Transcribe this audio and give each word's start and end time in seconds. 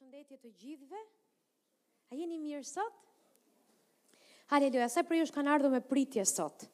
përshëndetje 0.00 0.36
të 0.40 0.50
gjithëve. 0.56 1.00
A 2.10 2.16
jeni 2.16 2.36
mirë 2.40 2.62
sot? 2.64 2.94
Haleluja, 4.50 4.86
sa 4.88 5.02
për 5.06 5.18
ju 5.18 5.26
që 5.28 5.34
kanë 5.34 5.68
me 5.74 5.80
pritje 5.84 6.24
sot. 6.26 6.64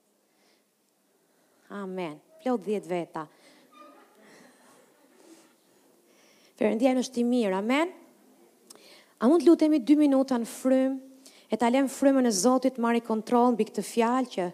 Amen. 1.75 2.21
Plot 2.45 2.63
dhjetë 2.69 2.87
veta. 2.93 3.25
Perëndia 6.57 6.93
më 6.95 7.03
është 7.03 7.21
i 7.25 7.27
mirë. 7.27 7.55
Amen. 7.59 7.91
A 9.19 9.27
mund 9.29 9.43
të 9.43 9.51
lutemi 9.51 9.83
2 9.83 9.99
minuta 10.05 10.39
në 10.41 10.47
frym, 10.49 10.95
e 11.51 11.59
ta 11.59 11.67
lëm 11.73 11.91
frymën 11.93 12.31
e 12.31 12.31
Zotit 12.33 12.79
të 12.79 12.85
marrë 12.87 13.03
kontroll 13.11 13.57
mbi 13.59 13.67
këtë 13.73 13.87
fjalë 13.91 14.33
që 14.39 14.47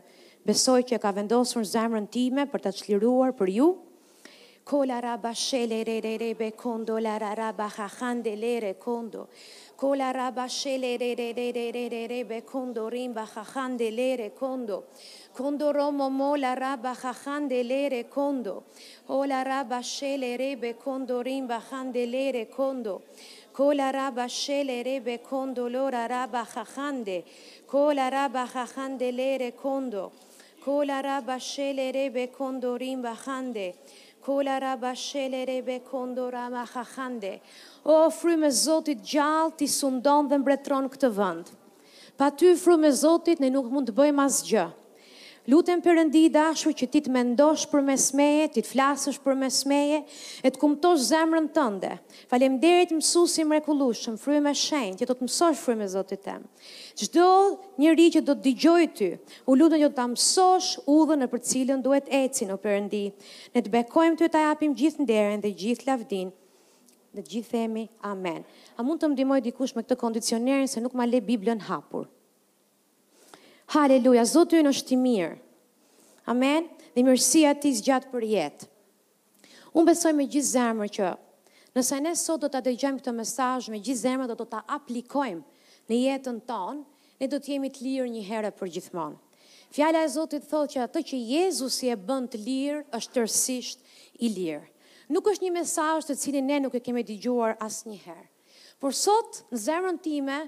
besoj 0.48 0.80
që 0.88 0.98
ka 1.04 1.12
vendosur 1.20 1.68
zemrën 1.68 2.08
time 2.10 2.48
për 2.50 2.64
ta 2.64 2.72
çliruar 2.80 3.36
për 3.38 3.52
ju. 3.58 3.68
Kolaraba 4.64 5.32
shelerebe 5.34 6.56
kondo 6.56 6.94
lararaba 7.00 7.68
jajandelere 7.68 8.78
kondo. 8.78 9.28
Kolaraba 9.76 10.44
shelerebe 10.48 12.44
kondo 12.46 12.88
rimba 12.88 13.24
jajandelere 13.26 14.32
kondo. 14.34 14.84
Kondo 15.34 15.72
romo 15.72 16.10
mola 16.10 16.54
raba 16.58 16.94
jajandelere 16.94 18.04
kondo. 18.08 18.62
Ola 19.08 19.42
raba 19.44 19.82
shelerebe 19.82 20.74
kondo 20.78 21.20
rimba 21.24 21.60
jandelere 21.68 22.48
kondo. 22.48 23.02
Kola 23.52 23.90
raba 23.92 24.28
shelerebe 24.28 25.18
kondo 25.24 25.68
lora 25.68 26.06
raba 26.08 26.46
jajande. 26.46 27.24
Kola 27.66 28.08
raba 28.12 28.46
jajandelere 28.46 29.54
kondo. 29.56 30.12
Kola 30.64 31.02
raba 31.02 31.38
shelerebe 31.40 32.30
kondo 32.32 32.76
rimba 32.78 33.16
jande. 33.24 33.74
Kola 34.22 34.58
rabashele 34.60 35.42
rebe 35.44 35.80
kondora 35.82 36.48
ma 36.48 36.64
hahande. 36.64 37.40
O, 37.84 38.08
fru 38.10 38.36
me 38.38 38.50
Zotit 38.54 39.00
gjallë 39.02 39.56
t'i 39.58 39.66
sundon 39.74 40.28
dhe 40.30 40.38
mbretron 40.38 40.86
këtë 40.92 41.10
vënd. 41.16 41.50
Pa 42.16 42.28
ty, 42.30 42.52
fru 42.54 42.76
me 42.78 42.92
Zotit, 42.94 43.42
ne 43.42 43.50
nuk 43.50 43.66
mund 43.74 43.90
të 43.90 43.96
bëjmë 43.98 44.26
asgjë. 44.28 44.62
gjë. 44.68 44.68
Lutem 45.50 45.80
përëndi 45.84 46.20
i 46.22 46.28
dashu 46.30 46.70
që 46.78 46.86
ti 46.92 47.00
të 47.02 47.10
mendosh 47.10 47.64
për 47.70 47.80
mesmeje, 47.86 48.44
ti 48.54 48.62
të 48.62 48.68
flasësh 48.76 49.16
për 49.24 49.34
mesmeje, 49.40 49.96
e 50.46 50.52
të 50.54 50.60
kumtosh 50.62 51.00
zemrën 51.08 51.48
tënde. 51.56 51.90
Falem 52.30 52.60
derit 52.62 52.92
mësusim 52.94 53.50
rekullushëm, 53.56 54.20
fru 54.22 54.36
me 54.44 54.52
shenjë, 54.54 55.00
që 55.00 55.08
do 55.10 55.16
të 55.18 55.26
mësosh 55.26 55.64
fru 55.64 55.74
me 55.80 55.88
zotit 55.96 56.22
tem. 56.22 56.44
Qdo 56.94 57.26
njëri 57.82 58.06
që 58.18 58.22
do 58.28 58.36
të 58.38 58.44
digjoj 58.46 58.84
ty, 59.00 59.10
u 59.50 59.58
lutën 59.58 59.82
që 59.82 59.90
do 59.90 59.98
të 59.98 60.06
mësosh 60.14 60.70
u 60.94 61.00
dhe 61.10 61.18
në 61.24 61.30
për 61.34 61.44
cilën 61.50 61.82
duhet 61.88 62.14
eci 62.22 62.46
në 62.52 62.60
përëndi. 62.66 63.02
Ne 63.56 63.66
të 63.66 63.74
bekojmë 63.76 64.20
të 64.22 64.30
të 64.36 64.44
japim 64.46 64.78
gjithë 64.84 65.08
në 65.10 65.42
dhe 65.48 65.54
gjithë 65.66 65.90
lavdin. 65.90 66.30
Dhe 67.18 67.26
gjithë 67.34 67.56
themi, 67.58 67.88
amen. 68.14 68.44
A 68.78 68.86
mund 68.86 69.02
të 69.02 69.10
më 69.10 69.18
dimoj 69.24 69.42
dikush 69.50 69.74
me 69.76 69.82
këtë 69.82 69.98
kondicionerin 70.06 70.70
se 70.70 70.78
nuk 70.86 70.94
ma 70.96 71.02
le 71.10 71.18
Biblion 71.20 71.66
hapur. 71.66 72.06
Haleluja, 73.72 74.26
Zotë 74.28 74.58
ju 74.58 74.64
në 74.66 74.70
është 74.74 74.92
i 74.92 74.96
mirë. 75.00 75.28
Amen. 76.28 76.66
Dhe 76.92 77.00
mërësia 77.06 77.54
ti 77.56 77.70
zgjatë 77.72 78.10
për 78.12 78.24
jetë. 78.28 78.66
Unë 79.72 79.86
besoj 79.88 80.10
me 80.18 80.26
gjithë 80.28 80.50
zemër 80.50 80.90
që 80.92 81.06
nëse 81.78 82.00
ne 82.04 82.10
sot 82.20 82.42
do 82.42 82.50
të 82.52 82.58
adegjem 82.60 82.98
këtë 83.00 83.14
mesaj 83.22 83.70
me 83.72 83.80
gjithë 83.80 84.00
zemër 84.02 84.34
do 84.34 84.44
të 84.44 84.60
aplikojmë 84.76 85.70
në 85.88 86.00
jetën 86.02 86.40
tonë, 86.50 86.82
ne 87.22 87.28
do 87.32 87.38
të 87.40 87.54
jemi 87.54 87.70
të 87.78 87.86
lirë 87.86 88.10
një 88.12 88.24
herë 88.28 88.50
për 88.60 88.72
gjithmonë. 88.74 89.16
Fjala 89.72 90.02
e 90.04 90.10
Zotit 90.18 90.44
thotë 90.50 90.74
që 90.74 90.82
atë 90.84 91.04
që 91.12 91.20
Jezusi 91.32 91.88
e 91.88 91.96
bën 92.10 92.26
të 92.34 92.40
lirë 92.44 92.82
është 93.00 93.14
tërësisht 93.14 93.94
i 94.20 94.28
lirë. 94.36 94.66
Nuk 95.16 95.30
është 95.32 95.46
një 95.48 95.54
mesazh 95.56 96.10
të 96.10 96.18
cilin 96.26 96.50
ne 96.52 96.60
nuk 96.66 96.76
e 96.76 96.82
kemi 96.90 97.06
dëgjuar 97.08 97.56
asnjëherë. 97.70 98.28
Por 98.84 98.92
sot 99.00 99.40
në 99.48 99.62
zemrën 99.64 100.02
time 100.10 100.42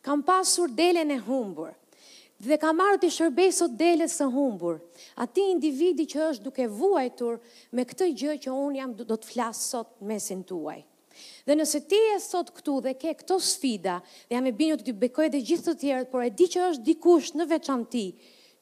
kam 0.00 0.24
pasur 0.32 0.72
delen 0.80 1.12
e 1.12 1.20
humbur 1.28 1.76
dhe 2.48 2.56
ka 2.56 2.72
marrë 2.72 2.98
të 3.02 3.08
shërbej 3.16 3.50
sot 3.52 3.72
delet 3.76 4.10
së 4.12 4.26
humbur. 4.32 4.78
A 5.20 5.26
ti 5.28 5.42
individi 5.52 6.06
që 6.08 6.22
është 6.30 6.46
duke 6.46 6.68
vuajtur 6.72 7.36
me 7.76 7.84
këtë 7.84 8.08
gjë 8.16 8.36
që 8.46 8.54
unë 8.56 8.78
jam 8.80 8.94
do 8.96 9.06
të 9.16 9.26
flasë 9.28 9.66
sot 9.74 9.90
mesin 10.08 10.40
tuaj. 10.48 10.78
Dhe 11.44 11.56
nëse 11.58 11.82
ti 11.90 11.98
e 12.14 12.18
sot 12.22 12.52
këtu 12.56 12.78
dhe 12.86 12.94
ke 12.96 13.12
këto 13.20 13.36
sfida, 13.44 13.98
dhe 14.30 14.38
jam 14.38 14.46
e 14.48 14.54
binu 14.56 14.78
të 14.80 14.86
të 14.88 14.96
bekoj 15.02 15.28
dhe 15.34 15.42
gjithë 15.50 15.66
të 15.68 15.74
tjerët, 15.82 16.10
por 16.12 16.24
e 16.24 16.30
di 16.40 16.46
që 16.54 16.64
është 16.70 16.84
dikush 16.88 17.32
në 17.36 17.48
veçan 17.52 17.84
ti, 17.92 18.06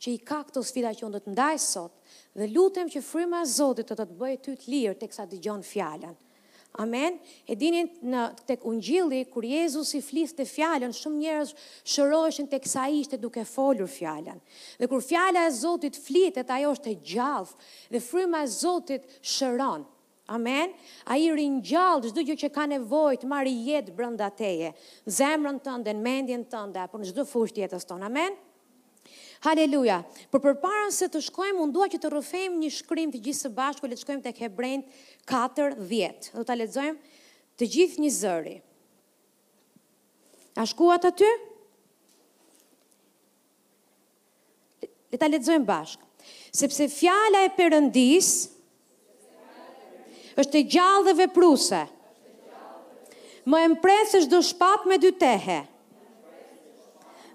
që 0.03 0.15
i 0.15 0.19
ka 0.31 0.41
këto 0.49 0.65
sfida 0.67 0.91
që 0.97 1.07
unë 1.07 1.17
do 1.17 1.21
të 1.29 1.37
ndaj 1.37 1.55
sot, 1.69 1.93
dhe 2.39 2.51
lutem 2.51 2.91
që 2.91 3.05
fryma 3.13 3.45
zotit 3.47 3.87
të 3.87 3.95
të 4.01 4.09
të 4.09 4.19
bëjë 4.23 4.41
ty 4.47 4.57
të 4.59 4.73
lirë 4.75 4.95
të 5.01 5.11
kësa 5.13 5.29
dëgjon 5.35 5.63
fjallën. 5.71 6.17
Amen. 6.77 7.19
E 7.49 7.57
dini 7.59 7.81
në 8.07 8.25
tek 8.47 8.63
ungjilli 8.69 9.23
kur 9.33 9.47
Jezusi 9.47 9.99
i 10.21 10.27
të 10.29 10.45
fjalën, 10.47 10.93
shumë 10.95 11.21
njerëz 11.23 11.53
shëroheshin 11.89 12.49
tek 12.53 12.67
sa 12.69 12.85
ishte 12.89 13.17
duke 13.19 13.45
folur 13.45 13.89
fjalën. 13.89 14.39
Dhe 14.79 14.87
kur 14.89 15.03
fjala 15.03 15.47
e 15.47 15.51
Zotit 15.59 15.97
flitet, 15.99 16.51
ajo 16.51 16.75
është 16.77 16.91
e 16.93 17.01
gjallë 17.03 17.51
dhe 17.97 18.01
fryma 18.05 18.43
e 18.45 18.47
Zotit 18.61 19.03
shëron. 19.23 19.85
Amen. 20.29 20.75
A 21.09 21.17
i 21.17 21.31
rinjallë 21.33 22.13
zdo 22.13 22.21
gjë 22.29 22.37
që 22.43 22.51
ka 22.53 22.67
nevojt, 22.69 23.25
marë 23.25 23.49
i 23.51 23.63
jetë 23.71 23.95
brënda 23.97 24.29
teje, 24.37 24.75
zemrën 25.09 25.57
tënde, 25.65 25.89
në 25.97 26.03
mendjen 26.05 26.45
tënde, 26.53 26.83
apo 26.85 26.99
në 27.01 27.25
fushë 27.25 27.57
të 27.57 27.65
jetës 27.65 27.89
tonë. 27.89 28.05
Amen. 28.11 28.37
Haleluja. 29.47 30.01
Për 30.35 30.43
përparën 30.43 30.91
se 30.93 31.07
të 31.09 31.21
shkojmë, 31.31 31.61
unë 31.63 31.87
që 31.95 31.99
të 32.03 32.11
rëfejmë 32.13 32.59
një 32.59 32.71
shkrim 32.75 33.11
të 33.15 33.21
gjithë 33.25 33.43
së 33.47 33.49
bashku, 33.57 33.87
le 33.89 33.95
të 33.97 34.03
shkojmë 34.03 34.23
të 34.27 34.33
kebrejnë 34.35 34.83
4-10. 35.29 36.33
Dhe 36.33 36.45
të 36.45 36.55
aletëzojmë 36.55 37.21
të 37.59 37.69
gjithë 37.75 38.03
një 38.05 38.11
zëri. 38.17 38.57
A 40.59 40.65
shkuat 40.67 41.05
aty? 41.09 41.29
Dhe 45.13 45.19
të 45.21 45.29
aletëzojmë 45.29 45.67
bashkë. 45.69 46.05
Sepse 46.59 46.89
fjala 46.93 47.45
e 47.47 47.53
përëndis 47.57 48.31
është 50.39 50.61
e 50.63 50.67
gjallë 50.75 51.07
dhe 51.09 51.17
vepruse. 51.25 51.83
Më 53.49 53.63
e 53.65 53.69
mpresë 53.75 54.19
është 54.23 54.33
do 54.33 54.43
shpat 54.45 54.87
me 54.91 54.99
dy 55.01 55.13
tehe 55.23 55.61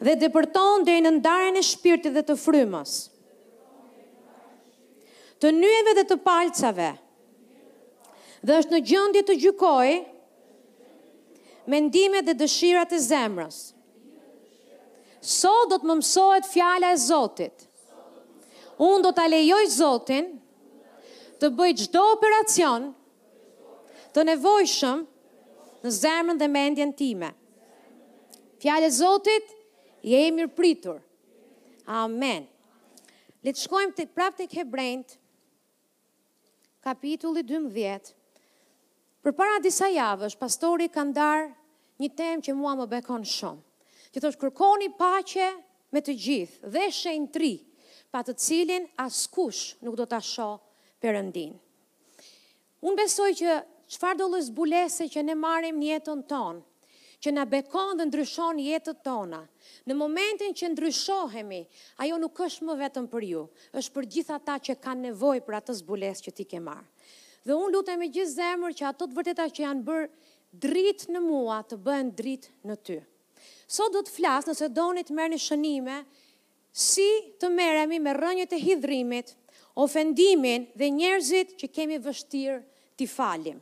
dhe 0.03 0.18
dhe 0.20 0.28
përton 0.36 0.82
dhe 0.84 0.98
i 1.00 1.02
nëndarën 1.06 1.56
e 1.56 1.62
shpirti 1.64 2.09
dhe 2.12 2.20
të 2.28 2.34
frymës, 2.44 2.92
të 5.42 5.52
njëve 5.56 5.94
dhe 5.98 6.03
të 6.09 6.18
palcave, 6.26 6.90
të 6.98 7.03
dhe 8.44 8.58
është 8.59 8.76
në 8.76 8.80
gjëndje 8.90 9.22
të 9.28 9.36
gjykoj 9.44 9.92
mendime 11.72 12.20
dhe 12.28 12.34
dëshirat 12.42 12.92
e 12.92 13.00
zemrës. 13.00 13.59
So 15.34 15.52
do 15.72 15.78
të 15.80 15.88
më 15.88 15.96
mësohet 16.02 16.48
fjala 16.52 16.90
e 16.92 16.98
Zotit. 17.00 17.70
Unë 18.84 19.06
do 19.06 19.12
të 19.16 19.28
lejoj 19.32 19.62
Zotin 19.72 20.28
të 21.40 21.50
bëj 21.56 21.70
gjdo 21.82 22.02
operacion 22.18 22.90
të 24.16 24.26
nevojshëm 24.30 25.06
në 25.84 25.94
zemrën 26.02 26.40
dhe 26.42 26.50
mendjen 26.52 26.92
time. 27.00 27.30
Fjale 28.62 28.90
Zotit, 28.96 29.53
je 30.03 30.20
e 30.20 30.28
mirë 30.36 30.52
pritur. 30.58 30.98
Amen. 31.88 32.44
Letë 33.44 33.64
shkojmë 33.66 33.96
të 33.98 34.08
prapë 34.16 34.42
të 34.42 34.50
kebrejnët, 34.58 35.16
kapitulli 36.84 37.44
12, 37.48 38.12
Për 39.23 39.31
para 39.39 39.59
disa 39.63 39.88
javësh, 39.88 40.34
pastori 40.35 40.89
ka 40.91 41.06
ndarë 41.07 41.44
një 42.03 42.09
temë 42.19 42.41
që 42.44 42.53
mua 42.59 42.73
më 42.75 42.88
bekon 42.97 43.22
shumë. 43.34 43.61
Që 44.11 44.19
thosh, 44.25 44.35
kërkoni 44.41 44.89
paqe 45.00 45.45
me 45.95 46.01
të 46.03 46.16
gjithë 46.25 46.72
dhe 46.73 46.89
shenë 46.97 47.29
tri, 47.38 47.53
pa 48.11 48.19
të 48.28 48.35
cilin 48.44 48.89
askush 49.03 49.61
nuk 49.88 49.95
do 49.95 50.03
të 50.11 50.17
asho 50.19 50.50
përëndin. 51.06 51.56
Unë 52.84 53.00
besoj 53.00 53.29
që 53.39 53.56
çfarë 53.95 54.19
do 54.23 54.28
lëzbulese 54.35 55.07
që 55.16 55.23
ne 55.29 55.38
marim 55.40 55.79
njetën 55.79 56.25
tonë, 56.28 56.59
që 57.23 57.31
na 57.38 57.47
bekon 57.55 57.96
dhe 58.02 58.09
ndryshon 58.11 58.59
jetët 58.66 58.99
tona. 59.08 59.40
Në 59.87 59.96
momentin 60.03 60.52
që 60.52 60.73
ndryshohemi, 60.73 61.61
ajo 62.03 62.19
nuk 62.26 62.43
është 62.49 62.67
më 62.69 62.76
vetëm 62.84 63.08
për 63.16 63.26
ju, 63.31 63.43
është 63.79 63.93
për 63.96 64.08
gjitha 64.17 64.40
ta 64.52 64.58
që 64.67 64.81
kanë 64.84 65.08
nevoj 65.08 65.37
për 65.47 65.58
atë 65.61 65.78
zbulesë 65.79 66.26
që 66.28 66.35
ti 66.41 66.47
ke 66.55 66.59
marë. 66.67 66.90
Dhe 67.43 67.55
unë 67.59 67.73
lutem 67.75 67.99
me 67.99 68.07
gjithë 68.07 68.34
zemër 68.37 68.73
që 68.79 68.85
ato 68.90 69.05
të 69.05 69.17
vërteta 69.17 69.45
që 69.51 69.63
janë 69.66 69.81
bërë 69.87 70.05
dritë 70.66 71.09
në 71.11 71.22
mua 71.23 71.57
të 71.67 71.78
bëhen 71.87 72.11
dritë 72.19 72.51
në 72.69 72.78
ty. 72.87 72.97
Sot 73.75 73.91
do 73.91 74.03
të 74.07 74.13
flasë 74.16 74.51
nëse 74.53 74.69
donit 74.78 75.11
merë 75.17 75.35
një 75.35 75.41
shënime, 75.47 75.97
si 76.84 77.07
të 77.41 77.49
meremi 77.51 77.99
me 78.05 78.13
rënjët 78.16 78.55
e 78.57 78.61
hidrimit, 78.63 79.34
ofendimin 79.84 80.69
dhe 80.79 80.90
njerëzit 80.95 81.57
që 81.59 81.72
kemi 81.75 81.99
vështirë 82.05 82.55
t'i 82.97 83.09
falim. 83.11 83.59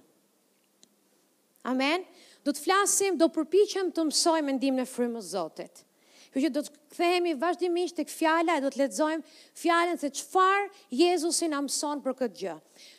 Amen? 1.72 2.06
Do 2.46 2.54
të 2.54 2.62
flasim, 2.68 3.18
do 3.22 3.32
përpichem 3.34 3.90
të 3.96 4.06
mësoj 4.12 4.38
mendim 4.46 4.78
në 4.82 4.86
frimë 4.94 5.22
zotit. 5.32 5.84
Kështë 6.32 6.50
do 6.56 6.62
të 6.68 6.74
kthehemi 6.94 7.34
vazhdimisht 7.42 7.98
të 7.98 8.06
këfjala 8.12 8.56
e 8.58 8.64
do 8.64 8.70
të 8.72 8.80
letzojmë 8.86 9.34
fjallën 9.62 9.98
se 10.04 10.10
qëfar 10.16 10.70
Jezusin 11.02 11.58
amëson 11.58 12.00
për 12.06 12.16
këtë 12.22 12.38
gjë. 12.44 12.54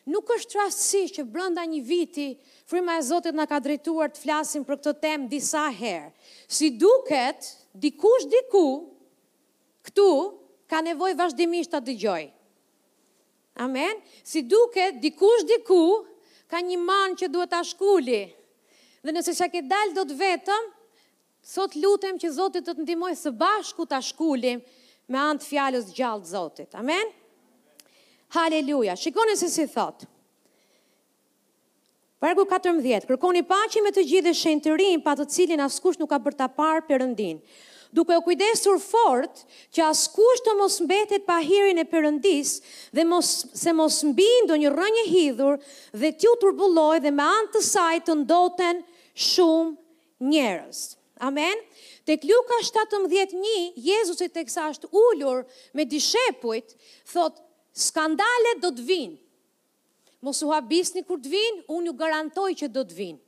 Nuk 0.06 0.26
është 0.34 0.56
rastësi 0.58 1.14
që 1.14 1.24
brënda 1.30 1.62
një 1.70 1.80
viti, 1.86 2.28
frima 2.66 2.96
e 2.98 3.02
Zotit 3.06 3.36
nga 3.38 3.44
ka 3.46 3.60
drejtuar 3.62 4.10
të 4.10 4.22
flasim 4.24 4.64
për 4.66 4.80
këtë 4.80 4.94
temë 5.04 5.28
disa 5.30 5.66
herë. 5.80 6.08
Si 6.50 6.72
duket, 6.80 7.46
dikush 7.84 8.26
diku, 8.32 8.64
këtu, 9.86 10.08
ka 10.72 10.80
nevoj 10.82 11.12
vazhdimisht 11.20 11.70
të 11.74 11.82
dëgjoj. 11.90 12.24
Amen? 13.66 14.02
Si 14.26 14.42
duket, 14.42 14.98
dikush 15.04 15.46
diku, 15.52 15.80
ka 16.50 16.58
një 16.66 16.80
manë 16.82 17.18
që 17.22 17.30
duhet 17.36 17.52
të 17.54 17.62
shkulli. 17.70 18.22
Dhe 19.06 19.14
nëse 19.14 19.36
që 19.38 19.50
ke 19.54 19.62
dalë 19.70 19.96
do 20.00 20.06
të 20.10 20.18
vetëm, 20.24 20.66
sot 21.54 21.78
lutem 21.78 22.18
që 22.22 22.34
Zotit 22.40 22.66
të 22.66 22.74
të 22.80 22.88
ndimoj 22.88 23.14
së 23.22 23.34
bashku 23.44 23.86
të 23.90 24.02
shkullim 24.10 24.62
me 25.10 25.22
antë 25.30 25.46
fjallës 25.52 25.94
gjallë 25.94 26.34
Zotit. 26.34 26.72
Amen? 26.74 26.98
Amen? 27.04 27.18
Haleluja. 28.32 28.96
Shikoni 28.96 29.36
se 29.36 29.48
si 29.50 29.66
thot. 29.68 30.04
Vargu 32.22 32.44
14. 32.48 33.04
Kërkoni 33.10 33.42
paqin 33.48 33.84
me 33.84 33.90
të 33.92 34.04
gjithë 34.06 34.28
dhe 34.28 34.34
shenjtërinë 34.40 35.02
pa 35.04 35.14
të 35.18 35.26
cilin 35.34 35.60
askush 35.64 35.98
nuk 36.00 36.08
ka 36.12 36.20
bërë 36.22 36.38
ta 36.38 36.46
parë 36.56 36.84
Perëndin. 36.88 37.40
Duke 37.92 38.16
u 38.16 38.22
kujdesur 38.24 38.78
fort 38.80 39.42
që 39.74 39.84
askush 39.90 40.42
të 40.46 40.54
mos 40.62 40.78
mbetet 40.86 41.26
pa 41.28 41.40
hirin 41.44 41.82
e 41.82 41.84
Perëndis 41.92 42.54
dhe 42.96 43.04
mos 43.04 43.32
se 43.62 43.74
mos 43.76 43.98
mbi 44.12 44.28
ndonjë 44.46 44.70
rrënjë 44.72 45.04
hidhur 45.10 45.58
dhe 46.00 46.12
të 46.22 46.32
turbulloj 46.44 47.02
dhe 47.04 47.12
me 47.18 47.26
anë 47.28 47.52
të 47.56 47.64
saj 47.68 47.98
të 48.06 48.16
ndoten 48.24 48.80
shumë 49.32 50.32
njerëz. 50.32 50.80
Amen. 51.28 51.60
Tek 52.08 52.24
Luka 52.30 52.62
17:1, 52.64 53.76
Jezusi 53.90 54.30
teksa 54.38 54.70
është 54.72 54.88
ulur 54.96 55.42
me 55.74 55.84
dishepujt, 55.92 56.72
thotë 57.12 57.48
Skandalet 57.76 58.60
do 58.62 58.70
të 58.76 58.84
vinë. 58.84 59.18
Mos 60.22 60.42
u 60.44 60.52
habisni 60.52 61.02
kur 61.08 61.18
të 61.18 61.30
vinë, 61.32 61.62
unë 61.72 61.88
ju 61.88 61.94
garantoj 62.00 62.50
që 62.60 62.68
do 62.70 62.82
të 62.86 62.96
vinë. 62.96 63.20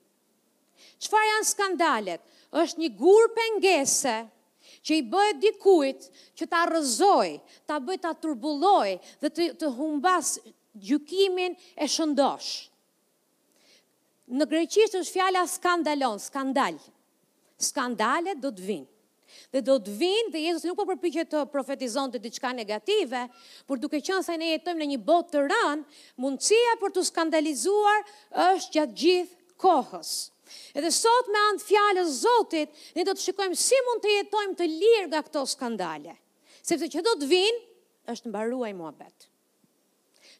Çfarë 1.05 1.31
janë 1.31 1.49
skandalet? 1.51 2.27
Është 2.55 2.83
një 2.85 2.91
gur 3.01 3.25
pengese 3.39 4.15
që 4.87 4.99
i 5.01 5.07
bëhet 5.11 5.41
dikujt 5.43 6.05
që 6.39 6.47
ta 6.53 6.61
rëzoj, 6.71 7.33
ta 7.67 7.81
bëj 7.83 7.99
ta 8.05 8.13
turbulloj 8.15 8.91
dhe 9.25 9.33
të 9.33 9.49
të 9.63 9.73
humbas 9.79 10.35
gjykimin 10.87 11.57
e 11.85 11.89
shëndosh. 11.95 12.53
Në 14.37 14.47
greqisht 14.53 14.95
është 15.01 15.17
fjala 15.19 15.43
skandalon, 15.57 16.21
skandal. 16.29 16.79
Skandalet 17.59 18.39
do 18.45 18.53
të 18.55 18.69
vinë 18.71 18.89
dhe 19.55 19.63
do 19.63 19.77
të 19.79 19.93
vinë 20.01 20.33
dhe 20.35 20.41
Jezusi 20.49 20.67
nuk 20.67 20.81
po 20.81 20.87
përpiqet 20.89 21.29
të 21.31 21.41
profetizonte 21.53 22.19
diçka 22.23 22.51
negative, 22.59 23.21
por 23.69 23.79
duke 23.79 24.01
qenë 24.03 24.25
se 24.27 24.35
ne 24.41 24.49
jetojmë 24.51 24.83
në 24.83 24.89
një 24.93 25.01
botë 25.07 25.35
të 25.37 25.43
rënë, 25.53 25.99
mundësia 26.25 26.73
për 26.81 26.95
të 26.97 27.05
skandalizuar 27.11 28.03
është 28.49 28.73
gjatë 28.81 28.99
gjithë 29.03 29.61
kohës. 29.63 30.11
Edhe 30.77 30.91
sot 30.95 31.31
me 31.33 31.39
anë 31.51 31.63
fjalës 31.69 32.17
Zotit, 32.25 32.75
ne 32.99 33.07
do 33.07 33.15
të 33.15 33.27
shikojmë 33.29 33.59
si 33.67 33.79
mund 33.87 34.03
të 34.05 34.17
jetojmë 34.17 34.59
të 34.59 34.69
lirë 34.73 35.07
nga 35.13 35.23
këto 35.29 35.45
skandale. 35.55 36.17
Sepse 36.65 36.91
që 36.91 37.05
do 37.07 37.15
të 37.23 37.31
vinë, 37.31 37.63
është 38.11 38.31
mbaruaj 38.33 38.75
muhabet. 38.77 39.29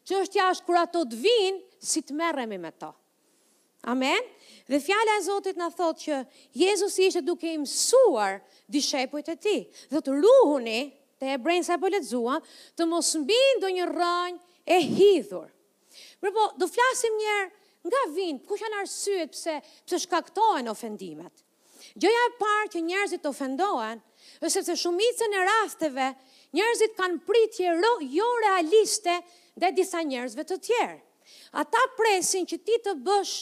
Që 0.05 0.19
është 0.25 0.67
kur 0.67 0.77
ato 0.81 1.05
të 1.09 1.23
vinë, 1.23 1.63
si 1.85 2.03
të 2.05 2.15
merremi 2.19 2.59
me 2.61 2.71
to. 2.81 2.91
Amen. 3.85 4.27
Dhe 4.65 4.79
fjala 4.81 5.15
e 5.19 5.23
Zotit 5.27 5.57
na 5.57 5.67
thot 5.69 5.99
që 6.01 6.19
Jezusi 6.57 7.05
ishte 7.11 7.21
duke 7.21 7.51
i 7.53 7.57
mësuar 7.61 8.39
dishepujt 8.69 9.29
e 9.29 9.35
ti. 9.41 9.57
Dhe 9.91 10.01
të 10.01 10.15
ruhuni, 10.21 10.77
të 11.19 11.29
e 11.33 11.37
brejnë 11.45 11.67
sa 11.67 11.77
po 11.79 11.89
letëzua, 11.91 12.39
të 12.77 12.87
mos 12.89 13.11
mbi 13.21 13.39
do 13.61 13.69
një 13.73 13.87
rënjë 13.91 14.65
e 14.65 14.79
hidhur. 14.89 15.47
Mërë 16.23 16.33
po, 16.35 16.45
do 16.59 16.67
flasim 16.67 17.15
njerë 17.21 17.47
nga 17.85 18.01
vinë, 18.15 18.43
ku 18.49 18.57
në 18.57 18.79
arsyet 18.81 19.33
pëse, 19.35 19.55
pëse 19.85 20.01
shkaktohen 20.05 20.71
ofendimet. 20.73 21.43
Gjoja 22.01 22.23
e 22.27 22.31
parë 22.41 22.71
që 22.73 22.81
njerëzit 22.89 23.21
të 23.23 23.29
ofendohen, 23.31 24.01
dhe 24.41 24.49
sepse 24.51 24.75
shumicën 24.81 25.35
e 25.37 25.43
rasteve, 25.47 26.07
njerëzit 26.57 26.95
kanë 26.97 27.21
pritje 27.27 27.73
jo 28.17 28.29
realiste 28.43 29.19
dhe 29.61 29.69
disa 29.77 30.01
njerëzve 30.03 30.43
të 30.49 30.57
tjerë. 30.67 30.97
Ata 31.61 31.79
presin 31.95 32.45
që 32.49 32.57
ti 32.67 32.75
të 32.85 32.97
bësh 33.05 33.35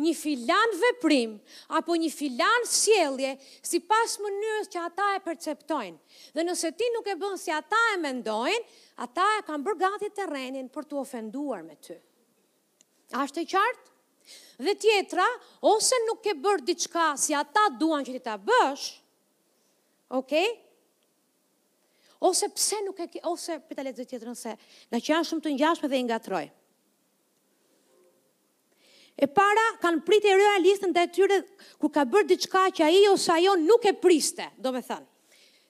një 0.00 0.12
filan 0.18 0.74
veprim, 0.80 1.36
apo 1.72 1.94
një 1.96 2.10
filan 2.12 2.66
sjelje, 2.68 3.32
si 3.64 3.78
pas 3.88 4.16
mënyrës 4.20 4.68
që 4.72 4.82
ata 4.84 5.06
e 5.16 5.22
perceptojnë. 5.24 5.96
Dhe 6.36 6.44
nëse 6.44 6.72
ti 6.76 6.90
nuk 6.96 7.08
e 7.08 7.14
bënë 7.20 7.38
si 7.40 7.54
ata 7.54 7.80
e 7.94 8.00
mendojnë, 8.02 8.66
ata 9.06 9.26
e 9.38 9.44
kam 9.48 9.64
bërgati 9.64 10.10
të 10.16 10.28
renin 10.30 10.68
për 10.74 10.88
të 10.90 10.98
ofenduar 11.00 11.62
me 11.64 11.78
ty. 11.80 11.96
Ashtë 13.22 13.42
e 13.42 13.48
qartë? 13.54 13.92
Dhe 14.66 14.72
tjetra, 14.82 15.24
ose 15.70 15.98
nuk 16.10 16.24
e 16.28 16.34
bërë 16.44 16.66
diçka 16.68 17.14
si 17.20 17.32
ata 17.36 17.68
duan 17.80 18.04
që 18.04 18.18
ti 18.18 18.22
ta 18.28 18.36
bësh, 18.40 18.86
okej? 20.20 20.46
ose 22.26 22.48
pse 22.48 22.78
nuk 22.82 22.98
e 23.04 23.04
ke, 23.12 23.20
ose 23.28 23.58
për 23.68 23.76
të 23.76 23.82
dhe 24.00 24.04
tjetërën 24.08 24.34
se, 24.40 24.52
në 24.90 24.98
që 25.04 25.10
janë 25.12 25.26
shumë 25.30 25.42
të 25.46 25.50
njashme 25.58 25.88
dhe 25.92 25.98
i 26.00 26.04
ngatroj. 26.06 26.46
E 29.16 29.24
para 29.28 29.64
kanë 29.80 30.02
pritë 30.04 30.28
e 30.28 30.34
realistën 30.36 30.90
dhe 30.92 31.06
tyre 31.08 31.38
ku 31.80 31.88
ka 31.88 32.02
bërë 32.04 32.28
diçka 32.34 32.66
që 32.78 32.88
o 33.06 33.14
ose 33.14 33.32
ajo 33.32 33.54
nuk 33.56 33.84
e 33.88 33.94
priste, 33.96 34.44
do 34.60 34.72
me 34.74 34.82
thënë. 34.84 35.08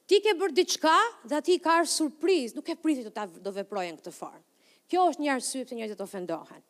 Ti 0.07 0.19
ke 0.23 0.33
bërë 0.39 0.55
diçka 0.57 0.95
dhe 1.31 1.39
ti 1.47 1.55
ka 1.63 1.77
arë 1.81 1.91
surpriz, 1.93 2.55
nuk 2.59 2.67
e 2.67 2.75
priste 2.79 3.05
të 3.07 3.13
ta 3.15 3.27
do 3.29 3.53
veprojen 3.55 3.95
këtë 4.01 4.13
farë. 4.17 4.43
Kjo 4.91 5.05
është 5.13 5.23
një 5.23 5.31
arsyp 5.37 5.67
të 5.71 5.79
njerëzit 5.79 5.99
të 6.01 6.07
ofendohen. 6.07 6.63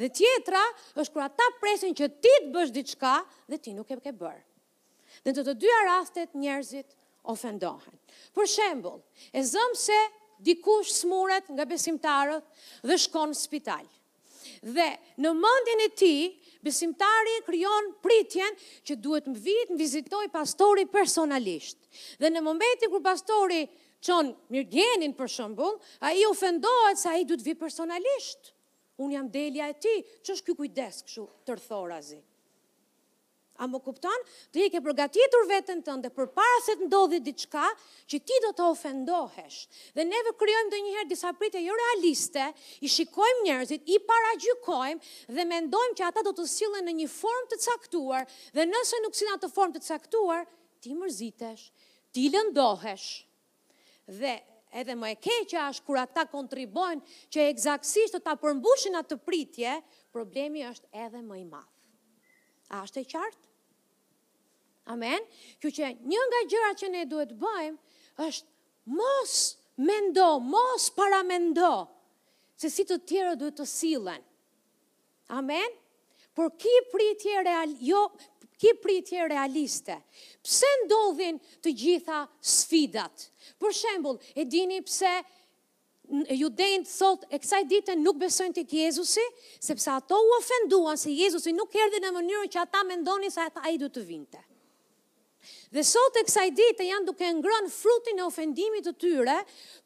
Dhe 0.00 0.08
tjetra 0.16 0.60
është 1.00 1.12
kur 1.14 1.24
ata 1.24 1.46
presin 1.60 1.96
që 1.96 2.08
ti 2.24 2.34
të 2.44 2.52
bësh 2.54 2.72
diçka 2.76 3.14
dhe 3.50 3.56
ti 3.58 3.72
nuk 3.76 3.88
e 3.92 3.96
ke 4.04 4.12
bërë. 4.20 4.44
Dhe 5.24 5.32
të 5.36 5.44
të 5.48 5.54
dyja 5.64 5.78
rastet 5.88 6.36
njerëzit 6.40 6.96
ofendohen. 7.32 7.96
Për 8.36 8.48
shembul, 8.58 9.00
e 9.36 9.40
zëmë 9.54 9.76
se 9.86 9.98
dikush 10.48 10.92
smuret 11.00 11.48
nga 11.52 11.64
besimtarët 11.68 12.44
dhe 12.88 12.96
shkon 13.04 13.32
në 13.34 13.40
spitalë. 13.42 13.90
Dhe 14.62 14.86
në 15.24 15.30
mendjen 15.40 15.80
e 15.86 15.88
ti, 15.96 16.12
besimtari 16.66 17.36
krijon 17.46 17.86
pritjen 18.04 18.58
që 18.84 18.96
duhet 19.06 19.28
më 19.32 19.40
vitë 19.46 19.72
të 19.72 19.78
vizitoj 19.80 20.26
pastori 20.34 20.84
personalisht. 20.96 21.78
Dhe 22.20 22.28
në 22.34 22.42
momentin 22.44 22.92
kur 22.92 23.00
pastori 23.06 23.62
çon 24.04 24.34
mirgjenin 24.52 25.16
për 25.16 25.32
shembull, 25.38 25.78
ai 26.04 26.24
ofendohet 26.28 27.00
se 27.04 27.08
ai 27.14 27.24
duhet 27.24 27.40
vi 27.48 27.56
personalisht. 27.64 28.52
Un 29.00 29.16
jam 29.16 29.30
delja 29.32 29.70
e 29.72 29.78
ti, 29.80 29.94
ç'është 30.28 30.50
ky 30.50 30.58
kujdes 30.60 31.02
kështu 31.08 31.24
tërthorazi? 31.48 32.20
A 33.60 33.66
më 33.68 33.76
kupton? 33.84 34.22
Të 34.54 34.62
je 34.62 34.70
ke 34.72 34.80
përgatitur 34.84 35.42
veten 35.50 35.82
tënde 35.84 36.08
përpara 36.16 36.60
se 36.64 36.78
të 36.80 36.86
ndodhi 36.88 37.18
diçka 37.26 37.66
që 38.08 38.20
ti 38.24 38.36
do 38.46 38.54
të 38.56 38.68
ofendohesh. 38.72 39.58
Dhe 39.98 40.06
neve 40.08 40.32
krijojmë 40.42 40.78
njëherë 40.86 41.10
disa 41.10 41.32
pritje 41.40 41.60
jo 41.66 41.74
realiste, 41.82 42.46
i 42.80 42.88
shikojmë 42.94 43.44
njerëzit, 43.44 43.84
i 43.84 43.98
paragjykojmë 44.08 45.34
dhe 45.36 45.44
mendojmë 45.52 45.98
që 46.00 46.06
ata 46.08 46.22
do 46.24 46.32
të 46.38 46.46
sillen 46.54 46.88
në 46.88 46.94
një 47.02 47.08
formë 47.18 47.50
të 47.52 47.58
caktuar 47.66 48.24
dhe 48.56 48.64
nëse 48.70 49.02
nuk 49.04 49.18
sillen 49.20 49.36
atë 49.36 49.52
formë 49.58 49.76
të 49.76 49.84
caktuar, 49.90 50.48
ti 50.80 50.96
mërzitesh, 50.96 51.66
ti 52.16 52.30
lëndohesh. 52.32 53.10
Dhe 54.22 54.34
edhe 54.84 54.96
më 55.02 55.12
e 55.12 55.20
keqja 55.28 55.66
është 55.74 55.84
kur 55.90 56.00
ata 56.06 56.24
kontribojnë 56.32 57.04
që 57.36 57.50
eksaktësisht 57.52 58.16
ta 58.24 58.38
përmbushin 58.40 58.96
atë 59.04 59.20
pritje, 59.28 59.76
problemi 60.16 60.64
është 60.72 60.94
edhe 61.04 61.20
më 61.28 61.42
i 61.42 61.44
madh. 61.52 61.68
A 62.72 62.84
është 62.88 63.02
e 63.04 63.08
qartë? 63.12 63.49
Amen. 64.90 65.22
Kjo 65.62 65.70
që 65.70 65.88
një 66.10 66.20
nga 66.30 66.38
gjërat 66.50 66.80
që 66.82 66.88
ne 66.92 67.04
duhet 67.06 67.34
bëjmë 67.38 68.24
është 68.26 68.96
mos 68.98 69.34
mendo, 69.86 70.30
mos 70.50 70.88
paramendo 70.96 71.68
se 72.58 72.70
si 72.74 72.84
të 72.88 72.96
tjerë 73.08 73.36
duhet 73.38 73.60
të 73.60 73.66
sillen. 73.70 74.24
Amen. 75.38 75.76
Por 76.34 76.50
ki 76.58 76.74
pritje 76.90 77.42
real, 77.46 77.76
jo 77.86 78.02
ki 78.60 78.74
pritje 78.82 79.28
realiste. 79.30 79.94
Pse 80.44 80.68
ndodhin 80.84 81.38
të 81.64 81.72
gjitha 81.84 82.24
sfidat? 82.56 83.28
Për 83.62 83.76
shembull, 83.78 84.18
e 84.36 84.44
dini 84.54 84.82
pse 84.90 85.10
judejnë 86.40 86.84
të 86.86 86.90
thotë 86.96 87.28
e 87.30 87.38
kësaj 87.44 87.60
ditën 87.70 88.00
nuk 88.02 88.18
besojnë 88.24 88.56
të 88.58 88.66
kjezusi, 88.72 89.22
sepse 89.62 89.90
ato 89.94 90.18
u 90.26 90.34
ofenduan 90.40 90.98
se 90.98 91.12
Jezusi 91.14 91.54
nuk 91.54 91.76
erdi 91.78 92.02
në 92.02 92.10
mënyrën 92.18 92.50
që 92.56 92.64
ata 92.66 92.82
mendoni 92.90 93.30
sa 93.36 93.46
ata 93.46 93.62
a 93.62 93.70
i 93.70 93.78
du 93.84 93.88
të 93.96 94.04
vinte. 94.08 94.40
Dhe 95.72 95.82
sot 95.88 96.18
e 96.20 96.24
kësaj 96.26 96.48
ditë 96.58 96.86
janë 96.88 97.06
duke 97.08 97.28
ngrënë 97.38 97.70
frutin 97.72 98.18
e 98.20 98.24
ofendimit 98.26 98.84
të 98.88 98.92
tyre 99.04 99.36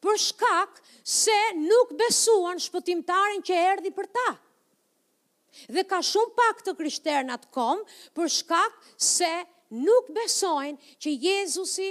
për 0.03 0.17
shkak 0.23 0.81
se 1.17 1.35
nuk 1.59 1.93
besuan 2.01 2.59
shpëtimtarin 2.65 3.43
që 3.47 3.59
erdhi 3.73 3.91
për 3.99 4.09
ta. 4.17 4.25
Dhe 5.71 5.85
ka 5.89 6.01
shumë 6.03 6.35
pak 6.41 6.59
të 6.65 6.75
krishterë 6.81 7.31
atë 7.37 7.51
kom 7.55 7.85
për 8.17 8.31
shkak 8.39 8.81
se 9.09 9.31
nuk 9.85 10.09
besojnë 10.17 10.97
që 11.05 11.15
Jezusi 11.27 11.87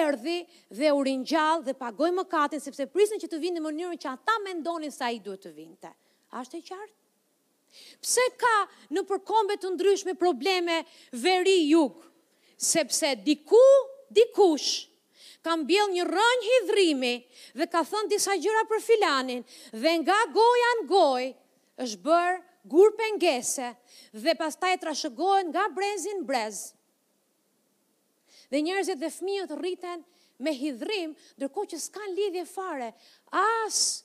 erdhi 0.00 0.40
dhe 0.80 0.90
u 0.96 1.04
ringjall 1.06 1.62
dhe 1.68 1.76
pagoi 1.78 2.10
mëkatin 2.18 2.64
sepse 2.64 2.88
prisin 2.96 3.22
që 3.22 3.30
të 3.32 3.40
vinë 3.44 3.60
në 3.60 3.66
mënyrën 3.68 4.02
që 4.02 4.10
ata 4.16 4.36
mendonin 4.48 4.92
se 4.96 5.04
ai 5.06 5.20
duhet 5.28 5.46
të 5.46 5.52
vinte. 5.60 5.92
A 6.34 6.42
është 6.42 6.58
e 6.60 6.66
qartë? 6.72 6.96
Pse 8.02 8.24
ka 8.42 8.56
në 8.96 9.04
përkombe 9.08 9.56
të 9.62 9.70
ndryshme 9.76 10.16
probleme 10.18 10.82
veri 11.24 11.58
jug? 11.70 12.04
sepse 12.58 13.14
diku, 13.24 13.62
dikush, 14.10 14.88
kam 15.46 15.62
bjell 15.64 15.92
një 15.94 16.02
rënjë 16.04 16.48
hidrimi 16.56 17.14
dhe 17.56 17.66
ka 17.70 17.84
thënë 17.86 18.10
disa 18.10 18.34
gjëra 18.42 18.64
për 18.68 18.82
filanin 18.82 19.44
dhe 19.70 19.92
nga 20.02 20.16
goja 20.34 20.66
anë 20.72 20.86
goj 20.90 21.26
është 21.86 22.02
bërë 22.02 22.40
gur 22.74 22.90
pengese 22.98 23.70
dhe 24.12 24.34
pas 24.34 24.56
ta 24.58 24.72
e 24.72 24.78
nga 24.78 25.68
brezin 25.76 26.24
brez. 26.26 26.74
Dhe 28.50 28.60
njerëzit 28.60 28.98
dhe 28.98 29.10
fmiët 29.10 29.54
rriten 29.60 30.02
me 30.38 30.50
hidrim, 30.54 31.14
dërko 31.38 31.64
që 31.70 31.78
s'kan 31.78 32.10
lidhje 32.16 32.44
fare, 32.46 32.90
as 33.66 34.02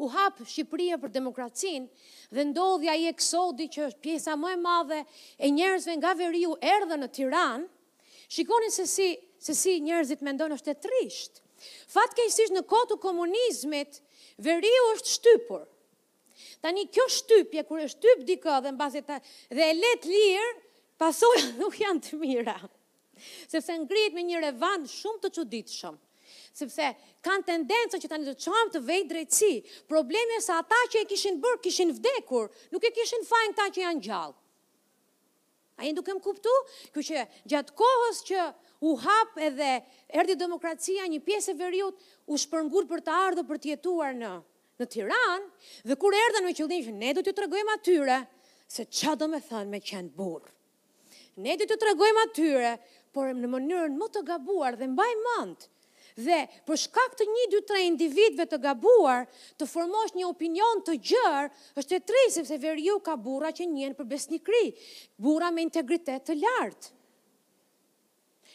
u 0.00 0.08
hapë 0.10 0.44
Shqipëria 0.48 0.96
për 0.98 1.12
demokracinë 1.14 2.34
dhe 2.34 2.44
ndodhja 2.50 2.94
i 2.98 3.04
eksodi 3.10 3.68
që 3.72 3.84
është 3.90 4.02
pjesa 4.02 4.34
më 4.38 4.52
e 4.56 4.56
madhe 4.62 4.98
e 5.38 5.50
njerëzve 5.54 5.94
nga 6.00 6.14
veriu 6.18 6.56
erdhe 6.74 6.98
në 6.98 7.08
Tiran, 7.14 7.68
shikonin 8.34 8.72
se 8.74 8.86
si, 8.90 9.08
se 9.38 9.54
si 9.54 9.76
njerëzit 9.86 10.24
me 10.26 10.34
ndonë 10.34 10.58
është 10.58 10.74
e 10.74 10.80
trisht. 10.86 11.42
Fatke 11.88 12.26
i 12.26 12.46
në 12.56 12.64
kotu 12.68 12.96
komunizmit, 13.00 14.00
veriu 14.38 14.90
është 14.94 15.12
shtypur. 15.14 15.62
Tani 16.60 16.88
kjo 16.90 17.06
shtypje, 17.08 17.62
kur 17.68 17.84
është 17.84 17.94
shtyp 17.98 18.26
dikë 18.32 18.58
dhe 18.64 18.72
në 18.72 18.88
dhe 19.00 19.60
e 19.70 19.72
let 19.78 20.08
lirë, 20.10 20.50
pasojë 20.98 21.52
nuk 21.60 21.78
janë 21.80 22.02
të 22.08 22.18
mira. 22.18 22.58
Sepse 23.46 23.76
ngrit 23.78 24.12
me 24.18 24.24
një 24.32 24.42
revan 24.48 24.88
shumë 24.90 25.22
të 25.22 25.32
quditë 25.38 25.72
shumë 25.78 25.98
sepse 26.56 26.86
kanë 27.26 27.44
tendencën 27.48 28.00
që 28.04 28.10
tani 28.12 28.28
të 28.28 28.34
çojmë 28.44 28.72
të 28.74 28.82
vëjë 28.86 29.06
drejtësi. 29.10 29.52
Problemi 29.90 30.36
është 30.38 30.46
se 30.46 30.54
ata 30.62 30.78
që 30.92 31.00
e 31.02 31.08
kishin 31.12 31.40
bër, 31.42 31.56
kishin 31.66 31.90
vdekur, 31.96 32.46
nuk 32.70 32.86
e 32.88 32.92
kishin 32.94 33.26
fajin 33.26 33.56
ta 33.58 33.66
që 33.74 33.82
janë 33.82 34.04
gjallë. 34.06 34.38
A 35.74 35.88
jenë 35.88 35.98
duke 35.98 36.14
më 36.14 36.22
kuptu? 36.22 36.52
Kjo 36.94 37.02
që 37.08 37.24
gjatë 37.50 37.74
kohës 37.80 38.20
që 38.28 38.44
u 38.86 38.92
hap 39.02 39.38
edhe 39.42 39.72
erdhi 40.14 40.36
demokracia, 40.38 41.08
një 41.10 41.18
pjesë 41.26 41.56
e 41.56 41.58
veriut 41.58 42.04
u 42.30 42.38
shpërngul 42.38 42.86
për 42.92 43.02
të 43.08 43.16
ardhur 43.26 43.48
për 43.50 43.60
të 43.64 43.72
jetuar 43.74 44.14
në 44.18 44.30
në 44.74 44.86
Tiranë 44.90 45.68
dhe 45.86 45.94
kur 46.02 46.14
erdhën 46.18 46.42
me 46.42 46.50
qëllim 46.58 46.82
që 46.86 46.92
ne 46.94 47.10
do 47.14 47.22
t'ju 47.22 47.34
tregojmë 47.38 47.74
atyre 47.76 48.16
se 48.74 48.82
ç'a 48.90 49.12
do 49.18 49.28
të 49.30 49.38
thënë 49.50 49.70
me 49.70 49.78
qend 49.78 50.10
burr. 50.18 50.42
Ne 51.38 51.54
do 51.58 51.66
t'ju 51.68 51.78
tregojmë 51.78 52.24
atyre 52.26 52.72
por 53.14 53.30
në 53.38 53.50
mënyrën 53.52 53.94
më 53.98 54.08
të 54.16 54.22
gabuar 54.30 54.74
dhe 54.80 54.88
mbaj 54.90 55.12
mend 55.22 55.68
dhe 56.16 56.40
për 56.66 56.78
shkak 56.84 57.16
të 57.18 57.24
një, 57.26 57.44
dy, 57.50 57.60
tre 57.66 57.80
individve 57.88 58.44
të 58.50 58.58
gabuar, 58.62 59.24
të 59.58 59.66
formosh 59.66 60.14
një 60.14 60.26
opinion 60.28 60.82
të 60.86 60.96
gjërë, 61.10 61.46
është 61.80 61.96
e 61.98 62.02
tri, 62.06 62.22
sepse 62.30 62.58
veriu 62.62 62.94
ju 62.94 62.98
ka 63.06 63.16
bura 63.18 63.50
që 63.50 63.66
njën 63.66 63.96
për 63.98 64.08
besnikri, 64.12 64.64
bura 65.18 65.50
me 65.52 65.64
integritet 65.66 66.28
të 66.30 66.38
lartë 66.42 66.92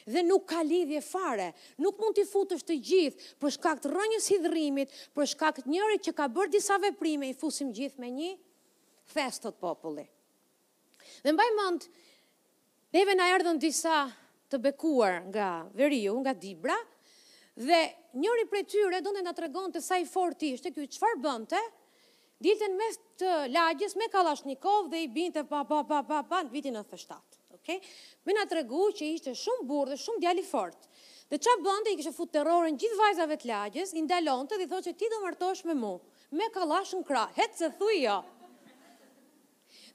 dhe 0.10 0.22
nuk 0.26 0.46
ka 0.50 0.64
lidhje 0.66 1.04
fare. 1.06 1.52
Nuk 1.78 2.00
mund 2.02 2.16
t'i 2.18 2.24
futësh 2.26 2.64
të 2.66 2.76
gjithë 2.88 3.26
për 3.44 3.52
shkak 3.54 3.82
të 3.84 3.90
rënjes 3.94 4.30
hidhrimit, 4.32 4.94
për 5.14 5.28
shkak 5.36 5.60
të 5.60 5.68
njëri 5.70 6.00
që 6.08 6.14
ka 6.18 6.26
bërë 6.34 6.50
disa 6.56 6.80
veprime, 6.82 7.28
i 7.30 7.36
fusim 7.38 7.70
gjithë 7.78 8.02
me 8.02 8.10
një 8.16 8.30
festot 9.14 9.60
populli. 9.62 10.08
Dhe 11.22 11.36
mbaj 11.36 11.50
mund, 11.60 11.86
neve 12.98 13.14
na 13.20 13.28
erdhën 13.36 13.62
disa 13.62 14.08
të 14.50 14.58
bekuar 14.66 15.20
nga 15.30 15.50
veriu, 15.78 16.16
nga 16.24 16.34
dibra, 16.34 16.80
Dhe 17.60 17.80
njëri 18.24 18.46
prej 18.48 18.64
tyre 18.72 19.02
donë 19.04 19.22
nga 19.26 19.32
të 19.36 19.42
regon 19.46 19.74
të 19.74 19.82
sa 19.84 19.98
i 20.00 20.06
e 20.06 20.52
ishte, 20.54 20.70
kjo 20.72 20.86
qëfar 20.88 21.18
bënte, 21.26 21.60
ditën 22.46 22.76
mes 22.80 22.96
të 23.20 23.32
lagjes 23.52 23.98
me 24.00 24.08
Kalashnikov 24.14 24.86
dhe 24.94 25.02
i 25.04 25.08
binte 25.12 25.44
pa, 25.44 25.66
pa, 25.68 25.82
pa, 25.84 26.00
pa, 26.08 26.22
pa, 26.30 26.40
në 26.48 26.52
vitin 26.54 26.74
97. 26.74 27.20
Okay? 27.60 27.82
Me 28.24 28.34
nga 28.38 28.46
të 28.48 28.62
regu 28.62 28.86
që 28.96 29.10
ishte 29.18 29.34
shumë 29.36 29.68
burë 29.74 29.92
dhe 29.94 30.00
shumë 30.06 30.24
djali 30.24 30.46
fort. 30.48 30.88
Dhe 31.30 31.36
qa 31.44 31.58
bënte 31.66 31.92
i 31.92 32.00
kështë 32.00 32.16
fut 32.16 32.32
terrorin 32.34 32.80
gjithë 32.80 32.96
vajzave 33.02 33.36
të 33.44 33.52
lagjes, 33.52 33.92
i 34.00 34.06
ndalonte 34.08 34.56
dhe 34.58 34.64
i 34.64 34.72
thot 34.72 34.88
që 34.88 34.96
ti 34.98 35.12
do 35.16 35.20
martosh 35.26 35.66
me 35.68 35.76
mu, 35.78 35.98
me 36.40 36.48
Kalashnikov, 36.56 37.36
hetë 37.36 37.60
se 37.66 37.72
thuj 37.76 38.00
jo. 38.06 38.18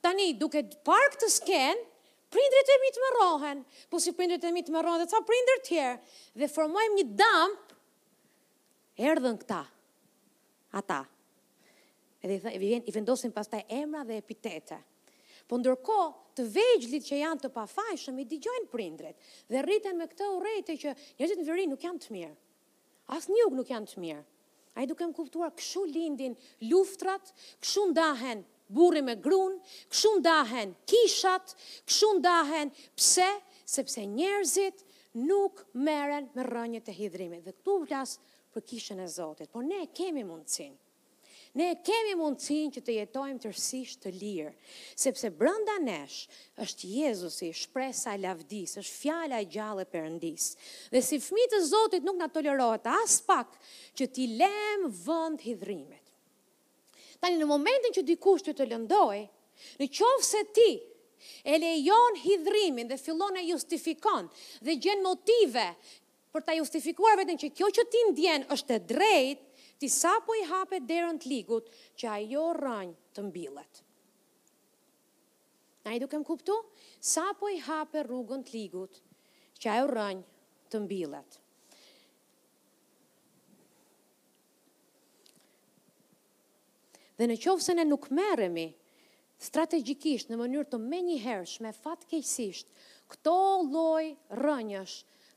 Tani, 0.04 0.34
duke 0.36 0.60
park 0.84 1.16
të 1.24 1.32
skenë, 1.40 1.84
prindrit 2.34 2.70
e 2.74 2.78
mi 2.82 2.88
të 2.94 3.10
rohen, 3.18 3.60
po 3.92 4.00
si 4.02 4.10
prindrit 4.16 4.42
e 4.44 4.50
mi 4.54 4.64
të 4.66 4.82
rohen, 4.82 5.02
dhe 5.04 5.10
ca 5.12 5.20
prindrit 5.28 5.68
tjerë, 5.68 6.18
dhe 6.40 6.48
formojmë 6.50 6.98
një 6.98 7.04
damp, 7.20 7.74
erdhën 9.10 9.38
këta, 9.44 9.60
ata. 10.80 11.02
Edhe 12.24 12.54
i 12.58 12.94
vendosin 12.96 13.34
pas 13.36 13.48
taj 13.52 13.62
emra 13.74 14.02
dhe 14.08 14.16
epitete. 14.22 14.80
Po 15.48 15.58
ndërko, 15.60 15.98
të 16.34 16.46
vejgjlit 16.56 17.04
që 17.06 17.18
janë 17.20 17.42
të 17.44 17.50
pafajshëm, 17.52 18.18
i 18.22 18.28
digjojnë 18.30 18.70
prindrit, 18.72 19.18
dhe 19.52 19.60
rriten 19.62 19.98
me 20.00 20.08
këtë 20.08 20.28
urejte 20.38 20.74
që 20.80 20.94
njëzit 21.20 21.42
në 21.42 21.48
vëri 21.50 21.68
nuk 21.70 21.84
janë 21.84 22.00
të 22.06 22.14
mirë. 22.16 22.32
Asë 23.14 23.34
njuk 23.36 23.58
nuk 23.58 23.70
janë 23.70 23.90
të 23.92 24.02
mirë. 24.06 24.24
A 24.74 24.82
i 24.82 24.88
duke 24.90 25.06
më 25.06 25.14
kuptuar 25.14 25.52
këshu 25.54 25.84
lindin 25.86 26.32
luftrat, 26.70 27.28
këshu 27.62 27.84
ndahen 27.92 28.40
burri 28.72 29.02
me 29.04 29.14
grun, 29.20 29.58
këshu 29.92 30.14
ndahen 30.20 30.74
kishat, 30.88 31.52
këshu 31.88 32.14
ndahen 32.20 32.72
pse, 32.96 33.26
sepse 33.64 34.04
njerëzit 34.06 34.84
nuk 35.14 35.64
meren 35.74 36.28
me 36.34 36.42
rënjët 36.48 36.88
e 36.92 36.96
hidrimit. 37.00 37.44
Dhe 37.46 37.52
këtu 37.54 37.76
vlasë 37.84 38.32
për 38.54 38.64
kishën 38.70 39.02
e 39.04 39.10
Zotit, 39.10 39.50
por 39.52 39.64
ne 39.66 39.84
kemi 39.96 40.24
mundësin. 40.24 40.74
Ne 41.54 41.68
kemi 41.86 42.16
mundësin 42.18 42.72
që 42.74 42.80
të 42.86 42.94
jetojmë 42.96 43.42
tërsisht 43.44 44.00
të 44.02 44.10
lirë, 44.16 44.50
sepse 44.98 45.28
brënda 45.38 45.76
nesh 45.84 46.18
është 46.64 46.88
Jezusi, 46.96 47.52
shpresa 47.54 48.16
e 48.16 48.22
lavdis, 48.24 48.74
është 48.80 48.96
fjala 49.00 49.38
e 49.38 49.46
gjallë 49.54 49.84
e 49.86 49.90
përëndis. 49.94 50.48
Dhe 50.94 51.04
si 51.08 51.20
fmitë 51.22 51.60
e 51.60 51.66
Zotit 51.70 52.06
nuk 52.06 52.18
nga 52.18 52.30
tolerohet 52.40 52.88
as 52.96 53.20
pak 53.30 53.54
që 53.94 54.10
ti 54.16 54.28
lem 54.34 54.88
vënd 55.06 55.46
hidrimit. 55.46 56.03
Tani 57.24 57.38
në 57.40 57.46
momentin 57.48 57.94
që 57.96 58.02
dikush 58.08 58.42
të 58.44 58.52
të 58.56 58.64
lëndoj, 58.68 59.18
në 59.80 59.86
qovë 59.96 60.24
se 60.28 60.40
ti 60.56 60.66
e 61.48 61.54
lejon 61.56 62.18
hidrimin 62.20 62.90
dhe 62.90 62.98
fillon 63.00 63.38
e 63.40 63.44
justifikon 63.46 64.28
dhe 64.66 64.74
gjen 64.84 65.00
motive 65.06 65.64
për 66.34 66.44
ta 66.44 66.56
justifikuar 66.58 67.16
vetën 67.22 67.40
që 67.44 67.48
kjo 67.56 67.70
që 67.78 67.84
ti 67.94 68.02
ndjen 68.10 68.44
është 68.58 68.76
e 68.76 68.82
drejt, 68.92 69.46
ti 69.80 69.88
sa 69.94 70.12
po 70.26 70.36
i 70.36 70.44
hape 70.50 70.82
derën 70.90 71.16
të 71.24 71.30
ligut 71.32 71.70
që 72.00 72.10
ajo 72.18 72.44
rënjë 72.60 73.00
të 73.16 73.24
mbilet. 73.30 73.80
Na 75.88 75.96
i 75.96 76.02
duke 76.04 76.20
më 76.20 76.28
kuptu? 76.28 76.58
Sa 77.14 77.30
po 77.40 77.48
i 77.48 77.56
hape 77.70 78.04
rrugën 78.04 78.44
të 78.50 78.56
ligut 78.58 79.00
që 79.64 79.72
ajo 79.78 79.88
rënjë 79.96 80.68
të 80.76 80.82
mbilet. 80.84 81.40
Dhe 87.18 87.28
në 87.30 87.36
qovë 87.44 87.62
se 87.62 87.74
ne 87.78 87.84
nuk 87.86 88.08
meremi 88.18 88.68
strategikisht 89.44 90.30
në 90.30 90.38
mënyrë 90.40 90.68
të 90.72 90.78
me 90.82 91.72
fatë 91.78 92.08
hershme, 92.10 92.70
këto 93.12 93.34
loj 93.74 94.06
rënjësh 94.42 94.94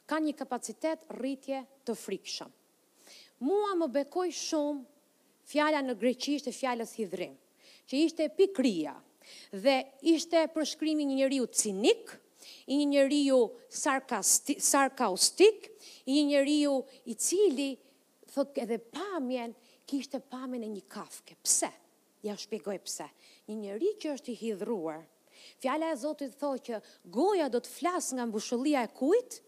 ka 0.10 0.19
një 0.24 0.34
kapacitet 0.39 1.03
rritje 1.19 1.60
të 1.88 1.93
frikshëm. 2.01 2.51
Mua 3.48 3.75
më 3.81 3.89
bekoj 3.98 4.25
shumë 4.31 4.86
fjalla 5.51 5.81
në 5.84 5.98
greqisht 6.01 6.48
e 6.51 6.55
fjallës 6.55 6.96
hidrim, 7.00 7.36
që 7.88 8.01
ishte 8.05 8.29
pikria 8.38 8.96
dhe 9.51 9.77
ishte 10.13 10.46
përshkrimi 10.55 11.05
një 11.10 11.19
njëriu 11.22 11.46
cinik, 11.60 12.15
i 12.72 12.77
një 12.79 12.86
njëriu 12.93 13.39
sarkastik, 13.81 14.62
sarkaustik, 14.63 15.67
i 16.07 16.15
një 16.15 16.24
njëriu 16.31 16.75
i 17.12 17.15
cili 17.19 17.69
thot 18.31 18.55
edhe 18.63 18.77
pamjen, 18.93 19.51
kishte 19.88 20.20
pamin 20.20 20.63
e 20.63 20.70
një 20.70 20.84
kafke. 20.91 21.38
Pse? 21.44 21.70
Ja 22.25 22.36
shpjegoj 22.38 22.79
pse. 22.84 23.08
Një 23.48 23.58
njeri 23.63 23.91
që 24.01 24.13
është 24.17 24.34
i 24.34 24.39
hidhruar, 24.41 25.03
fjala 25.62 25.94
e 25.94 25.98
Zotit 26.01 26.36
thotë 26.38 26.63
që 26.67 26.79
goja 27.13 27.48
do 27.53 27.62
të 27.63 27.72
flasë 27.77 28.17
nga 28.17 28.25
mbushëllia 28.29 28.82
e 28.89 28.94
kujtë, 29.00 29.44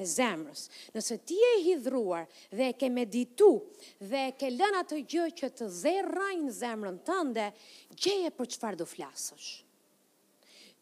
e 0.00 0.04
zemrës. 0.06 0.66
Nëse 0.94 1.16
ti 1.28 1.36
e 1.48 1.54
hidhruar 1.64 2.28
dhe 2.54 2.68
e 2.70 2.76
ke 2.78 2.88
meditu 2.92 3.48
dhe 4.00 4.20
e 4.28 4.34
ke 4.40 4.52
lënë 4.54 4.82
atë 4.84 5.00
gjë 5.10 5.24
që 5.40 5.50
të 5.58 5.66
zerrajnë 5.80 6.54
zemrën 6.60 7.00
tënde, 7.08 7.50
gjeje 7.98 8.30
për 8.38 8.50
çfarë 8.54 8.80
do 8.80 8.86
flasësh. 8.88 9.50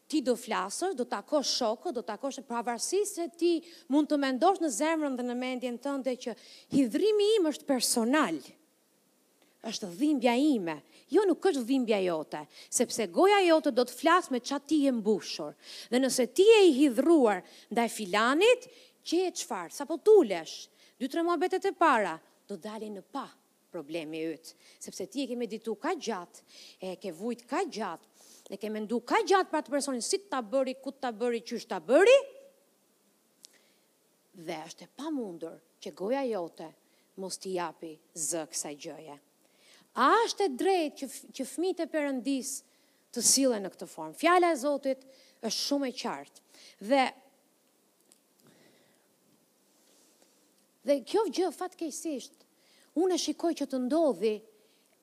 Ti 0.09 0.21
do 0.25 0.33
flasësh, 0.41 0.93
do 0.97 1.05
takosh 1.09 1.49
shokë, 1.59 1.91
do 1.97 2.03
takosh 2.07 2.39
pavarësisht 2.49 3.19
se 3.19 3.27
ti 3.37 3.51
mund 3.93 4.09
të 4.09 4.21
mendosh 4.23 4.61
në 4.63 4.71
zemrën 4.77 5.17
dhe 5.19 5.25
në 5.27 5.35
mendjen 5.41 5.81
tënde 5.83 6.15
që 6.23 6.37
hidhrimi 6.77 7.33
im 7.39 7.49
është 7.51 7.65
personal. 7.73 8.37
Personal 8.39 8.57
është 9.67 9.89
dhimbja 9.97 10.33
ime, 10.39 10.77
jo 11.11 11.25
nuk 11.27 11.43
është 11.49 11.65
dhimbja 11.67 11.97
jote, 12.05 12.39
sepse 12.71 13.07
goja 13.11 13.39
jote 13.43 13.73
do 13.75 13.83
të 13.87 13.95
flasë 13.99 14.33
me 14.35 14.39
qatë 14.39 14.69
ti 14.71 14.77
e 14.87 14.93
mbushur, 14.95 15.55
dhe 15.91 15.99
nëse 15.99 16.25
ti 16.37 16.45
e 16.59 16.61
i 16.69 16.75
hidhruar 16.77 17.41
nda 17.73 17.83
e 17.85 17.91
filanit, 17.91 18.69
që 19.03 19.19
e 19.27 19.33
qfarë, 19.41 19.73
sa 19.75 19.87
po 19.89 19.97
tulesh, 19.97 20.69
dy 20.99 21.09
tre 21.09 21.19
remor 21.21 21.39
betet 21.41 21.65
e 21.65 21.73
para, 21.75 22.15
do 22.47 22.55
dali 22.57 22.87
në 22.93 23.03
pa 23.11 23.25
problemi 23.71 24.23
ytë, 24.31 24.55
sepse 24.81 25.05
ti 25.11 25.25
e 25.25 25.29
ke 25.29 25.37
meditu 25.39 25.75
ka 25.77 25.91
gjatë, 25.93 26.45
e 26.79 26.95
ke 27.01 27.11
vujt 27.15 27.43
ka 27.49 27.65
gjatë, 27.65 28.15
dhe 28.49 28.57
ke 28.57 28.71
mendu 28.73 29.01
ka 29.05 29.19
gjatë 29.27 29.51
për 29.51 29.59
atë 29.61 29.73
personin, 29.75 30.03
si 30.07 30.21
të 30.23 30.31
të 30.31 30.41
bëri, 30.55 30.77
ku 30.81 30.95
të 30.95 31.03
të 31.03 31.11
bëri, 31.19 31.43
që 31.45 31.55
është 31.59 31.73
të 31.75 31.81
bëri, 31.91 32.17
dhe 34.49 34.57
është 34.65 34.85
e 34.87 34.91
pa 34.99 35.11
mundur 35.11 35.59
që 35.83 35.91
goja 35.99 36.23
jote 36.31 36.69
mos 37.19 37.35
t'i 37.37 37.57
api 37.67 37.93
zë 38.17 38.47
kësaj 38.53 38.77
gjëje. 38.85 39.17
A 39.97 40.09
është 40.25 40.45
e 40.45 40.49
drejtë 40.57 40.97
që 40.99 41.07
që 41.37 41.45
fëmijët 41.53 41.81
e 41.85 41.87
Perëndis 41.93 42.49
të 43.15 43.23
sillen 43.25 43.65
në 43.65 43.71
këtë 43.73 43.87
formë? 43.89 44.17
Fjala 44.21 44.51
e 44.53 44.59
Zotit 44.61 45.05
është 45.41 45.55
shumë 45.57 45.89
e 45.91 45.95
qartë. 46.03 46.45
Dhe 46.91 47.07
Dhe 50.89 50.95
kjo 51.05 51.21
gjë 51.35 51.49
fatkeqësisht 51.53 52.45
unë 52.97 53.15
e 53.17 53.21
shikoj 53.21 53.51
që 53.59 53.65
të 53.69 53.79
ndodhi 53.83 54.31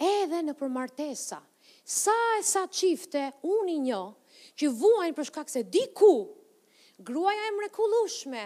edhe 0.02 0.38
në 0.46 0.54
përmartesa. 0.58 1.36
Sa 1.86 2.14
e 2.38 2.40
sa 2.42 2.62
çifte 2.74 3.22
unë 3.46 3.74
i 3.74 3.82
njoh 3.84 4.38
që 4.58 4.70
vuajn 4.80 5.14
për 5.18 5.28
shkak 5.28 5.52
se 5.52 5.62
diku 5.62 6.10
gruaja 7.06 7.44
e 7.48 7.52
mrekullueshme 7.58 8.42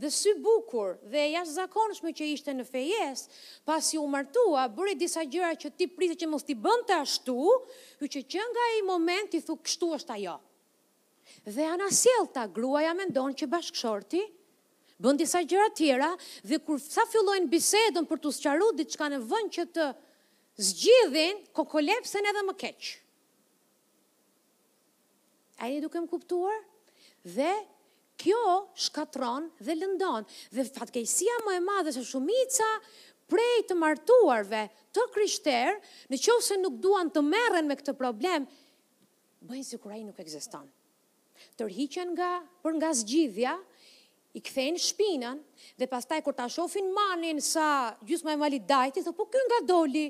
dhe 0.00 0.10
sy 0.10 0.32
bukur 0.44 0.96
dhe 1.12 1.24
jashtë 1.34 1.54
zakonshme 1.58 2.12
që 2.16 2.28
ishte 2.32 2.52
në 2.54 2.64
fejes, 2.68 3.26
pas 3.68 3.84
u 4.00 4.04
martua, 4.08 4.64
bëri 4.72 4.94
disa 4.98 5.24
gjëra 5.26 5.52
që 5.60 5.72
ti 5.76 5.88
prisë 5.90 6.16
që 6.22 6.28
mos 6.32 6.44
ti 6.46 6.56
bënd 6.56 6.86
të 6.88 6.96
ashtu, 7.02 7.36
ju 8.00 8.08
që 8.14 8.22
që 8.36 8.46
nga 8.52 8.66
i 8.78 8.84
moment 8.88 9.36
i 9.36 9.42
thukë, 9.44 9.64
kështu 9.66 9.90
është 9.98 10.14
ajo. 10.18 10.38
Dhe 11.46 11.66
anasjel 11.74 12.26
grua 12.32 12.48
gruaja 12.56 12.94
me 12.94 13.06
ndonë 13.10 13.38
që 13.42 13.50
bashkëshorti, 13.52 14.22
bënd 15.02 15.20
disa 15.22 15.42
gjëra 15.44 15.68
tjera, 15.76 16.10
dhe 16.46 16.60
kur 16.64 16.78
sa 16.80 17.04
fillojnë 17.10 17.50
bisedën 17.52 18.06
për 18.08 18.22
të 18.22 18.32
sëqaru 18.38 18.70
ditë 18.78 18.94
që 18.96 19.02
ka 19.02 19.10
në 19.12 19.20
vënd 19.30 19.54
që 19.56 19.68
të 19.76 19.86
zgjidhin, 20.70 21.44
kokolepsen 21.56 22.26
edhe 22.32 22.46
më 22.48 22.56
keqë. 22.64 22.98
A 25.62 25.68
i 25.70 25.80
duke 25.84 26.00
më 26.02 26.10
kuptuar? 26.10 26.56
Dhe 27.22 27.52
kjo 28.22 28.68
shkatron 28.78 29.48
dhe 29.66 29.74
lëndon. 29.76 30.26
Dhe 30.54 30.64
fatkejësia 30.68 31.40
më 31.46 31.56
e 31.58 31.64
madhe 31.64 31.94
se 31.96 32.04
shumica 32.06 32.68
prej 33.32 33.62
të 33.70 33.76
martuarve 33.80 34.66
të 34.92 35.06
krishterë, 35.14 35.76
në 36.12 36.20
qovë 36.20 36.44
se 36.48 36.56
nuk 36.60 36.76
duan 36.84 37.08
të 37.14 37.22
meren 37.24 37.64
me 37.70 37.76
këtë 37.80 37.94
problem, 37.96 38.44
bëjnë 39.48 39.64
si 39.66 39.78
kuraj 39.80 40.02
nuk 40.04 40.18
eksiston. 40.20 40.66
Tërhiqen 41.58 42.10
nga, 42.14 42.28
për 42.62 42.76
nga 42.76 42.90
zgjidhja, 43.00 43.54
i 44.36 44.40
kthejnë 44.44 44.80
shpinën, 44.86 45.40
dhe 45.80 45.88
pastaj 45.92 46.18
kur 46.24 46.36
ta 46.36 46.44
shofin 46.52 46.92
manin 46.96 47.40
sa 47.44 47.66
gjusë 48.08 48.28
më 48.28 48.34
e 48.36 48.40
mali 48.42 48.60
dajti, 48.68 49.00
dhe 49.04 49.16
po 49.16 49.24
kënë 49.32 49.48
nga 49.50 49.60
doli. 49.70 50.06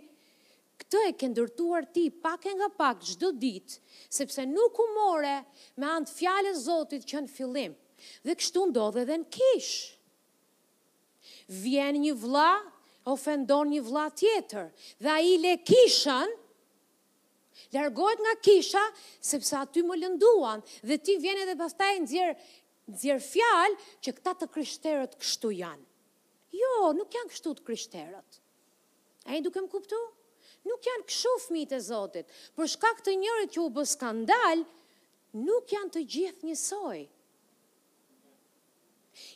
Këtë 0.82 1.00
e 1.12 1.14
këndërtuar 1.20 1.86
ti 1.94 2.08
pak 2.10 2.46
e 2.50 2.56
nga 2.58 2.68
pak 2.74 3.00
gjdo 3.06 3.30
ditë 3.38 3.78
sepse 4.18 4.42
nuk 4.50 4.78
u 4.82 4.88
more 4.96 5.38
me 5.78 5.88
antë 5.94 6.10
fjale 6.18 6.52
zotit 6.58 7.06
që 7.06 7.22
në 7.26 7.32
fillim. 7.38 7.78
Dhe 8.26 8.34
kështu 8.38 8.62
ndodhe 8.70 9.02
dhe 9.10 9.18
në 9.22 9.28
kish. 9.36 9.72
Vjen 11.64 11.98
një 12.04 12.14
vla, 12.24 12.48
ofendon 13.14 13.70
një 13.74 13.82
vla 13.88 14.06
tjetër, 14.20 14.68
dhe 15.02 15.10
a 15.10 15.18
i 15.30 15.36
le 15.42 15.56
kishën, 15.68 16.34
largohet 17.76 18.20
nga 18.24 18.34
kisha, 18.46 18.82
sepse 19.32 19.56
aty 19.60 19.82
më 19.88 19.98
lënduan, 20.02 20.62
dhe 20.90 20.98
ti 21.06 21.16
vjen 21.24 21.42
edhe 21.44 21.56
pastaj 21.62 21.92
në 22.04 22.10
zjerë, 22.12 22.36
zjerë 23.04 23.24
fjalë 23.26 23.86
që 24.06 24.14
këta 24.18 24.34
të 24.42 24.50
kryshterët 24.54 25.18
kështu 25.22 25.52
janë. 25.60 25.86
Jo, 26.60 26.72
nuk 26.98 27.10
janë 27.16 27.30
kështu 27.32 27.54
të 27.58 27.66
kryshterët. 27.66 28.40
A 29.30 29.38
i 29.38 29.42
duke 29.46 29.62
më 29.64 29.70
kuptu? 29.72 29.98
Nuk 30.68 30.84
janë 30.86 31.06
këshu 31.08 31.30
fmi 31.42 31.62
e 31.74 31.78
Zotit, 31.82 32.28
për 32.54 32.68
shkak 32.70 33.00
të 33.06 33.16
njërit 33.18 33.54
që 33.56 33.60
u 33.62 33.70
bë 33.76 33.82
skandal, 33.92 34.62
nuk 35.46 35.72
janë 35.74 35.92
të 35.96 36.02
gjithë 36.14 36.46
njësoj. 36.50 37.00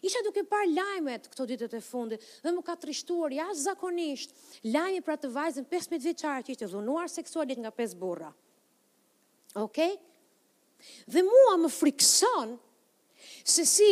Isha 0.00 0.18
duke 0.24 0.42
par 0.48 0.64
lajmet 0.70 1.26
këto 1.28 1.44
ditët 1.50 1.74
e 1.76 1.82
fundit 1.84 2.22
dhe 2.40 2.52
më 2.54 2.62
ka 2.64 2.76
trishtuar 2.80 3.32
jashtë 3.36 3.64
zakonisht 3.68 4.32
lajmi 4.72 5.02
pra 5.04 5.18
të 5.20 5.28
vajzën 5.34 5.66
15 5.72 6.00
veqarë 6.06 6.44
që 6.46 6.52
ishte 6.56 6.68
dhunuar 6.72 7.10
seksualit 7.12 7.60
nga 7.60 7.72
5 7.76 7.96
burra. 8.04 8.30
Ok? 9.60 9.78
Dhe 11.14 11.22
mua 11.28 11.56
më 11.60 11.70
frikson 11.76 12.56
se 13.56 13.66
si 13.68 13.90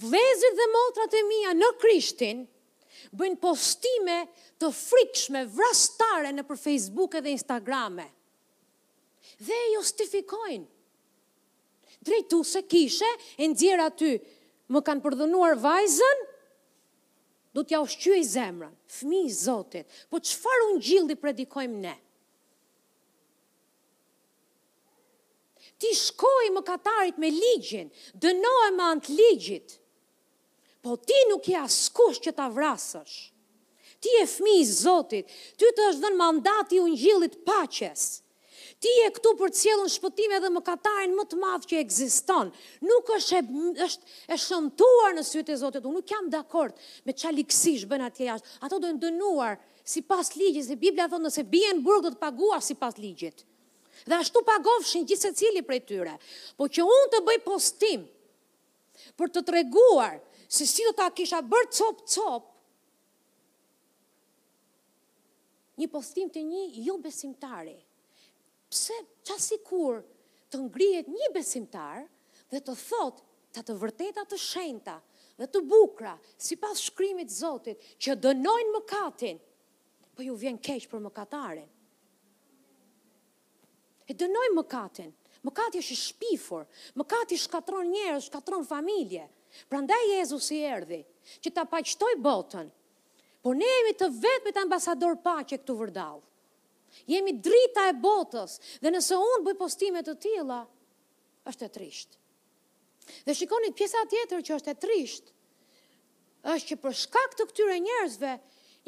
vlezit 0.00 0.56
dhe 0.58 0.68
motrat 0.72 1.12
e 1.12 1.22
mija 1.28 1.52
në 1.56 1.70
krishtin 1.84 2.42
bëjnë 3.16 3.40
postime 3.44 4.16
të 4.60 4.70
frikshme 4.76 5.44
vrastare 5.52 6.32
në 6.32 6.46
për 6.48 6.62
Facebook 6.64 7.18
e 7.20 7.24
dhe 7.26 7.34
Instagrame 7.36 8.08
dhe 9.46 9.58
justifikojnë 9.74 10.64
drejtu 12.06 12.40
se 12.46 12.62
kishe 12.70 13.08
e 13.42 13.48
ndjera 13.50 13.90
ty 13.98 14.14
më 14.72 14.80
kanë 14.86 15.02
përdhënuar 15.04 15.58
vajzën, 15.62 16.22
do 17.56 17.62
t'ja 17.64 17.78
ushqyë 17.84 18.16
i 18.20 18.24
zemrën, 18.28 18.72
fëmi 18.98 19.20
i 19.28 19.32
zotit, 19.32 19.86
po 20.10 20.18
qëfar 20.20 20.64
unë 20.70 20.82
gjildi 20.88 21.16
predikojmë 21.22 21.78
ne? 21.84 21.94
Ti 25.80 25.90
shkoj 25.92 26.50
më 26.54 26.62
katarit 26.66 27.18
me 27.20 27.28
ligjin, 27.32 27.88
dënoj 28.16 28.68
më 28.76 28.90
antë 28.90 29.16
ligjit, 29.16 29.78
po 30.84 30.96
ti 31.04 31.16
nuk 31.30 31.48
i 31.52 31.56
askush 31.60 32.20
që 32.26 32.34
ta 32.38 32.50
vrasësh, 32.54 33.16
ti 34.00 34.12
e 34.20 34.26
fmi 34.30 34.58
i 34.60 34.66
zotit, 34.68 35.30
ty 35.60 35.70
të 35.72 35.88
është 35.92 36.04
dënë 36.06 36.20
mandati 36.20 36.80
unë 36.82 37.00
gjildit 37.00 37.40
paches, 37.48 38.06
ti 38.86 38.92
e 39.02 39.08
këtu 39.10 39.30
për 39.40 39.50
të 39.52 39.58
cilën 39.64 39.90
shpëtim 39.96 40.32
edhe 40.36 40.48
më 40.54 40.60
katarin 40.66 41.14
më 41.18 41.24
të 41.30 41.38
madhë 41.42 41.68
që 41.70 41.78
egziston. 41.82 42.50
Nuk 42.88 43.08
është 43.16 43.40
e, 43.40 43.46
është 43.86 44.12
e 44.30 44.38
shëmtuar 44.46 45.16
në 45.16 45.24
sytë 45.28 45.54
e 45.54 45.56
Zotit, 45.62 45.86
unë 45.88 45.98
nuk 45.98 46.10
jam 46.12 46.28
dhe 46.30 46.38
akord 46.38 46.76
me 47.08 47.14
qa 47.22 47.32
likësish 47.34 47.86
bën 47.90 48.04
atje 48.06 48.28
jashtë. 48.28 48.52
Ato 48.66 48.78
dojnë 48.84 49.00
dënuar 49.02 49.58
si 49.94 50.04
pas 50.10 50.30
ligjit, 50.38 50.68
se 50.70 50.76
Biblia 50.86 51.08
thonë 51.10 51.26
nëse 51.28 51.42
bjen 51.54 51.80
burg 51.86 52.06
dhe 52.06 52.12
të 52.14 52.20
paguar 52.22 52.62
si 52.68 52.76
pas 52.78 52.94
ligjit. 53.02 53.42
Dhe 54.06 54.14
ashtu 54.22 54.42
pagovshin 54.46 55.06
gjithë 55.08 55.24
se 55.24 55.32
cili 55.40 55.64
prej 55.66 55.82
tyre. 55.88 56.14
Po 56.58 56.68
që 56.70 56.86
unë 56.86 57.08
të 57.16 57.22
bëj 57.26 57.40
postim 57.46 58.04
për 59.18 59.34
të 59.34 59.42
treguar 59.50 60.20
se 60.56 60.66
si 60.68 60.86
do 60.86 60.92
ta 60.94 61.08
kisha 61.10 61.40
bërë 61.42 61.70
copë-copë, 61.72 62.54
një 65.82 65.90
postim 65.92 66.30
të 66.32 66.46
një 66.52 66.62
jo 66.86 66.94
besimtari. 67.02 67.74
Pse, 68.68 68.94
qa 69.26 69.38
si 69.40 69.58
kur 69.66 70.00
të 70.50 70.58
ngrijet 70.64 71.10
një 71.10 71.28
besimtar 71.34 72.04
dhe 72.50 72.60
të 72.66 72.74
thot 72.80 73.20
të 73.54 73.62
të 73.68 73.76
vërteta 73.82 74.24
të 74.32 74.38
shenta 74.44 74.96
dhe 75.38 75.46
të 75.54 75.60
bukra, 75.72 76.14
si 76.46 76.56
pas 76.62 76.78
shkrimit 76.88 77.28
zotit, 77.34 77.76
që 78.02 78.14
dënojnë 78.24 78.70
më 78.72 78.78
katin, 78.92 79.38
po 80.16 80.24
ju 80.26 80.34
vjen 80.42 80.56
keqë 80.70 80.88
për 80.94 81.00
më 81.00 81.10
E 84.08 84.14
dënojnë 84.14 84.54
më 84.54 84.62
katin, 84.72 85.12
më 85.46 85.50
katin 85.58 85.82
është 85.82 85.96
shpifur, 86.06 86.64
më 86.98 87.04
katin 87.10 87.38
shkatron 87.44 87.88
njërë, 87.90 88.20
shkatron 88.26 88.64
familje, 88.68 89.24
pra 89.68 89.80
ndaj 89.82 90.02
Jezus 90.14 90.50
i 90.56 90.58
erdi, 90.74 91.00
që 91.42 91.50
ta 91.56 91.64
paqtoj 91.68 92.12
botën, 92.22 92.68
por 93.42 93.56
ne 93.58 93.66
jemi 93.70 93.94
të 93.98 94.08
vetë 94.22 94.44
me 94.46 94.54
të 94.54 94.62
ambasador 94.64 95.18
pa 95.26 95.40
që 95.42 95.58
këtu 95.58 95.76
vërdalë 95.80 96.22
jemi 97.08 97.32
drita 97.40 97.84
e 97.90 97.96
botës, 98.00 98.56
dhe 98.80 98.92
nëse 98.94 99.18
unë 99.20 99.42
bëj 99.48 99.56
postimet 99.60 100.06
të 100.08 100.14
tila, 100.24 100.62
është 101.50 101.68
e 101.68 101.72
trisht. 101.76 102.16
Dhe 103.26 103.34
shikonit 103.38 103.76
pjesa 103.78 104.02
tjetër 104.10 104.42
që 104.48 104.54
është 104.58 104.72
e 104.72 104.78
trisht, 104.84 105.28
është 106.56 106.72
që 106.72 106.78
për 106.84 106.96
shkak 107.02 107.34
të 107.38 107.46
këtyre 107.50 107.76
njerëzve, 107.84 108.32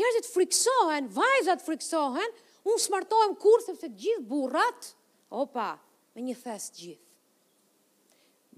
njerëzit 0.01 0.31
friksohen, 0.33 1.11
vajzat 1.17 1.65
friksohen, 1.67 2.39
unë 2.69 2.83
smartohem 2.85 3.37
kur 3.43 3.63
sepse 3.67 3.91
gjithë 3.91 4.25
burrat, 4.31 4.93
opa, 5.31 5.71
me 6.15 6.25
një 6.27 6.39
fest 6.39 6.81
gjithë. 6.81 7.05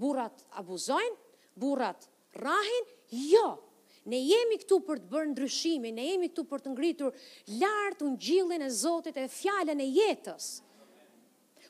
Burrat 0.01 0.47
abuzojnë, 0.57 1.17
burrat 1.61 2.07
rahin, 2.41 2.87
jo, 3.33 3.49
Ne 4.09 4.17
jemi 4.25 4.57
këtu 4.61 4.77
për 4.87 4.99
të 5.03 5.09
bërë 5.13 5.31
ndryshimi, 5.35 5.91
ne 5.93 6.05
jemi 6.07 6.29
këtu 6.31 6.45
për 6.49 6.63
të 6.65 6.71
ngritur 6.73 7.25
lartë 7.63 8.07
unë 8.07 8.21
gjillin 8.27 8.63
e 8.65 8.69
Zotit 8.73 9.19
e 9.21 9.27
fjallën 9.29 9.83
e 9.85 9.89
jetës. 9.93 10.47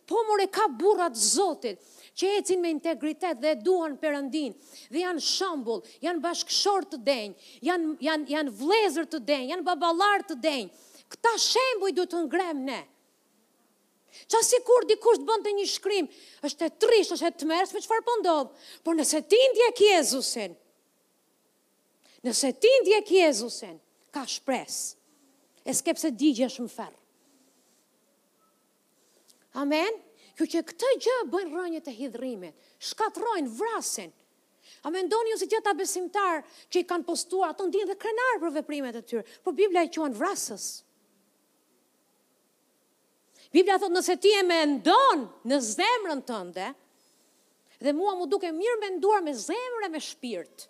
Po 0.07 0.21
more 0.29 0.47
ka 0.51 0.69
burat 0.79 1.17
Zotit 1.19 1.83
që 2.19 2.31
ecin 2.39 2.63
me 2.63 2.71
integritet 2.75 3.41
dhe 3.43 3.57
duan 3.67 3.97
përëndin 4.03 4.55
dhe 4.95 5.03
janë 5.03 5.25
shambull, 5.27 5.83
janë 6.03 6.23
bashkëshor 6.25 6.87
të 6.93 7.01
denjë, 7.11 7.35
janë, 7.67 7.91
janë, 8.09 8.31
janë 8.37 8.55
vlezër 8.63 9.11
të 9.11 9.23
denjë, 9.31 9.51
janë 9.57 9.67
babalar 9.67 10.25
të 10.31 10.39
denjë. 10.47 10.71
Këta 11.11 11.35
shembuj 11.49 11.93
du 11.99 12.07
të 12.07 12.25
ngrem 12.29 12.63
ne. 12.71 12.81
Qa 14.31 14.39
si 14.43 14.59
kur 14.67 14.87
dikush 14.91 15.19
të 15.23 15.27
bëndë 15.31 15.57
një 15.59 15.69
shkrim, 15.71 16.07
është 16.47 16.67
e 16.69 16.73
trisht, 16.83 17.15
është 17.17 17.27
e 17.31 17.35
të 17.43 17.47
mërës 17.51 17.75
me 17.75 17.83
që 17.83 17.91
farë 17.91 18.07
pëndodhë, 18.07 18.51
po 18.51 18.87
por 18.87 18.99
nëse 18.99 19.23
ti 19.31 19.39
ndje 19.51 19.69
Jezusin, 19.85 20.55
Nëse 22.25 22.53
ti 22.61 22.69
ndjek 22.85 23.09
Jezusin, 23.11 23.79
ka 24.13 24.25
shpres. 24.29 24.95
E 25.69 25.73
skepse 25.77 26.11
digje 26.13 26.49
shumë 26.53 26.73
ferë. 26.75 26.97
Amen? 29.65 29.97
Kjo 30.37 30.47
që 30.55 30.63
këtë 30.69 30.91
gjë 31.05 31.17
bëjnë 31.33 31.53
rënjët 31.57 31.89
e 31.91 31.95
hidrimit, 31.97 32.69
rënjë 33.21 33.55
vrasin. 33.57 34.13
A 34.87 34.91
me 34.93 35.03
ndoni 35.05 35.33
ju 35.35 35.39
si 35.43 35.49
gjëta 35.53 35.75
besimtar 35.77 36.43
që 36.73 36.85
i 36.85 36.87
kanë 36.89 37.05
postuar, 37.09 37.53
ato 37.55 37.67
ndinë 37.69 37.89
dhe 37.91 37.97
krenarë 38.01 38.41
për 38.45 38.55
veprimet 38.55 39.01
e 39.01 39.03
tyrë, 39.11 39.25
por 39.45 39.57
Biblia 39.59 39.83
i 39.85 39.91
quanë 39.93 40.17
vrasës. 40.21 40.69
Biblia 43.53 43.81
thotë 43.83 43.97
nëse 43.99 44.15
ti 44.23 44.31
e 44.39 44.43
me 44.49 44.61
ndonë 44.77 45.27
në 45.51 45.59
zemrën 45.69 46.21
tënde, 46.31 46.69
dhe 47.83 47.97
mua 48.01 48.15
mu 48.21 48.29
duke 48.33 48.49
mirë 48.61 48.79
me 48.85 48.93
nduar 48.99 49.25
me 49.27 49.35
zemrë 49.45 49.89
e 49.89 49.93
me 49.97 50.01
shpirtë, 50.09 50.70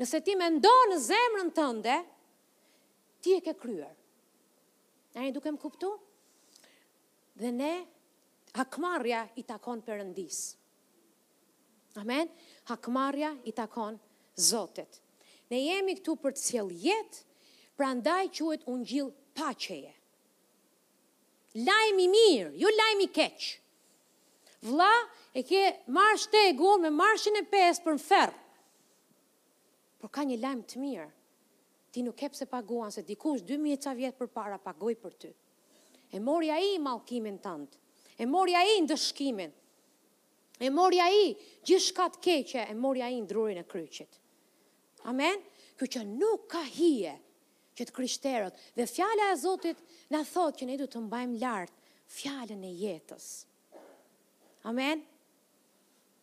Nëse 0.00 0.18
ti 0.24 0.34
me 0.40 0.46
ndonë 0.48 0.86
në 0.90 0.96
zemrën 1.04 1.48
tënde, 1.56 1.94
ti 3.20 3.34
e 3.36 3.42
ke 3.44 3.52
kryer. 3.60 3.90
A 5.20 5.26
e 5.28 5.32
duke 5.34 5.52
më 5.52 5.60
kuptu? 5.60 5.90
Dhe 7.36 7.50
ne, 7.52 7.72
hakmarja 8.56 9.26
i 9.36 9.44
takon 9.48 9.82
përëndis. 9.84 10.38
Amen? 12.00 12.32
Hakmarja 12.70 13.34
i 13.44 13.52
takon 13.56 13.98
zotit. 14.40 15.02
Ne 15.52 15.60
jemi 15.66 15.98
këtu 15.98 16.14
për 16.22 16.36
të 16.38 16.44
sjell 16.48 16.72
jetë, 16.86 17.20
pra 17.76 17.92
ndaj 17.96 18.30
quet 18.38 18.64
unë 18.72 18.86
gjilë 18.88 19.16
pacheje. 19.36 19.92
Lajmi 21.66 22.06
mirë, 22.12 22.54
ju 22.54 22.64
jo 22.68 22.72
lajmi 22.78 23.08
keqë. 23.16 23.48
Vla, 24.70 24.92
e 25.36 25.42
ke 25.44 25.66
marrë 25.96 26.22
shtegun 26.24 26.86
me 26.86 26.90
marrëshin 27.02 27.40
e 27.42 27.48
pesë 27.52 27.84
për 27.88 27.96
në 27.98 28.06
ferë. 28.08 28.38
Por 30.00 30.08
ka 30.16 30.24
një 30.24 30.40
lajmë 30.40 30.64
të 30.72 30.80
mirë. 30.82 31.06
Ti 31.92 32.02
nuk 32.06 32.22
e 32.24 32.28
pse 32.32 32.46
paguan 32.48 32.92
se 32.94 33.02
dikush 33.04 33.42
2000 33.46 33.82
ca 33.84 33.92
vjet 33.98 34.16
përpara 34.18 34.56
pagoi 34.64 34.96
për 34.96 35.14
ty. 35.22 35.30
E 36.16 36.20
mori 36.24 36.48
ai 36.50 36.70
mallkimin 36.80 37.36
tënd. 37.44 37.76
E 38.20 38.26
mori 38.28 38.56
ai 38.56 38.78
ndëshkimin. 38.86 39.52
E 40.60 40.68
mori 40.76 41.00
ai 41.00 41.20
gjithë 41.68 42.06
të 42.16 42.20
keqe, 42.26 42.62
e 42.68 42.74
mori 42.76 43.02
ai 43.04 43.20
drurin 43.28 43.60
e 43.60 43.64
kryqit. 43.68 44.18
Amen. 45.08 45.42
Kjo 45.76 45.86
që 45.94 46.02
nuk 46.08 46.48
ka 46.52 46.62
hije 46.78 47.14
që 47.78 47.84
të 47.88 47.94
krishterët 47.96 48.58
dhe 48.76 48.86
fjala 48.90 49.30
e 49.32 49.38
Zotit 49.40 49.76
na 50.12 50.20
thot 50.28 50.56
që 50.60 50.68
ne 50.68 50.76
duhet 50.80 50.92
të 50.96 51.00
mbajmë 51.06 51.38
lart 51.40 51.76
fjalën 52.18 52.66
e 52.68 52.72
jetës. 52.82 53.28
Amen. 54.68 55.00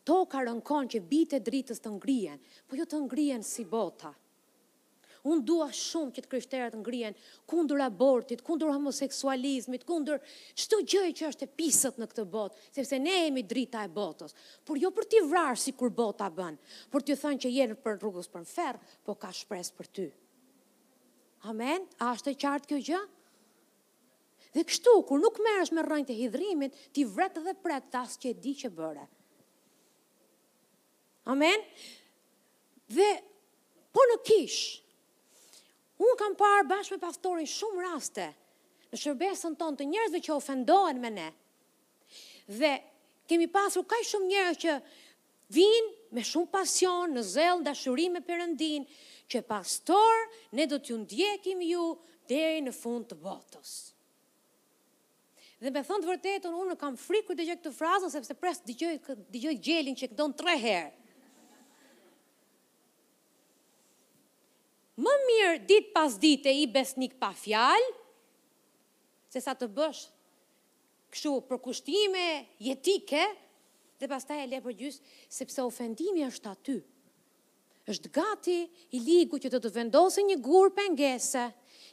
To 0.08 0.22
ka 0.30 0.39
rënkon 0.48 0.88
që 0.88 1.02
bite 1.12 1.38
dritës 1.43 1.82
të 1.84 1.91
ngrien, 1.98 2.38
po 2.72 2.78
jo 2.80 2.86
të 2.88 3.02
ngrien 3.10 3.41
si 3.43 3.65
bota. 3.67 4.13
Unë 5.28 5.43
dua 5.43 5.65
shumë 5.76 6.13
që 6.15 6.22
të 6.24 6.30
kryshterat 6.32 6.76
ngrien 6.80 7.17
kundur 7.52 7.82
abortit, 7.84 8.39
kundur 8.48 8.72
homoseksualizmit, 8.72 9.84
kundur 9.89 10.22
qëto 10.56 10.80
gjëj 10.93 11.10
që 11.20 11.26
është 11.34 11.43
e 11.43 11.52
pisët 11.60 11.98
në 12.00 12.08
këtë 12.13 12.24
botë, 12.38 12.56
sepse 12.78 13.00
ne 13.04 13.17
jemi 13.17 13.43
drita 13.52 13.82
e 13.84 13.91
botës, 13.98 14.32
por 14.63 14.80
jo 14.80 14.93
për 15.00 15.10
t'i 15.12 15.22
vrarë 15.28 15.60
si 15.65 15.76
kur 15.76 15.91
bota 16.00 16.32
bënë, 16.39 16.62
por 16.93 17.04
t'i 17.04 17.20
thënë 17.26 17.43
që 17.43 17.54
jenë 17.58 17.78
për 17.84 18.00
rrugës 18.00 18.32
për 18.32 18.46
në 18.46 18.50
ferë, 18.54 18.82
po 19.10 19.17
ka 19.26 19.34
shpres 19.41 19.74
për 19.82 19.91
ty. 19.98 20.08
Amen? 21.52 21.89
A 22.00 22.13
është 22.15 22.32
e 22.32 22.39
qartë 22.46 22.72
kjo 22.72 22.80
gjë? 22.93 23.04
Dhe 24.56 24.63
kështu, 24.72 24.96
kur 25.12 25.20
nuk 25.26 25.43
merësh 25.50 25.76
me 25.76 25.84
rënjë 25.91 26.08
të 26.13 26.20
hidrimit, 26.24 26.80
ti 26.96 27.04
vretë 27.17 27.43
dhe 27.50 27.58
pretë 27.67 27.91
tas 28.00 28.15
që 28.24 28.32
e 28.36 28.39
di 28.48 28.56
që 28.63 28.72
bëre. 28.80 29.10
Amen? 31.28 31.60
Dhe, 32.96 33.08
po 33.92 34.04
në 34.12 34.16
kish, 34.28 34.58
unë 36.00 36.16
kam 36.20 36.36
parë 36.40 36.66
bashkë 36.70 36.96
me 36.96 37.02
pastorin 37.04 37.50
shumë 37.52 37.84
raste, 37.90 38.28
në 38.94 39.00
shërbesën 39.02 39.56
tonë 39.60 39.80
të 39.82 39.88
njerëzve 39.92 40.22
që 40.24 40.36
ofendohen 40.38 41.02
me 41.04 41.12
ne, 41.12 41.26
dhe 42.56 42.72
kemi 43.28 43.50
pasur 43.52 43.84
kaj 43.92 44.00
shumë 44.08 44.30
njerëz 44.32 44.60
që 44.62 44.76
vinë 45.58 45.92
me 46.16 46.24
shumë 46.24 46.52
pasion 46.54 47.18
në 47.18 47.26
zelë 47.34 47.66
dashurim 47.68 48.16
me 48.16 48.22
përëndin, 48.30 48.88
që 49.28 49.42
pastor, 49.44 50.24
ne 50.56 50.63
do 50.72 50.80
t'ju 50.80 51.02
ndjekim 51.02 51.60
ju 51.68 51.90
deri 52.32 52.62
në 52.63 52.72
fund 52.76 53.10
të 53.10 53.18
botës. 53.26 53.74
Dhe 55.60 55.72
me 55.74 55.84
thonë 55.84 56.06
të 56.06 56.12
vërtetën, 56.13 56.56
unë 56.63 56.78
kam 56.80 56.96
frikur 57.02 57.36
dhe 57.36 57.50
gjë 57.50 57.58
këtë 57.60 57.74
frazën, 57.80 58.13
sepse 58.16 58.38
presë 58.38 58.70
dhe 58.70 58.78
gjekë 59.36 59.58
gjelin 59.68 59.98
që 60.00 60.10
këdonë 60.13 60.38
tre 60.40 60.56
herë. 60.63 60.96
më 65.03 65.13
mirë 65.29 65.51
dit 65.69 65.89
pas 65.93 66.15
dite 66.17 66.49
i 66.62 66.65
besnik 66.67 67.17
pa 67.21 67.29
fjalë, 67.38 67.89
se 69.29 69.41
sa 69.43 69.53
të 69.53 69.67
bësh 69.77 70.07
këshu 71.13 71.33
për 71.47 71.60
kushtime, 71.63 72.23
jetike, 72.62 73.21
dhe 74.01 74.07
pas 74.12 74.25
taj 74.27 74.41
e 74.43 74.47
le 74.49 74.60
për 74.62 74.75
gjysë, 74.81 75.01
sepse 75.31 75.63
ofendimi 75.63 76.25
është 76.27 76.51
aty. 76.53 76.77
është 77.88 78.10
gati 78.12 78.55
i 78.97 78.99
ligu 78.99 79.38
që 79.39 79.47
të 79.47 79.60
të 79.63 79.69
vendosë 79.77 80.23
një 80.27 80.36
gurë 80.43 80.73
pengese, 80.75 81.45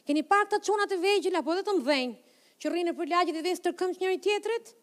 keni 0.03 0.25
pak 0.27 0.49
të 0.51 0.57
qonat 0.67 0.91
e 0.91 0.97
vejgjil, 0.99 1.37
apo 1.39 1.55
dhe 1.55 1.63
të 1.63 1.75
mdhenjë, 1.77 2.15
që 2.59 2.71
rrinë 2.73 2.93
për 2.97 3.09
lagjit 3.13 3.37
dhe 3.37 3.43
vesë 3.45 3.63
tërkëm 3.69 3.93
që 3.95 4.01
njëri 4.01 4.19
tjetrit, 4.25 4.73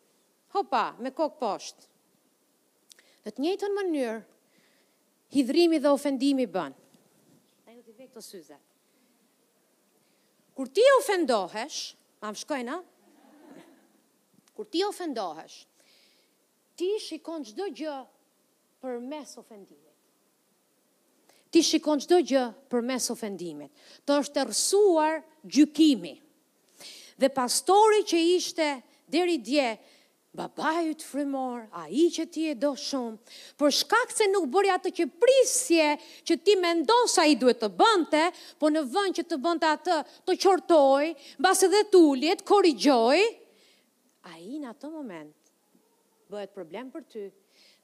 hopa, 0.56 0.84
me 1.04 1.12
kokë 1.12 1.36
poshtë. 1.42 1.84
Dhe 3.28 3.30
të 3.34 3.44
njëjtën 3.44 3.76
mënyrë, 3.76 4.16
hidrimi 5.36 5.82
dhe 5.84 5.92
ofendimi 5.92 6.48
bënë 6.48 6.80
të 8.12 8.22
syze. 8.24 8.58
Kur 10.56 10.68
ti 10.68 10.84
ofendohesh, 10.98 11.78
a 12.22 12.30
më 12.30 12.40
shkojnë, 12.44 12.76
kur 14.54 14.68
ti 14.70 14.82
ofendohesh, 14.86 15.56
ti 16.78 16.90
shikon 17.02 17.46
qdo 17.48 17.70
gjë 17.78 17.96
për 18.84 19.00
mes 19.02 19.32
ofendimit. 19.40 19.80
Ti 21.52 21.60
shikon 21.68 22.00
qdo 22.04 22.20
gjë 22.28 22.44
për 22.72 22.84
mes 22.88 23.08
ofendimit. 23.12 23.72
Të 24.08 24.20
është 24.22 24.36
të 24.38 24.44
rësuar 24.48 25.18
gjykimi. 25.52 26.14
Dhe 27.20 27.28
pastori 27.36 28.04
që 28.08 28.20
ishte 28.36 28.68
deri 29.12 29.36
dje, 29.44 29.66
babajt 30.34 31.02
frimor, 31.04 31.66
a 31.76 31.84
i 31.90 32.06
që 32.12 32.24
ti 32.32 32.46
e 32.48 32.54
do 32.56 32.70
shumë, 32.78 33.18
për 33.60 33.74
shkak 33.82 34.14
se 34.16 34.30
nuk 34.32 34.46
bërë 34.54 34.70
atë 34.78 34.92
që 34.96 35.04
prisje 35.20 35.88
që 36.30 36.36
ti 36.40 36.54
me 36.56 36.70
ndonë 36.78 37.10
sa 37.12 37.26
i 37.28 37.34
duhet 37.36 37.60
të 37.60 37.68
bënte, 37.76 38.22
po 38.56 38.70
në 38.72 38.82
vënd 38.94 39.18
që 39.18 39.26
të 39.28 39.38
bënte 39.44 39.68
atë 39.68 39.98
të 40.30 40.38
qortoj, 40.40 41.10
basë 41.44 41.68
dhe 41.74 41.84
t'uljet, 41.92 42.44
korigjoj, 42.48 43.20
a 44.32 44.38
i 44.40 44.56
në 44.62 44.72
atë 44.72 44.88
moment 44.88 45.36
bëhet 46.32 46.56
problem 46.56 46.88
për 46.94 47.04
ty, 47.12 47.26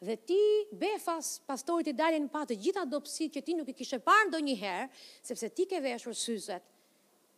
dhe 0.08 0.16
ti 0.24 0.40
befas 0.78 1.34
pastorit 1.44 1.92
i 1.92 1.96
dalin 2.00 2.30
pa 2.32 2.46
të 2.48 2.56
gjitha 2.64 2.86
dopsit 2.88 3.34
që 3.36 3.44
ti 3.44 3.58
nuk 3.60 3.68
i 3.68 3.76
kishe 3.76 4.00
parë 4.08 4.30
ndo 4.30 4.40
njëherë, 4.48 4.88
sepse 5.26 5.52
ti 5.52 5.68
ke 5.68 5.84
veshur 5.84 6.16
syzet 6.16 6.64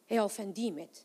e 0.07 0.23
ofendimit, 0.23 1.03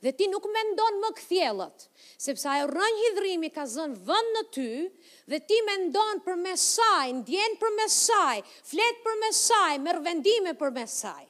dhe 0.00 0.12
ti 0.18 0.28
nuk 0.30 0.46
mendon 0.52 0.98
më 1.02 1.10
këthjelët, 1.18 1.86
sepse 2.20 2.48
ajo 2.52 2.68
rënjë 2.70 3.02
hidrimi 3.06 3.50
ka 3.54 3.64
zënë 3.74 3.98
vënd 4.08 4.32
në 4.36 4.42
ty, 4.56 4.68
dhe 5.30 5.40
ti 5.48 5.58
mendon 5.68 6.20
për 6.26 6.36
mesaj, 6.44 7.04
ndjen 7.22 7.56
për 7.60 7.72
mesaj, 7.78 8.40
flet 8.70 9.00
për 9.06 9.16
mesaj, 9.24 9.72
mërë 9.86 10.04
vendime 10.08 10.56
për 10.60 10.74
mesaj. 10.80 11.22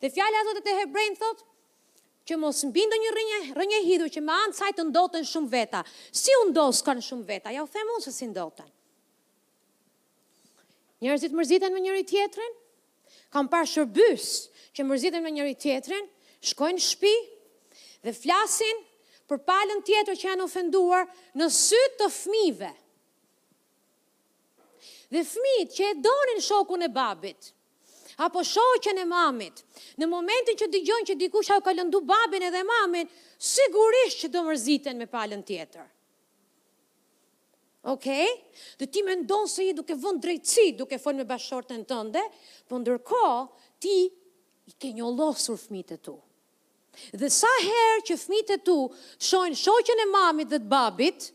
Dhe 0.00 0.10
fjallë 0.12 0.42
ato 0.42 0.56
të 0.58 0.64
të 0.66 0.76
hebrejnë 0.82 1.20
thotë, 1.22 1.46
që 2.26 2.36
mos 2.42 2.58
mbindo 2.66 2.96
një 2.98 3.10
rënjë, 3.16 3.36
rënjë 3.56 3.80
hidrë, 3.88 4.08
që 4.16 4.20
me 4.26 4.34
anë 4.34 4.72
të 4.76 4.84
ndoten 4.88 5.24
shumë 5.24 5.50
veta. 5.52 5.84
Si 6.10 6.34
u 6.42 6.48
ndosë 6.50 6.84
kanë 6.88 7.04
shumë 7.08 7.26
veta? 7.28 7.52
Ja 7.54 7.62
u 7.62 7.70
themu 7.70 8.00
se 8.02 8.10
si 8.12 8.26
ndoten. 8.26 8.66
Njerëzit 11.00 11.32
mërziten 11.36 11.74
me 11.76 11.80
njëri 11.84 12.02
tjetërin, 12.08 12.54
kam 13.30 13.46
parë 13.52 13.68
shërbysë, 13.68 14.50
që 14.76 14.84
mërzitën 14.84 15.24
me 15.24 15.30
njëri 15.32 15.54
tjetrin, 15.56 16.04
shkojnë 16.44 16.82
shpi 16.84 17.14
dhe 18.04 18.12
flasin 18.22 18.82
për 19.26 19.40
palën 19.48 19.80
tjetër 19.88 20.18
që 20.20 20.28
janë 20.30 20.44
ofenduar 20.44 21.06
në 21.40 21.48
sytë 21.56 21.96
të 22.02 22.08
fmive. 22.20 22.68
Dhe 25.14 25.22
fmit 25.32 25.72
që 25.76 25.88
e 25.92 25.96
donin 26.04 26.42
shokun 26.44 26.84
e 26.86 26.90
babit, 26.94 27.48
apo 28.26 28.42
shoqen 28.48 29.00
e 29.00 29.06
mamit, 29.08 29.62
në 30.00 30.08
momentin 30.10 30.58
që 30.60 30.68
digjon 30.74 31.06
që 31.08 31.16
dikush 31.20 31.54
ka 31.64 31.72
lëndu 31.78 32.00
babin 32.08 32.44
edhe 32.48 32.62
mamin, 32.66 33.08
sigurisht 33.48 34.24
që 34.24 34.30
do 34.34 34.44
mërziten 34.48 34.98
me 35.00 35.08
palën 35.12 35.44
tjetër. 35.48 35.86
Ok? 37.86 38.06
Dhe 38.82 38.88
ti 38.90 39.04
me 39.06 39.14
ndonë 39.20 39.48
se 39.50 39.64
i 39.70 39.74
duke 39.78 39.94
vënd 39.94 40.20
drejtësi, 40.24 40.64
duke 40.74 40.98
fol 40.98 41.14
me 41.22 41.26
bashortën 41.28 41.84
tënde, 41.86 42.22
po 42.68 42.80
ndërko, 42.82 43.22
ti 43.78 43.94
i 44.66 44.74
ke 44.74 44.90
një 44.94 45.06
losur 45.14 45.58
fmit 45.58 45.92
e 45.94 45.98
tu. 46.02 46.16
Dhe 47.14 47.28
sa 47.30 47.50
herë 47.62 48.04
që 48.08 48.16
fmit 48.22 48.50
e 48.56 48.58
tu 48.64 48.74
shojnë 49.28 49.58
shoqen 49.62 50.00
e 50.02 50.06
mamit 50.12 50.50
dhe 50.50 50.60
të 50.64 50.70
babit, 50.70 51.26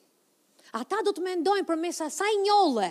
ata 0.76 1.02
do 1.06 1.14
të 1.16 1.24
mendojnë 1.26 1.68
për 1.70 1.80
mesa 1.84 2.10
sa 2.12 2.28
i 2.34 2.40
njolle. 2.44 2.90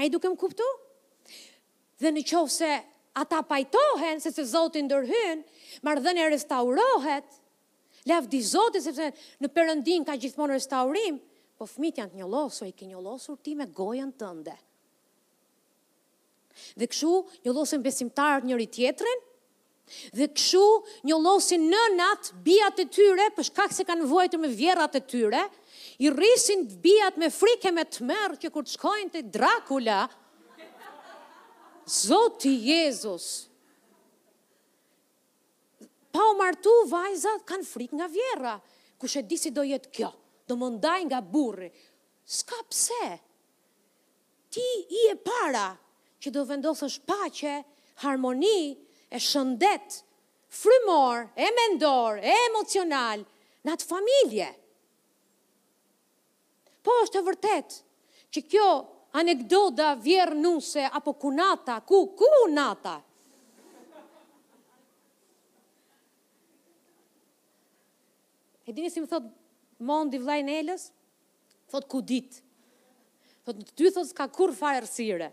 A 0.00 0.06
i 0.06 0.10
duke 0.14 0.30
më 0.32 0.40
kuptu? 0.40 0.66
Dhe 2.00 2.10
në 2.16 2.24
qovë 2.32 2.54
se 2.56 2.70
ata 3.20 3.42
pajtohen, 3.50 4.22
se 4.24 4.32
se 4.32 4.44
zotin 4.54 4.88
dërhyn, 4.90 5.44
mardhën 5.84 6.18
e 6.22 6.30
restaurohet, 6.32 7.28
lef 8.08 8.30
di 8.32 8.40
zotin, 8.42 8.82
sepse 8.82 9.12
në 9.42 9.52
përëndin 9.54 10.08
ka 10.08 10.16
gjithmonë 10.16 10.56
restaurim, 10.56 11.20
po 11.60 11.68
fmit 11.70 12.00
janë 12.00 12.16
të 12.16 12.22
një 12.22 12.30
losur, 12.32 12.66
i 12.66 12.74
ke 12.74 12.88
një 12.88 12.98
losur 13.04 13.36
ti 13.38 13.54
me 13.54 13.68
gojën 13.68 14.16
tënde. 14.18 14.56
Dhe, 14.56 14.58
Dhe 16.78 16.88
këshu 16.90 17.12
një 17.44 17.52
losin 17.56 17.82
besimtar 17.84 18.44
njëri 18.48 18.66
tjetërin, 18.76 19.20
dhe 20.18 20.26
këshu 20.36 20.64
një 21.08 21.18
losin 21.26 21.64
në 21.72 21.80
natë 21.94 22.36
bijat 22.48 22.80
e 22.80 22.86
tyre, 22.96 23.28
përshkak 23.38 23.74
se 23.76 23.86
kanë 23.88 24.06
vojtë 24.12 24.40
me 24.42 24.50
vjerat 24.58 24.96
e 24.98 25.02
tyre, 25.14 25.42
i 26.04 26.10
rrisin 26.14 26.66
bijat 26.84 27.18
me 27.22 27.30
frike 27.38 27.72
me 27.76 27.84
të 27.94 28.06
mërë 28.10 28.38
që 28.44 28.52
kur 28.54 28.66
të 28.66 28.74
shkojnë 28.76 29.14
të 29.16 29.24
Dracula, 29.36 30.00
Zoti 32.00 32.52
Jezus, 32.68 33.26
pa 36.14 36.24
o 36.30 36.34
martu 36.38 36.72
vajzat 36.92 37.42
kanë 37.48 37.66
frikë 37.72 37.98
nga 37.98 38.06
vjera, 38.12 38.52
ku 39.00 39.08
shë 39.10 39.24
di 39.26 39.36
si 39.40 39.50
do 39.50 39.64
jetë 39.66 39.90
kjo, 39.96 40.12
do 40.48 40.56
më 40.60 40.68
ndaj 40.76 41.00
nga 41.08 41.18
burri, 41.26 41.68
s'ka 42.38 42.58
pse, 42.70 43.08
ti 44.52 44.62
i 45.00 45.08
e 45.10 45.16
para, 45.26 45.66
që 46.22 46.30
do 46.36 46.44
vendosë 46.46 46.88
paqe, 47.08 47.54
harmoni, 48.04 48.56
e 49.12 49.18
shëndet, 49.20 49.98
frymor, 50.52 51.26
e 51.34 51.48
mendor, 51.58 52.20
e 52.22 52.32
emocional, 52.48 53.24
në 53.66 53.74
atë 53.74 53.88
familje. 53.90 54.46
Po 56.82 56.94
është 57.02 57.20
e 57.20 57.26
vërtet, 57.26 57.76
që 58.34 58.44
kjo 58.50 58.68
anekdoda 59.20 59.90
vjerë 60.02 60.38
nuse, 60.40 60.86
apo 60.98 61.12
ku 61.22 61.30
nata, 61.34 61.80
ku, 61.86 62.04
ku 62.18 62.30
nata? 62.50 62.96
E 68.62 68.70
dini 68.72 68.88
si 68.94 69.02
më 69.02 69.10
thotë, 69.10 69.28
mon 69.84 70.08
di 70.10 70.20
vlajnë 70.22 70.56
elës, 70.62 70.88
thotë 71.74 71.90
ku 71.90 72.00
ditë, 72.08 72.42
thotë 73.44 73.60
në 73.64 73.68
të 73.68 73.76
ty 73.78 73.88
thotë 73.90 74.08
s'ka 74.14 74.28
kur 74.36 74.52
farë 74.56 74.84
rësire. 74.86 75.32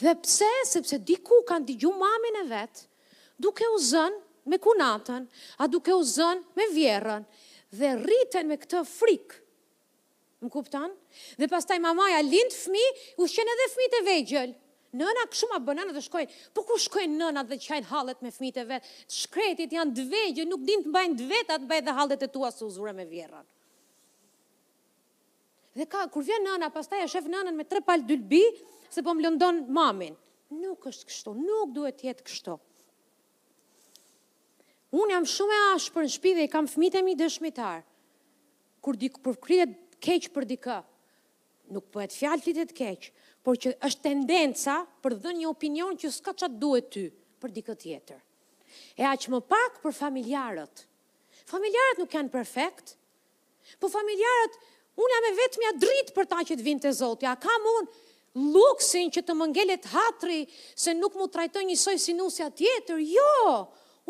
Dhe 0.00 0.14
pse, 0.16 0.48
sepse 0.64 0.96
di 1.04 1.16
ku 1.20 1.42
kanë 1.44 1.66
digju 1.68 1.90
mamin 1.92 2.36
e 2.40 2.44
vetë, 2.50 2.84
duke 3.44 3.66
u 3.68 3.76
zënë 3.86 4.48
me 4.52 4.56
kunatën, 4.64 5.26
a 5.60 5.68
duke 5.68 5.92
u 5.92 6.00
zënë 6.10 6.56
me 6.56 6.68
vjerën, 6.72 7.26
dhe 7.76 7.90
rriten 8.00 8.48
me 8.48 8.56
këtë 8.62 8.80
frikë, 8.92 9.36
më 10.46 10.50
kuptan? 10.56 10.94
Dhe 11.36 11.50
pas 11.52 11.68
taj 11.68 11.76
mamaja 11.84 12.22
lindë 12.24 12.56
fmi, 12.62 12.84
u 13.20 13.28
shqenë 13.28 13.56
edhe 13.58 13.66
fmi 13.74 13.90
të 13.96 14.00
vejgjëllë. 14.08 14.56
Nëna 15.00 15.26
këshu 15.30 15.50
ma 15.52 15.60
bënën 15.68 15.92
dhe 15.94 16.04
shkojnë, 16.08 16.34
po 16.56 16.64
ku 16.70 16.80
shkojnë 16.86 17.20
nëna 17.20 17.44
dhe 17.52 17.60
qajnë 17.66 17.90
halet 17.92 18.24
me 18.24 18.32
fmi 18.38 18.54
të 18.56 18.64
vetë? 18.72 18.94
Shkretit 19.20 19.76
janë 19.76 19.98
dvegjë, 20.00 20.48
nuk 20.48 20.64
din 20.70 20.88
të 20.88 20.94
mbajnë 20.94 21.20
dvetat, 21.20 21.68
bajnë 21.70 21.90
dhe 21.90 21.98
halet 22.00 22.24
e 22.26 22.32
tua 22.38 22.48
se 22.56 22.64
u 22.66 22.72
zure 22.78 22.96
me 23.00 23.04
vjerën. 23.12 23.44
Dhe 25.74 25.86
ka, 25.86 26.06
kur 26.12 26.24
vjen 26.26 26.42
nëna, 26.42 26.68
pastaj 26.74 27.04
e 27.04 27.08
shef 27.12 27.26
nënën 27.30 27.54
me 27.58 27.64
tre 27.70 27.78
palë 27.86 28.06
dylbi, 28.08 28.42
se 28.90 29.04
po 29.06 29.14
më 29.14 29.22
lëndon 29.26 29.60
mamin. 29.76 30.16
Nuk 30.58 30.86
është 30.90 31.06
kështu, 31.10 31.34
nuk 31.44 31.74
duhet 31.76 32.02
jetë 32.02 32.24
kështu. 32.26 32.56
Unë 34.98 35.14
jam 35.14 35.28
shumë 35.34 35.54
e 35.54 35.60
ashë 35.76 35.92
për 35.94 36.06
në 36.08 36.12
shpi 36.16 36.32
dhe 36.38 36.46
i 36.46 36.50
kam 36.50 36.66
fmit 36.72 36.96
e 36.98 37.02
mi 37.06 37.12
dëshmitar. 37.20 37.84
Kur 38.82 38.98
dik, 38.98 39.20
për 39.22 39.38
kryet 39.44 39.76
keq 40.02 40.26
për 40.34 40.48
dikë, 40.54 40.80
nuk 41.76 41.86
pëhet 41.94 42.16
po 42.16 42.18
fjallë 42.18 42.42
të 42.48 42.54
jetë 42.62 42.78
keq, 42.80 43.06
por 43.46 43.60
që 43.62 43.74
është 43.86 44.04
tendenca 44.08 44.80
për 45.04 45.14
dhe 45.22 45.36
një 45.38 45.48
opinion 45.52 45.94
që 46.02 46.10
s'ka 46.16 46.34
qatë 46.34 46.58
duhet 46.64 46.90
ty 46.96 47.04
për 47.40 47.54
dikë 47.60 47.78
tjetër. 47.84 48.18
E 48.98 49.06
aqë 49.12 49.30
më 49.36 49.42
pak 49.52 49.78
për 49.84 49.94
familjarët. 50.00 50.82
Familjarët 51.52 52.02
nuk 52.02 52.18
janë 52.18 52.34
perfekt, 52.34 52.96
po 53.78 53.86
familjarët 53.94 54.58
unë 55.00 55.14
jam 55.16 55.26
e 55.28 55.34
vetëmja 55.38 55.70
dritë 55.82 56.14
për 56.16 56.28
ta 56.30 56.40
që 56.48 56.56
të 56.60 56.66
vinë 56.66 56.82
të 56.84 56.90
zotë, 57.00 57.26
ja, 57.28 57.34
kam 57.40 57.66
unë 57.76 58.48
luksin 58.54 59.10
që 59.14 59.24
të 59.26 59.36
më 59.38 59.48
ngelet 59.52 59.88
hatri, 59.92 60.40
se 60.78 60.92
nuk 60.96 61.16
mu 61.18 61.26
trajtoj 61.34 61.64
njësoj 61.66 61.96
si 62.02 62.14
nusja 62.14 62.50
tjetër, 62.54 63.00
jo, 63.16 63.40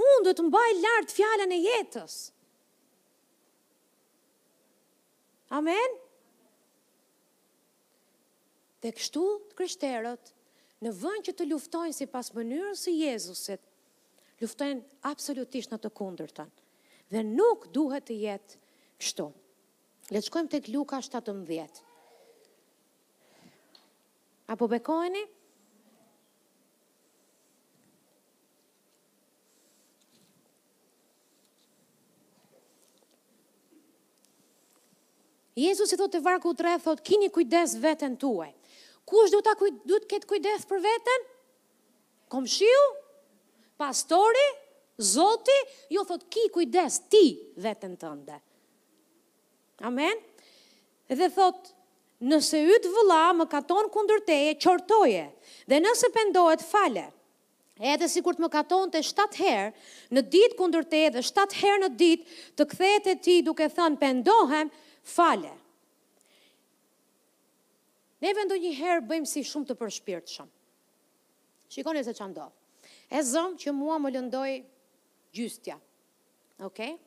unë 0.04 0.24
dhe 0.26 0.34
të 0.38 0.46
mbaj 0.48 0.68
lartë 0.82 1.16
fjallën 1.16 1.56
e 1.56 1.60
jetës. 1.64 2.16
Amen? 5.58 5.96
Dhe 8.82 8.92
kështu 8.96 9.24
të 9.50 9.58
kryshterët, 9.58 10.32
në 10.80 10.94
vënd 10.96 11.26
që 11.26 11.34
të 11.36 11.46
luftojnë 11.50 11.96
si 11.96 12.06
pas 12.08 12.30
mënyrës 12.36 12.86
si 12.86 12.94
Jezusit, 13.02 13.60
luftojnë 14.40 14.84
absolutisht 15.10 15.72
në 15.74 15.80
të 15.84 15.90
kundër 16.00 16.30
tënë. 16.38 16.54
Dhe 17.10 17.24
nuk 17.26 17.66
duhet 17.74 18.06
të 18.08 18.16
jetë 18.22 18.60
kështonë. 19.00 19.39
Le 20.10 20.18
të 20.18 20.26
shkojmë 20.26 20.50
tek 20.52 20.68
Luka 20.74 20.98
17. 20.98 21.76
Apo 24.50 24.66
bekojni? 24.72 25.20
Jezus 35.60 35.92
i 35.94 35.98
thot 36.00 36.10
të 36.14 36.22
varku 36.24 36.56
të 36.56 36.66
rethë, 36.66 36.82
thot, 36.88 37.02
kini 37.06 37.28
kujdes 37.34 37.76
vetën 37.84 38.16
tuaj. 38.22 38.50
Kush 39.10 39.30
du 39.34 39.42
të 39.46 39.54
kuj, 39.60 39.70
ketë 40.10 40.26
kujdes 40.30 40.66
për 40.70 40.82
vetën? 40.88 41.26
Komshiu? 42.34 42.82
Pastori? 43.78 44.46
Zoti? 45.14 45.58
Jo, 45.94 46.02
thot, 46.10 46.26
ki 46.34 46.48
kujdes 46.58 46.98
ti 47.12 47.24
vetën 47.66 47.94
tënde. 48.02 48.40
Amen. 49.80 50.16
Edhe 51.10 51.28
thot, 51.34 51.72
nëse 52.20 52.58
yt 52.74 52.84
vëlla 52.92 53.20
më 53.38 53.46
katon 53.50 53.88
kundër 53.94 54.20
teje, 54.28 54.52
qortoje. 54.60 55.24
Dhe 55.70 55.78
nëse 55.80 56.10
pendohet, 56.14 56.64
fale. 56.68 57.06
Edhe 57.80 58.08
sikur 58.12 58.36
të 58.36 58.44
më 58.44 58.48
të 58.92 59.00
7 59.08 59.38
herë 59.40 59.72
në 60.18 60.22
ditë 60.34 60.56
kundër 60.58 60.84
teje 60.92 61.10
dhe 61.16 61.22
7 61.24 61.56
herë 61.62 61.78
në 61.86 61.90
ditë 62.02 62.38
të 62.60 62.66
kthehet 62.74 63.06
e 63.08 63.16
ti 63.24 63.38
duke 63.46 63.70
thënë 63.72 63.96
pendohem, 64.02 64.68
fale. 65.14 65.54
Ne 68.20 68.34
vendon 68.36 68.60
një 68.60 68.74
herë 68.82 69.06
bëjmë 69.08 69.26
si 69.32 69.40
shumë 69.48 69.70
të 69.70 69.78
përshpirtshëm. 69.80 70.52
Shikoni 71.72 72.04
se 72.04 72.12
çan 72.18 72.34
do. 72.36 72.44
E 73.08 73.20
zëm 73.24 73.56
që 73.58 73.72
mua 73.72 73.96
më 74.04 74.12
lëndoi 74.18 74.58
gjystja. 75.36 75.80
Okej? 76.60 76.68
Okay? 76.68 76.98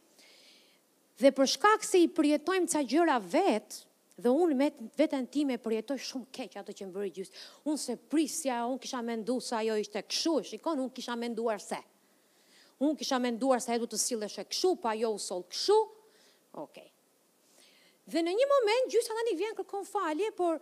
Dhe 1.22 1.30
për 1.34 1.46
shkak 1.58 1.84
se 1.86 2.00
i 2.02 2.08
përjetojmë 2.10 2.70
ca 2.74 2.82
gjëra 2.90 3.20
vet, 3.30 3.82
dhe 4.18 4.30
unë 4.34 4.56
me 4.58 5.26
ti 5.34 5.44
me 5.46 5.60
përjetoj 5.62 5.98
shumë 6.02 6.30
keq 6.38 6.56
ato 6.62 6.74
që 6.74 6.88
më 6.88 6.94
bëri 6.96 7.12
gjys. 7.18 7.32
Unë 7.68 7.82
se 7.84 7.96
prisja, 8.12 8.62
unë 8.70 8.82
kisha 8.82 9.02
menduar 9.06 9.42
se 9.46 9.56
ajo 9.60 9.76
ishte 9.84 10.02
kështu, 10.02 10.34
shikon, 10.50 10.82
unë 10.86 10.94
kisha 10.98 11.18
menduar 11.18 11.62
se. 11.62 11.80
Unë 12.82 12.98
kisha 13.02 13.20
menduar 13.22 13.62
se 13.62 13.74
ajo 13.76 13.90
të 13.94 14.00
sillesh 14.02 14.40
kështu, 14.48 14.72
pa 14.82 14.94
ajo 14.96 15.14
u 15.18 15.22
sol 15.22 15.46
kështu. 15.54 15.78
Okej. 16.66 16.88
Okay. 16.90 16.90
Dhe 18.14 18.22
në 18.26 18.34
një 18.36 18.48
moment 18.52 18.92
gjysa 18.94 19.16
tani 19.20 19.38
vjen 19.40 19.54
kërkon 19.62 19.86
falje, 19.88 20.30
por 20.38 20.58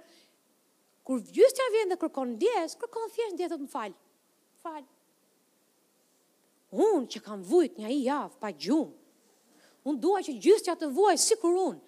kur 1.08 1.22
gjysa 1.38 1.68
vjen 1.74 1.96
dhe 1.96 2.00
kërkon 2.04 2.36
ndjes, 2.36 2.76
kërkon 2.80 3.08
thjesht 3.16 3.38
ndjes 3.40 3.54
të 3.56 3.60
më 3.64 3.70
fal. 3.72 3.96
Fal. 4.62 4.84
Unë 6.78 7.08
që 7.16 7.24
kam 7.26 7.42
vujt 7.44 7.80
një 7.82 7.90
javë 8.06 8.38
pa 8.44 8.52
gjumë, 8.54 8.94
Unë 9.90 10.02
dua 10.02 10.20
që 10.22 10.34
gjyshtë 10.46 10.68
që 10.68 10.74
atë 10.76 10.88
vuaj, 10.94 11.14
si 11.18 11.38
kur 11.42 11.56
unë. 11.58 11.80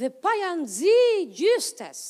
Dhe 0.00 0.10
pa 0.22 0.32
janë 0.38 0.66
zi 0.68 0.94
gjyshtës, 1.38 2.00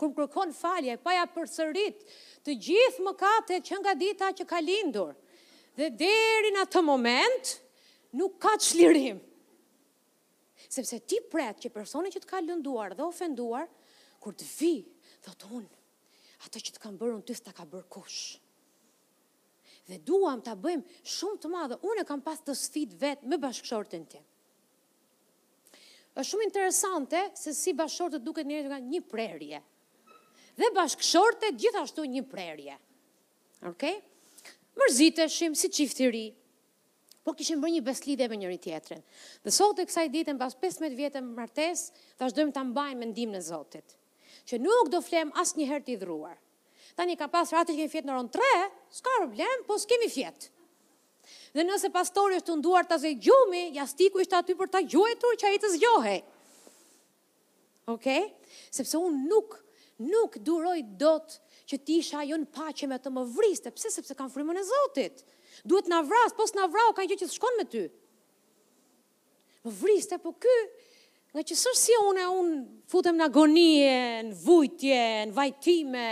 kërë 0.00 0.12
kërkon 0.20 0.52
falje, 0.56 0.94
pa 1.02 1.16
janë 1.16 1.32
përësërit, 1.34 2.04
të 2.46 2.54
gjithë 2.68 3.06
më 3.08 3.14
kate 3.20 3.58
që 3.68 3.80
nga 3.82 3.94
dita 4.04 4.30
që 4.38 4.46
ka 4.52 4.62
lindur. 4.64 5.10
Dhe 5.78 5.90
deri 6.00 6.54
në 6.54 6.62
atë 6.64 6.84
moment, 6.86 7.50
nuk 8.20 8.38
ka 8.46 8.54
të 8.58 8.68
shlirim. 8.70 9.18
Sepse 10.68 10.98
ti 11.10 11.18
pret 11.32 11.58
që 11.62 11.72
personi 11.74 12.12
që 12.14 12.22
të 12.24 12.30
ka 12.30 12.40
lënduar 12.44 12.94
dhe 12.98 13.04
ofenduar, 13.08 13.66
kur 14.22 14.34
të 14.36 14.46
vi, 14.58 14.72
dhe 15.24 15.34
të 15.34 15.50
unë, 15.58 15.82
atë 16.46 16.62
që 16.66 16.76
të 16.76 16.82
kam 16.86 16.96
bërë 17.00 17.18
unë 17.18 17.26
të 17.30 17.38
t'a 17.46 17.54
ka 17.56 17.66
bërë 17.74 17.88
kushë 17.90 18.38
dhe 19.88 19.98
duam 20.06 20.40
ta 20.44 20.54
bëjmë 20.56 21.00
shumë 21.08 21.40
të 21.42 21.50
madhe. 21.52 21.78
Unë 21.88 22.04
kam 22.08 22.20
pas 22.24 22.40
të 22.44 22.54
sfit 22.56 22.92
vetë 23.00 23.28
me 23.32 23.38
bashkëshortin 23.40 24.04
tim. 24.12 24.24
Është 26.18 26.28
shumë 26.32 26.46
interesante 26.48 27.20
se 27.38 27.52
si 27.56 27.72
bashkëshortet 27.78 28.24
duket 28.26 28.46
njëri 28.50 28.68
nga 28.72 28.80
një 28.84 29.00
prerje. 29.08 29.60
Dhe 30.58 30.70
bashkëshortet 30.76 31.56
gjithashtu 31.62 32.04
një 32.10 32.24
prerje. 32.28 32.74
Okej? 33.64 33.96
Okay? 33.96 34.66
Mërziteshim 34.78 35.56
si 35.58 35.70
çift 35.74 35.98
i 36.04 36.08
ri. 36.10 36.26
Po 37.26 37.32
kishim 37.36 37.60
bërë 37.62 37.78
një 37.78 37.84
beslidhje 37.88 38.26
me 38.30 38.36
njëri 38.40 38.58
tjetrin. 38.64 39.00
Dhe 39.44 39.52
sot 39.52 39.80
e 39.82 39.86
kësaj 39.88 40.08
ditën 40.12 40.36
pas 40.40 40.52
15 40.56 40.94
vjetë 40.98 41.22
martesë, 41.26 41.88
vazhdojmë 42.20 42.52
ta 42.56 42.62
mbajmë 42.64 43.04
mendimin 43.06 43.40
e 43.40 43.40
Zotit 43.48 43.96
që 44.48 44.56
nuk 44.64 44.88
do 44.88 45.02
flem 45.04 45.28
asë 45.36 45.58
një 45.60 45.64
herë 45.68 45.84
t'i 45.84 45.94
dhruar. 46.00 46.38
Ta 46.96 47.04
një 47.04 47.18
ka 47.20 47.26
pasë 47.28 47.52
ratë 47.52 47.74
që 47.74 47.82
kemë 47.82 47.92
fjetë 47.92 48.08
në 48.08 48.14
rënë 48.16 48.70
s'ka 48.90 49.10
problem, 49.20 49.58
po 49.68 49.76
s'kemi 49.78 50.08
fjetë. 50.12 50.48
Dhe 51.56 51.64
nëse 51.64 51.90
pastori 51.92 52.38
është 52.38 52.50
të 52.50 52.56
nduar 52.60 52.86
të 52.88 52.98
zëj 53.02 53.14
gjumi, 53.26 53.62
jastiku 53.76 54.22
është 54.24 54.38
aty 54.40 54.56
për 54.56 54.70
të 54.72 54.82
gjuetur 54.94 55.38
që 55.40 55.46
a 55.48 55.52
i 55.56 55.60
të 55.60 55.70
zgjohe. 55.74 56.14
Ok? 57.94 58.06
Sepse 58.76 59.00
unë 59.00 59.22
nuk, 59.28 59.56
nuk 60.12 60.36
duroj 60.46 60.78
dot 61.00 61.38
që 61.68 61.80
ti 61.84 61.98
isha 62.02 62.22
jo 62.28 62.36
në 62.40 62.48
pache 62.54 62.88
me 62.88 62.98
të 63.00 63.12
më 63.12 63.24
vriste. 63.36 63.72
Pse? 63.76 63.92
Sepse 63.92 64.16
kam 64.16 64.28
frimën 64.32 64.60
e 64.60 64.64
Zotit. 64.68 65.24
Duhet 65.68 65.88
në 65.90 66.02
vras, 66.08 66.36
pos 66.36 66.52
në 66.56 66.68
vrau, 66.72 66.92
ka 66.96 67.04
një 67.04 67.16
që 67.16 67.26
të 67.28 67.32
shkon 67.36 67.58
me 67.60 67.64
ty. 67.68 67.84
Më 69.66 69.72
vriste, 69.82 70.20
po 70.22 70.32
ky, 70.40 70.54
nga 71.34 71.42
që 71.48 71.56
sërë 71.64 71.80
si 71.80 71.96
une, 72.04 72.28
unë 72.40 72.62
futem 72.92 73.16
në 73.18 73.26
agonie, 73.28 74.00
në 74.30 74.38
vujtje, 74.44 75.02
në 75.32 75.36
vajtime, 75.36 76.06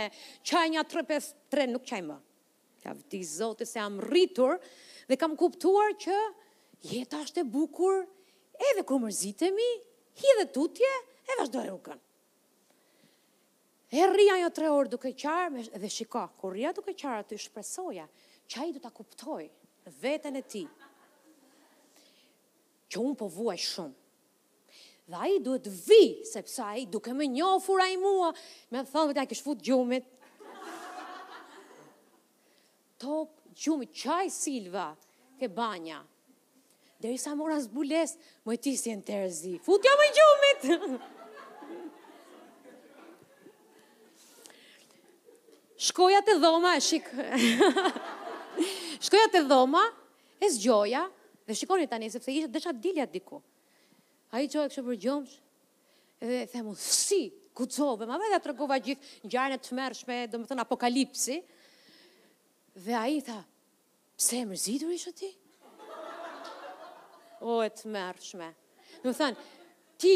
qaj 0.45 0.65
një 0.75 0.81
atërëpes, 0.83 1.31
tre, 1.49 1.69
nuk 1.71 1.87
qaj 1.89 2.03
më 2.09 2.17
ka 2.87 2.93
vdi 2.95 3.19
zote 3.27 3.65
se 3.67 3.79
jam 3.79 3.99
rritur 3.99 4.55
dhe 5.09 5.17
kam 5.19 5.35
kuptuar 5.35 5.91
që 6.03 6.15
jeta 6.87 7.19
është 7.25 7.43
e 7.43 7.47
bukur, 7.51 8.05
edhe 8.71 8.85
ku 8.87 8.95
mërzitemi, 9.03 9.69
hi 10.21 10.35
dhe 10.39 10.45
tutje, 10.55 10.91
e 11.27 11.35
vazhdo 11.41 11.59
e 11.63 11.67
rukën. 11.67 11.99
E 13.97 14.07
rria 14.11 14.37
një 14.39 14.45
jo 14.45 14.51
tre 14.55 14.71
orë 14.71 14.91
duke 14.95 15.11
qarë, 15.19 15.65
dhe 15.83 15.91
shiko, 15.91 16.23
kur 16.39 16.55
rria 16.55 16.71
duke 16.75 16.95
qarë, 16.99 17.25
të 17.29 17.39
shpresoja, 17.43 18.07
që 18.51 18.61
a 18.61 18.67
i 18.69 18.75
du 18.75 18.81
të 18.83 18.91
kuptoj, 18.95 19.43
vetën 20.03 20.39
e 20.39 20.43
ti, 20.51 20.63
që 22.91 22.99
unë 23.03 23.19
po 23.19 23.27
vuaj 23.37 23.57
shumë. 23.67 23.97
Dhe 25.07 25.19
a 25.23 25.27
i 25.31 25.39
duhet 25.43 25.67
vi, 25.87 26.01
sepse 26.27 26.59
a 26.67 26.73
i 26.75 26.83
duke 26.91 27.13
me 27.15 27.27
njofur 27.31 27.79
a 27.83 27.87
i 27.91 27.99
mua, 27.99 28.31
me 28.75 28.83
thonë, 28.83 29.15
me 29.15 29.23
a 29.23 29.27
kishë 29.31 29.43
fut 29.45 29.63
gjumit, 29.63 30.07
top 33.01 33.29
gjumë, 33.57 33.87
qaj 33.93 34.27
silva, 34.33 34.89
ke 35.37 35.47
banja. 35.53 35.99
Dhe 36.97 37.11
i 37.13 37.17
sa 37.21 37.35
mora 37.37 37.57
zbules, 37.61 38.15
më 38.41 38.57
e 38.57 38.59
tisi 38.63 38.89
e 38.93 38.97
në 38.97 39.03
terëzi. 39.05 39.55
Futja 39.65 39.91
jo 39.91 39.95
më 39.99 40.03
i 40.03 40.11
gjumit! 40.17 40.59
Shkoja 45.87 46.21
të 46.25 46.33
dhoma, 46.41 46.71
e 46.73 46.81
shik... 46.81 47.05
Shkoja 49.05 49.27
të 49.33 49.39
dhoma, 49.45 49.83
e 50.41 50.47
zgjoja, 50.55 51.03
dhe 51.47 51.53
shikoni 51.59 51.85
tani, 51.91 52.07
se 52.09 52.17
pëse 52.21 52.31
ishtë 52.41 52.53
dësha 52.55 52.71
dilja 52.81 53.05
diku. 53.09 53.37
A 54.33 54.35
i 54.41 54.49
qoja 54.51 54.67
kështë 54.71 54.83
për 54.87 54.97
gjumës, 55.03 55.33
dhe 56.25 56.39
themu, 56.51 56.71
si, 56.77 57.23
kutsove, 57.55 58.03
ma 58.09 58.15
dhe 58.19 58.27
të 58.33 58.47
rëgova 58.51 58.77
gjithë, 58.83 59.03
në 59.23 59.29
gjarën 59.35 59.55
e 59.55 59.55
të 59.61 59.71
mërshme, 59.77 60.17
do 60.33 60.37
më 60.41 60.47
thënë 60.49 60.63
apokalipsi, 60.65 61.37
Dhe 62.83 62.93
a 62.93 63.05
i 63.09 63.17
tha, 63.25 63.39
pse 64.17 64.37
e 64.43 64.45
mërzitur 64.45 64.89
ishë 64.93 65.11
ti? 65.17 65.27
O, 67.41 67.55
e 67.65 67.69
të 67.73 67.89
mërshme. 67.93 68.49
Në 69.01 69.13
thënë, 69.17 69.45
ti 70.01 70.11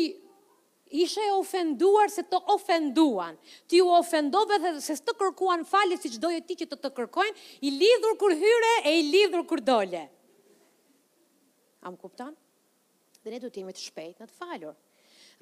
ishe 1.05 1.23
ofenduar 1.39 2.11
se 2.13 2.21
të 2.29 2.37
ofenduan. 2.53 3.37
Ti 3.69 3.79
u 3.81 3.89
ofendove 3.97 4.59
dhe 4.61 4.73
se 4.83 4.93
së 4.99 5.05
të 5.09 5.15
kërkuan 5.23 5.65
falje 5.71 5.97
si 6.03 6.11
qdoje 6.19 6.43
ti 6.49 6.57
që 6.61 6.67
të 6.73 6.79
të 6.83 6.91
kërkojnë, 6.99 7.43
i 7.69 7.73
lidhur 7.81 8.17
kur 8.21 8.35
hyre 8.43 8.73
e 8.89 8.95
i 8.99 9.03
lidhur 9.09 9.45
kur 9.49 9.61
dole. 9.71 10.03
A 11.81 11.89
më 11.89 11.97
kuptan? 12.03 12.35
Dhe 13.23 13.33
ne 13.33 13.39
du 13.41 13.49
t'jemi 13.53 13.73
të 13.73 13.87
shpejt 13.87 14.21
në 14.21 14.29
të 14.29 14.37
falur. 14.37 14.77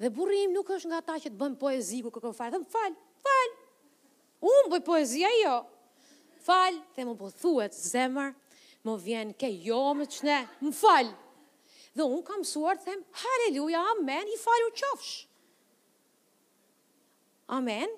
Dhe 0.00 0.08
burim 0.16 0.56
nuk 0.56 0.72
është 0.78 0.88
nga 0.94 1.02
ta 1.10 1.18
që 1.20 1.28
të 1.28 1.36
bënë 1.44 1.60
poezi 1.66 2.00
ku 2.06 2.12
kërkojnë 2.14 2.38
falje. 2.38 2.56
Dhe 2.56 2.64
më 2.64 3.68
Unë 4.48 4.70
bëj 4.72 4.78
poezia 4.86 5.28
jo 5.42 5.56
fal, 6.40 6.76
dhe 6.96 7.04
më 7.04 7.14
po 7.20 7.30
thuet 7.42 7.74
zemër, 7.76 8.32
më 8.86 8.94
vjen 9.04 9.32
ke 9.36 9.50
jo 9.60 9.80
më 9.98 10.06
të 10.08 10.18
qne, 10.20 10.38
më 10.64 10.74
fal. 10.80 11.10
Dhe 11.96 12.06
unë 12.06 12.26
kam 12.28 12.44
suar, 12.46 12.78
dhe 12.80 12.94
më 12.96 13.18
haleluja, 13.24 13.80
amen, 13.94 14.30
i 14.32 14.38
falu 14.40 14.70
qofsh. 14.78 15.16
Amen, 17.50 17.90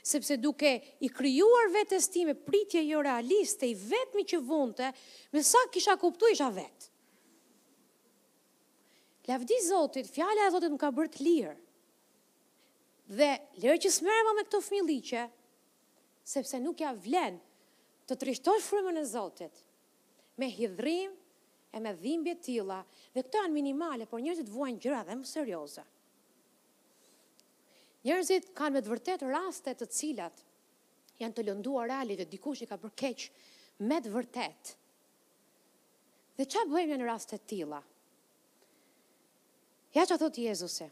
sepse 0.00 0.38
duke 0.40 0.78
i 1.04 1.10
kryuar 1.12 1.68
vetës 1.74 2.06
ti 2.08 2.22
me 2.24 2.32
pritje 2.40 2.80
jo 2.88 3.02
realiste, 3.04 3.68
i 3.68 3.76
vetëmi 3.76 4.24
që 4.32 4.40
vunte, 4.48 4.90
me 5.34 5.42
sa 5.44 5.60
kisha 5.74 5.98
kuptu 6.00 6.30
isha 6.32 6.48
vetë. 6.56 6.90
Lavdi 9.24 9.56
Zotit, 9.64 10.08
fjale 10.12 10.42
e 10.44 10.50
Zotit 10.52 10.72
më 10.72 10.80
ka 10.82 10.90
bërt 10.92 11.20
lirë. 11.24 11.54
Dhe 13.16 13.28
lirë 13.62 13.78
që 13.84 13.92
smerëma 13.98 14.34
me 14.36 14.42
këto 14.48 14.60
fmi 14.64 14.82
liqe, 14.84 15.22
sepse 16.28 16.60
nuk 16.60 16.80
ja 16.84 16.90
vlenë 16.96 17.40
të 18.08 18.16
trishtoj 18.20 18.58
frymën 18.60 19.00
e 19.00 19.04
Zotit 19.08 19.60
me 20.40 20.48
hidhrim 20.50 21.12
e 21.74 21.80
me 21.82 21.92
dhimbje 21.98 22.36
tilla, 22.46 22.80
dhe 23.14 23.22
këto 23.24 23.40
janë 23.44 23.54
minimale, 23.56 24.06
por 24.08 24.20
njerëzit 24.22 24.50
vuajnë 24.52 24.78
gjëra 24.84 25.00
dhe 25.08 25.16
më 25.20 25.26
serioze. 25.30 25.82
Njerëzit 28.04 28.50
kanë 28.54 28.76
me 28.76 28.82
të 28.84 28.92
vërtet 28.92 29.24
raste 29.30 29.74
të 29.78 29.88
cilat 29.96 30.42
janë 31.22 31.34
të 31.38 31.46
lënduar 31.48 31.88
realit 31.90 32.20
dhe 32.20 32.28
dikush 32.34 32.62
i 32.62 32.68
ka 32.68 32.76
bërë 32.82 32.98
keq 33.00 33.24
me 33.88 33.98
të 34.04 34.12
vërtet. 34.14 34.74
Dhe 36.38 36.46
qa 36.50 36.62
bëjmë 36.70 36.98
në 37.00 37.08
raste 37.08 37.38
të 37.38 37.48
tilla? 37.54 37.80
Ja 39.94 40.04
që 40.10 40.18
thotë 40.20 40.44
Jezusi, 40.50 40.88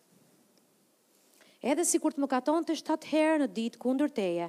edhe 1.67 1.85
si 1.87 1.99
kur 2.03 2.15
të 2.15 2.23
më 2.23 2.31
katon 2.31 2.67
të 2.67 2.79
shtatë 2.79 3.09
herë 3.13 3.39
në 3.45 3.49
ditë 3.57 3.81
kundur 3.83 4.11
teje, 4.15 4.49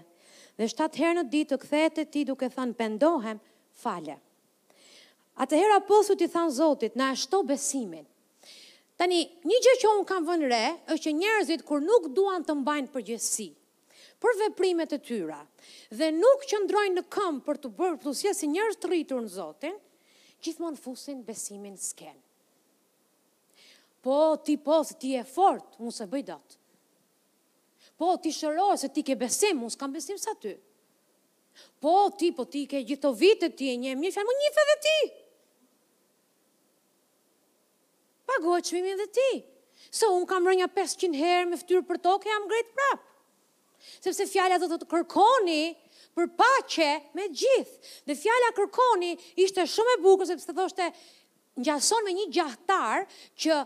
dhe 0.60 0.68
shtatë 0.70 1.00
herë 1.02 1.16
në 1.20 1.24
ditë 1.34 1.50
të 1.54 1.58
kthehet 1.64 1.96
te 1.98 2.04
ti 2.14 2.22
duke 2.30 2.50
thënë 2.54 2.76
pendohem, 2.78 3.40
fale. 3.84 4.20
Atëherë 5.42 5.80
apostullit 5.80 6.28
i 6.30 6.32
than 6.34 6.52
Zotit, 6.54 6.96
na 7.00 7.12
shto 7.18 7.40
besimin. 7.44 8.04
Tani, 9.02 9.24
një 9.50 9.60
gjë 9.66 9.76
që 9.82 9.92
un 9.98 10.04
kam 10.06 10.28
vënë 10.28 10.50
re 10.52 10.64
është 10.94 11.04
që 11.08 11.14
njerëzit 11.22 11.64
kur 11.66 11.82
nuk 11.82 12.12
duan 12.14 12.46
të 12.46 12.54
mbajnë 12.62 12.92
përgjegjësi 12.94 13.50
për 14.24 14.36
veprimet 14.42 14.94
e 14.96 15.00
tyra 15.04 15.42
dhe 16.00 16.08
nuk 16.16 16.46
qëndrojnë 16.48 16.96
në 17.00 17.04
këmbë 17.12 17.42
për 17.48 17.58
të 17.64 17.72
bërë 17.80 17.98
plusje 18.04 18.32
si 18.38 18.48
njerëz 18.54 18.78
të 18.80 18.92
rritur 18.92 19.24
në 19.26 19.34
Zotin, 19.34 19.74
gjithmonë 20.46 20.78
fusin 20.80 21.24
besimin 21.28 21.76
sken. 21.78 22.20
Po, 24.04 24.16
ti 24.46 24.56
po, 24.60 24.80
ti 24.86 25.16
e 25.20 25.24
fort, 25.28 25.76
unë 25.82 25.98
se 25.98 26.08
bëj 26.14 26.24
dotë. 26.30 26.63
Po, 28.00 28.16
ti 28.22 28.32
shërorë 28.34 28.80
se 28.82 28.90
ti 28.96 29.04
ke 29.06 29.16
besim, 29.20 29.62
unë 29.66 29.76
s'kam 29.76 29.94
besim 29.94 30.18
sa 30.22 30.34
ty. 30.42 30.56
Po, 31.82 32.10
ti, 32.18 32.32
po 32.34 32.48
ti 32.50 32.64
ke 32.70 32.82
gjithë 32.82 33.04
të 33.06 33.12
vitë 33.20 33.50
ti 33.60 33.68
e 33.70 33.76
një, 33.84 33.94
mi 34.02 34.10
fjallë, 34.16 34.30
më 34.30 34.38
një 34.46 34.52
fjallë 34.56 34.72
dhe 34.72 34.78
ti. 34.86 35.00
Pagoj 38.32 38.60
që 38.66 38.76
mimin 38.80 39.02
dhe 39.04 39.10
ti. 39.14 39.28
Se 39.94 40.10
unë 40.10 40.26
kam 40.32 40.50
rënja 40.50 40.66
500 40.74 41.20
herë 41.22 41.50
me 41.52 41.60
ftyrë 41.62 41.84
për 41.92 42.02
tokë, 42.08 42.32
jam 42.32 42.50
grejtë 42.50 42.76
prapë. 42.80 43.06
Sepse 44.02 44.26
fjallë 44.32 44.58
do 44.64 44.72
të 44.72 44.80
të 44.82 44.90
kërkoni, 44.96 45.62
për 46.18 46.30
pache 46.40 46.90
me 47.18 47.26
gjithë. 47.34 47.94
Dhe 48.10 48.16
fjalla 48.18 48.50
kërkoni 48.58 49.14
ishte 49.46 49.66
shumë 49.70 49.96
e 49.96 50.02
bukur 50.06 50.30
sepse 50.30 50.54
thoshte 50.56 50.90
ngjason 51.60 52.04
me 52.08 52.14
një 52.18 52.26
gjahtar 52.34 53.04
që 53.40 53.58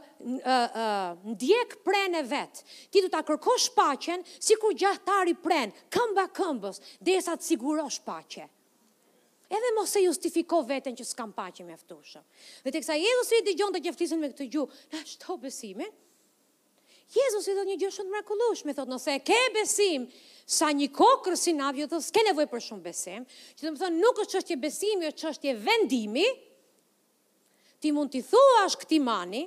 ndjek 1.32 1.78
pren 1.86 2.17
e 2.19 2.23
vet. 2.28 2.62
Ti 2.91 3.04
do 3.06 3.10
ta 3.13 3.21
kërkosh 3.23 3.69
paqen 3.78 4.26
sikur 4.43 4.76
gjahtari 4.76 5.36
pren 5.39 5.71
këmba 5.95 6.28
këmbës, 6.36 6.82
derisa 7.00 7.38
të 7.39 7.47
sigurosh 7.47 8.02
paqe. 8.04 8.47
Edhe 9.47 9.69
mos 9.78 9.93
e 9.95 10.02
justifiko 10.04 10.60
veten 10.67 10.97
që 11.00 11.06
s'kam 11.08 11.32
paqe 11.32 11.63
mjaftueshëm. 11.63 12.26
Dhe 12.65 12.73
teksa 12.76 12.97
Jezusi 13.00 13.39
i 13.39 13.45
dëgjon 13.47 13.71
të 13.76 13.93
që 13.95 14.17
me 14.19 14.32
këtë 14.34 14.50
gjuhë, 14.52 14.82
na 14.91 15.04
shto 15.08 15.38
besimin. 15.39 15.93
Jezusi 17.15 17.54
do 17.56 17.63
një 17.63 17.78
gjë 17.80 17.91
shumë 17.95 18.12
mrekullueshme, 18.17 18.73
thotë 18.76 18.91
nëse 18.91 19.13
e 19.15 19.21
ke 19.30 19.38
besim, 19.56 20.10
sa 20.44 20.73
një 20.75 20.90
kokrë 20.96 21.38
si 21.40 21.54
navjë, 21.56 21.88
do 21.94 22.02
s'ke 22.04 22.19
nevojë 22.27 22.50
për 22.52 22.63
shumë 22.65 22.83
besim, 22.83 23.23
që 23.56 23.63
do 23.63 23.71
të 23.71 23.79
thonë 23.85 24.02
nuk 24.02 24.19
është 24.25 24.33
çështje 24.35 24.58
besimi, 24.65 25.08
është 25.13 25.23
çështje 25.23 25.56
vendimi, 25.63 26.25
ti 27.80 27.92
mund 27.94 28.12
t'i 28.12 28.21
thuash 28.25 28.75
këti 28.82 29.00
mani, 29.04 29.44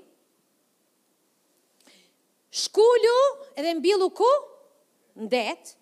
shkullu 2.65 3.17
edhe 3.61 3.75
mbilu 3.79 4.09
ku? 4.21 4.31
Ndet, 5.25 5.75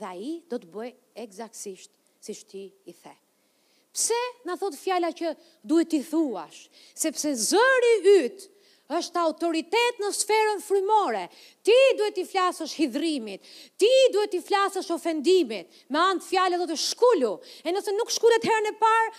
dhe 0.00 0.12
i 0.16 0.32
do 0.50 0.58
të 0.62 0.70
bëj 0.72 0.92
egzaksisht 1.24 1.90
si 2.24 2.34
shti 2.36 2.62
i 2.90 2.94
the. 3.02 3.12
Pse 3.90 4.16
në 4.46 4.54
thot 4.60 4.76
fjalla 4.78 5.10
që 5.18 5.34
duhet 5.70 5.90
t'i 5.92 6.00
thuash? 6.06 6.64
Sepse 6.96 7.32
zëri 7.50 7.92
ytë 8.20 8.58
është 8.96 9.22
autoritet 9.22 10.00
në 10.02 10.08
sferën 10.16 10.62
frymore. 10.66 11.22
Ti 11.66 11.76
duhet 11.98 12.16
t'i 12.16 12.24
flasësh 12.26 12.72
hidrimit, 12.80 13.44
ti 13.78 13.90
duhet 14.14 14.32
t'i 14.32 14.40
flasësh 14.46 14.88
ofendimit, 14.96 15.68
me 15.92 16.00
anë 16.00 16.22
të 16.22 16.28
fjalës 16.32 16.64
do 16.64 16.68
të 16.72 16.78
shkullu, 16.88 17.34
e 17.64 17.74
nëse 17.74 17.94
nuk 17.98 18.10
shkullet 18.14 18.48
herën 18.50 18.72
e 18.72 18.74
parë, 18.80 19.12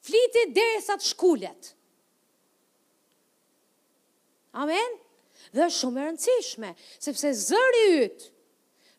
Flitit 0.00 0.54
dhe 0.56 0.64
e 0.78 0.80
sa 0.82 0.96
të 0.96 1.06
shkullet. 1.12 1.72
Amen? 4.64 4.96
Dhe 5.56 5.68
shumë 5.72 6.00
e 6.02 6.06
rëndësishme, 6.08 6.70
sepse 7.06 7.30
zëri 7.48 7.82
ytë 7.94 8.30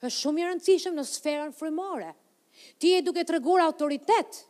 dhe 0.04 0.12
shumë 0.18 0.44
e 0.44 0.46
rëndësishme 0.50 0.94
në 0.98 1.06
sferën 1.10 1.52
frimore. 1.58 2.12
Ti 2.82 2.94
e 2.98 3.02
duke 3.08 3.26
të 3.26 3.36
regur 3.40 3.66
autoritet, 3.68 4.46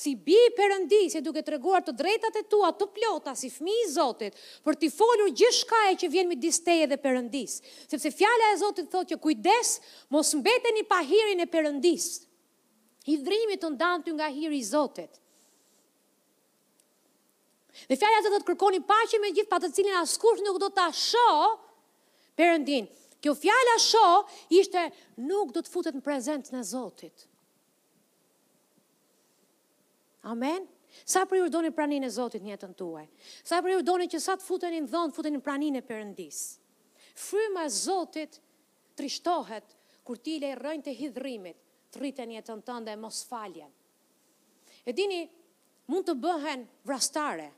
Si 0.00 0.12
bi 0.22 0.36
përëndi, 0.56 0.98
si 1.10 1.18
duke 1.26 1.40
të 1.42 1.56
reguar 1.56 1.80
të 1.82 1.92
drejtat 1.98 2.36
e 2.38 2.42
tua, 2.48 2.68
të 2.78 2.86
plota, 2.94 3.32
si 3.36 3.48
fmi 3.50 3.72
i 3.82 3.88
Zotit, 3.90 4.36
për 4.64 4.76
t'i 4.80 4.88
folur 4.94 5.32
gjithë 5.36 5.80
e 5.90 5.96
që 6.02 6.08
vjen 6.12 6.30
mi 6.30 6.36
disteje 6.44 6.86
dhe 6.92 6.96
përëndis. 7.02 7.56
Sepse 7.90 8.12
fjale 8.20 8.52
e 8.52 8.58
Zotit 8.62 8.88
thotë 8.92 9.10
që 9.10 9.18
kujdes, 9.24 9.72
mos 10.14 10.30
mbeten 10.38 10.78
i 10.78 10.86
pahirin 10.92 11.42
e 11.44 11.48
përëndis. 11.56 12.06
I 13.12 13.18
vrimit 13.26 13.60
të 13.64 13.72
ndantë 13.74 14.14
nga 14.20 14.30
hiri 14.38 14.62
i 14.62 14.64
Zotit. 14.70 15.18
Dhe 17.88 17.96
fjalë 17.98 18.20
ato 18.20 18.30
të 18.40 18.44
kërkoni 18.50 18.80
paqe 18.88 19.20
me 19.22 19.30
gjithë 19.36 19.48
pa 19.52 19.60
të 19.62 19.70
cilin 19.76 19.96
askush 20.00 20.42
nuk 20.44 20.58
do 20.64 20.68
ta 20.74 20.88
shoh 20.92 21.56
Perëndin. 22.40 22.86
Kjo 23.20 23.34
fjalë 23.36 23.72
asho 23.76 24.02
ishte 24.56 24.82
nuk 25.28 25.50
do 25.52 25.60
të 25.60 25.68
futet 25.68 25.96
në 25.98 26.04
prezent 26.04 26.48
e 26.56 26.62
Zotit. 26.64 27.26
Amen. 30.24 30.64
Sa 31.04 31.24
për 31.28 31.40
ju 31.42 31.50
doni 31.52 31.68
praninë 31.76 32.08
e 32.08 32.12
Zotit 32.14 32.40
në 32.42 32.54
jetën 32.54 32.72
tuaj. 32.80 33.04
Sa 33.44 33.58
për 33.60 33.74
ju 33.76 33.82
doni 33.84 34.08
që 34.14 34.20
sa 34.24 34.36
të 34.40 34.46
futeni 34.46 34.80
në 34.80 34.88
dhon, 34.94 35.12
futeni 35.12 35.36
në 35.36 35.44
praninë 35.44 35.80
e 35.80 35.84
Perëndis. 35.90 36.40
Fryma 37.26 37.66
e 37.68 37.74
Zotit 37.76 38.40
trishtohet 38.96 39.76
kur 40.08 40.16
ti 40.24 40.38
le 40.40 40.54
rrënjë 40.56 40.86
të 40.88 40.96
hidhrimit, 41.02 41.56
të 41.92 42.00
rriten 42.00 42.32
jetën 42.38 42.64
tënde 42.70 42.92
e 42.96 43.00
mos 43.04 43.20
faljen. 43.28 43.68
E 44.88 44.96
dini, 44.96 45.20
mund 45.92 46.08
të 46.08 46.16
bëhen 46.24 46.64
vrastare, 46.88 47.50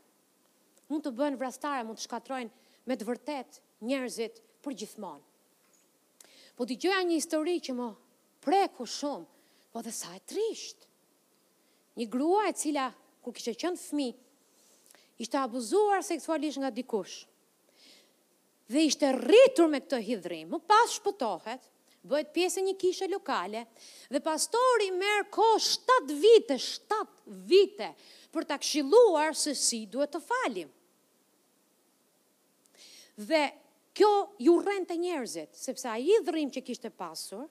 mund 0.92 1.06
të 1.08 1.12
bëhen 1.16 1.38
vrastare, 1.40 1.84
mund 1.88 1.98
të 2.00 2.06
shkatrojnë 2.06 2.52
me 2.90 2.96
të 3.00 3.08
vërtet 3.08 3.58
njerëzit 3.88 4.42
për 4.62 4.76
gjithmonë. 4.82 5.24
Po 6.58 6.66
të 6.68 6.76
gjëja 6.84 7.00
një 7.08 7.16
histori 7.16 7.56
që 7.64 7.74
më 7.78 7.86
preku 8.44 8.86
shumë, 8.98 9.26
po 9.72 9.80
dhe 9.86 9.92
sa 9.96 10.12
e 10.18 10.20
trisht. 10.28 10.84
Një 11.96 12.08
grua 12.12 12.46
e 12.50 12.56
cila, 12.60 12.90
kur 13.24 13.32
kështë 13.36 13.54
qënë 13.62 13.80
fmi, 13.86 14.10
ishte 15.22 15.38
abuzuar 15.40 16.04
seksualisht 16.04 16.60
nga 16.62 16.72
dikush. 16.76 17.22
Dhe 18.72 18.86
ishte 18.88 19.08
rritur 19.22 19.68
me 19.72 19.80
këtë 19.84 20.02
hidhrim, 20.08 20.50
më 20.54 20.60
pas 20.70 20.92
shpëtohet, 20.98 21.64
bëhet 22.08 22.32
pjesë 22.36 22.64
një 22.66 22.76
kishe 22.82 23.08
lokale, 23.12 23.64
dhe 24.12 24.20
pastori 24.24 24.88
merë 24.98 25.26
ko 25.34 25.48
7 25.66 26.16
vite, 26.22 26.56
7 26.60 27.04
vite, 27.52 27.92
për 28.32 28.46
të 28.48 28.58
këshiluar 28.62 29.36
se 29.38 29.52
si 29.60 29.82
duhet 29.92 30.14
të 30.16 30.22
falim. 30.28 30.70
Dhe 33.16 33.48
kjo 33.96 34.12
ju 34.40 34.54
rrën 34.64 34.86
të 34.88 34.96
njerëzit, 35.00 35.50
sepse 35.58 35.88
a 35.92 35.98
i 36.00 36.14
dhërim 36.24 36.50
që 36.54 36.62
kishte 36.64 36.90
pasur, 36.96 37.44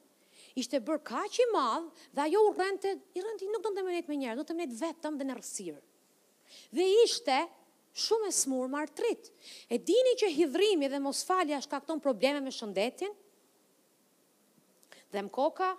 ishte 0.57 0.79
bërë 0.81 1.03
ka 1.05 1.21
që 1.31 1.43
i 1.45 1.49
madhë, 1.53 2.05
dhe 2.17 2.23
ajo 2.25 2.41
u 2.47 2.51
rrën 2.55 2.79
të, 2.81 2.93
i 3.17 3.21
rrën 3.21 3.37
të 3.39 3.49
nuk 3.51 3.63
do 3.67 3.71
të 3.75 3.83
mënet 3.85 4.09
me 4.09 4.17
njerë, 4.23 4.37
do 4.41 4.45
të 4.49 4.55
mënet 4.57 4.73
vetëm 4.79 5.19
dhe 5.21 5.27
në 5.29 5.35
rësirë. 5.37 5.81
Dhe 6.77 6.87
ishte 7.05 7.37
shumë 8.05 8.31
e 8.31 8.35
smurë 8.39 8.71
më 8.73 8.79
artrit. 8.81 9.29
E 9.69 9.77
dini 9.77 10.15
që 10.21 10.31
hidhrimi 10.39 10.89
dhe 10.89 10.99
mos 11.05 11.21
falja 11.27 11.61
shkakton 11.63 12.01
probleme 12.03 12.41
me 12.43 12.53
shëndetin, 12.55 13.13
dhe 15.13 15.21
më 15.27 15.31
koka, 15.35 15.69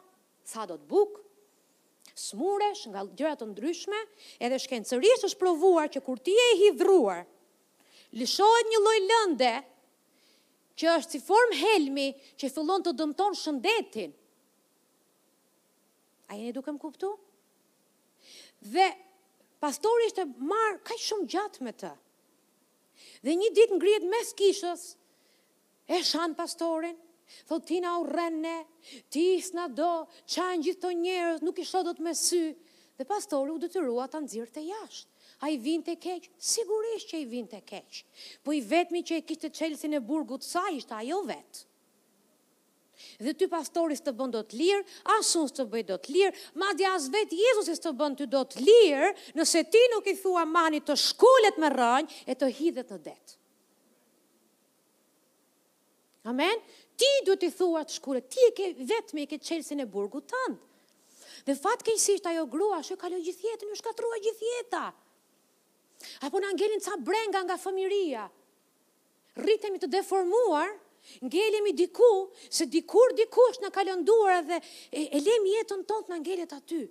sa 0.53 0.65
do 0.69 0.79
të 0.79 0.89
bukë, 0.95 1.19
smuresh 2.23 2.87
nga 2.93 3.03
gjërat 3.17 3.41
të 3.43 3.51
ndryshme, 3.51 3.99
edhe 4.39 4.59
shkencërisht 4.63 5.27
është 5.31 5.41
provuar 5.43 5.89
që 5.95 6.03
kur 6.07 6.21
ti 6.21 6.33
e 6.45 6.49
i 6.55 6.59
hidhruar, 6.65 7.25
lishohet 8.21 8.73
një 8.73 8.81
lloj 8.85 8.99
lënde 9.11 9.53
që 10.83 10.91
është 10.99 11.13
si 11.15 11.21
form 11.23 11.53
helmi 11.63 12.07
që 12.43 12.49
fillon 12.51 12.83
të 12.83 12.93
dëmton 12.99 13.37
shëndetin. 13.39 14.15
A 16.35 16.39
jeni 16.41 16.55
duke 16.57 16.75
më 16.75 16.81
kuptu? 16.83 17.13
Dhe 18.75 18.87
pastori 19.63 20.09
ishte 20.11 20.25
marë 20.51 20.81
kaj 20.89 20.99
shumë 21.07 21.29
gjatë 21.37 21.63
me 21.67 21.75
të. 21.85 21.93
Dhe 23.23 23.37
një 23.39 23.53
ditë 23.55 23.79
ngrijet 23.79 24.09
mes 24.15 24.35
kishës, 24.39 24.83
e 25.93 26.01
shanë 26.11 26.37
pastorin, 26.39 26.99
thotina 27.49 27.69
ti 27.69 27.79
na 27.85 27.93
u 28.03 28.07
rrenne, 28.09 28.57
ti 29.13 29.23
isna 29.39 29.69
do, 29.71 29.93
qanë 30.35 30.67
gjithë 30.67 30.83
të 30.87 30.93
njerës, 31.05 31.43
nuk 31.47 31.61
i 31.63 31.69
shodot 31.69 32.01
me 32.07 32.17
sy, 32.19 32.43
dhe 32.99 33.07
pastori 33.13 33.55
u 33.55 33.61
dëtyrua 33.63 34.09
të 34.13 34.25
nëzirë 34.27 34.55
të 34.59 34.67
jashtë 34.73 35.12
a 35.43 35.51
i 35.51 35.59
vinë 35.59 35.83
të 35.89 35.95
keqë? 35.99 36.31
Sigurisht 36.39 37.09
që 37.11 37.21
i 37.25 37.27
vinë 37.27 37.49
të 37.51 37.61
keqë. 37.67 38.03
Po 38.47 38.55
i 38.55 38.61
vetëmi 38.63 39.01
që 39.09 39.17
i 39.19 39.25
kishtë 39.27 39.49
të 39.49 39.59
qelësin 39.59 39.97
e 39.99 40.01
burgut, 40.07 40.45
sa 40.47 40.63
ishtë 40.71 40.99
ajo 41.01 41.19
vetë? 41.27 41.63
Dhe 43.23 43.33
ty 43.39 43.49
pastoris 43.51 44.03
të 44.03 44.13
bëndo 44.19 44.45
të 44.47 44.59
lirë, 44.61 44.83
asun 45.17 45.49
së 45.51 45.57
të 45.59 45.65
bëjt 45.73 45.91
të 46.05 46.13
lirë, 46.15 46.43
ma 46.63 46.69
dhe 46.79 46.87
as 46.93 47.09
vetë 47.11 47.39
Jezus 47.41 47.73
së 47.73 47.77
të 47.89 47.93
bëndë 47.99 48.21
të 48.21 48.29
do 48.37 48.43
të 48.53 48.63
lirë, 48.63 49.11
nëse 49.41 49.65
ti 49.75 49.83
nuk 49.95 50.07
i 50.07 50.15
thua 50.23 50.45
mani 50.51 50.81
të 50.87 50.97
shkullet 51.09 51.59
me 51.65 51.73
rënjë 51.75 52.21
e 52.31 52.37
të 52.39 52.53
hidhet 52.61 52.95
në 52.95 53.01
detë. 53.11 53.37
Amen? 56.31 56.63
Ti 57.03 57.11
du 57.27 57.35
të 57.43 57.51
thua 57.59 57.83
të 57.83 57.97
shkullet, 57.97 58.31
ti 58.31 58.45
e 58.47 58.53
ke 58.61 58.71
vetëmi 58.95 59.27
e 59.27 59.31
ke 59.35 59.41
qelësin 59.49 59.83
e 59.83 59.91
burgut 59.97 60.31
tëndë. 60.31 60.69
Dhe 61.49 61.59
fatë 61.59 61.89
kejësisht 61.89 62.31
ajo 62.31 62.47
grua, 62.55 62.79
shë 62.87 62.95
kalon 63.03 63.23
gjithjetën, 63.27 63.67
në 63.73 63.83
shkatrua 63.83 64.21
gjithjeta 64.29 64.85
apo 66.23 66.39
na 66.41 66.53
ngelin 66.53 66.81
ca 66.81 66.97
brenga 66.97 67.43
nga 67.45 67.57
fëmiria. 67.57 68.27
Rritemi 69.37 69.79
të 69.81 69.89
deformuar, 69.89 70.71
ngelemi 71.25 71.73
diku, 71.77 72.09
se 72.51 72.67
dikur 72.71 73.15
dikush 73.19 73.61
në 73.65 73.71
kalëndura 73.75 74.41
dhe 74.47 74.59
e, 74.91 75.07
e 75.17 75.23
lemi 75.25 75.55
jetën 75.57 75.85
tonë 75.91 76.13
në 76.13 76.21
ngelet 76.23 76.55
aty. 76.59 76.83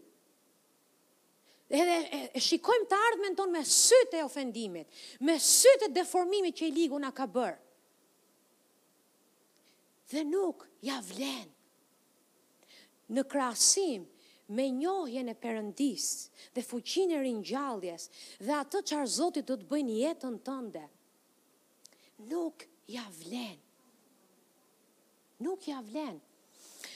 Edhe 1.72 1.97
e, 2.20 2.22
e 2.36 2.41
shikojmë 2.43 2.88
të 2.91 2.97
ardhme 3.09 3.30
në 3.32 3.38
tonë 3.39 3.55
me 3.55 3.62
sytë 3.72 4.20
e 4.22 4.24
ofendimit, 4.28 4.97
me 5.28 5.38
sytë 5.39 5.88
e 5.89 5.93
deformimit 5.99 6.57
që 6.59 6.68
i 6.68 6.74
ligu 6.80 6.99
nga 7.03 7.14
ka 7.16 7.28
bërë. 7.38 7.59
Dhe 10.12 10.26
nuk 10.28 10.66
ja 10.84 10.97
vlenë. 10.99 11.53
Në 13.12 13.24
krasim, 13.28 14.05
me 14.52 14.68
njohjen 14.76 15.32
e 15.32 15.36
perëndis 15.39 16.06
dhe 16.56 16.64
fuqinë 16.68 17.16
e 17.18 17.20
ringjalljes 17.24 18.06
dhe 18.45 18.56
atë 18.58 18.82
çfarë 18.89 19.12
Zoti 19.16 19.43
do 19.52 19.56
të 19.62 19.68
bëjë 19.72 19.86
në 19.89 19.95
jetën 20.02 20.36
tënde. 20.47 20.82
Nuk 22.32 22.66
ja 22.91 23.06
vlen. 23.22 23.56
Nuk 25.45 25.68
ja 25.72 25.80
vlen. 25.88 26.20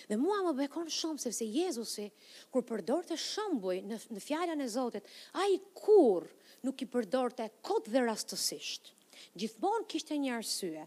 Dhe 0.10 0.20
mua 0.22 0.42
më 0.46 0.52
bekon 0.60 0.92
shumë 0.94 1.24
sepse 1.24 1.48
Jezusi 1.50 2.10
kur 2.54 2.66
përdorte 2.70 3.18
shembuj 3.18 3.80
në 3.88 4.02
në 4.18 4.24
fjalën 4.28 4.62
e 4.62 4.68
Zotit, 4.70 5.08
ai 5.42 5.56
kurr 5.80 6.28
nuk 6.68 6.84
i 6.86 6.90
përdorte 6.94 7.48
kot 7.66 7.88
dhe 7.94 8.04
rastësisht. 8.06 8.92
Gjithmonë 9.40 9.88
kishte 9.92 10.18
një 10.20 10.36
arsye. 10.42 10.84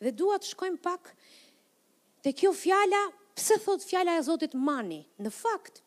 Dhe 0.00 0.14
dua 0.22 0.38
të 0.38 0.52
shkojmë 0.54 0.80
pak 0.86 1.12
te 2.24 2.30
kjo 2.36 2.54
fjala, 2.62 3.02
pse 3.34 3.58
thot 3.66 3.82
fjala 3.90 4.14
e 4.20 4.24
Zotit 4.30 4.54
mani? 4.56 5.02
Në 5.20 5.32
fakt, 5.40 5.82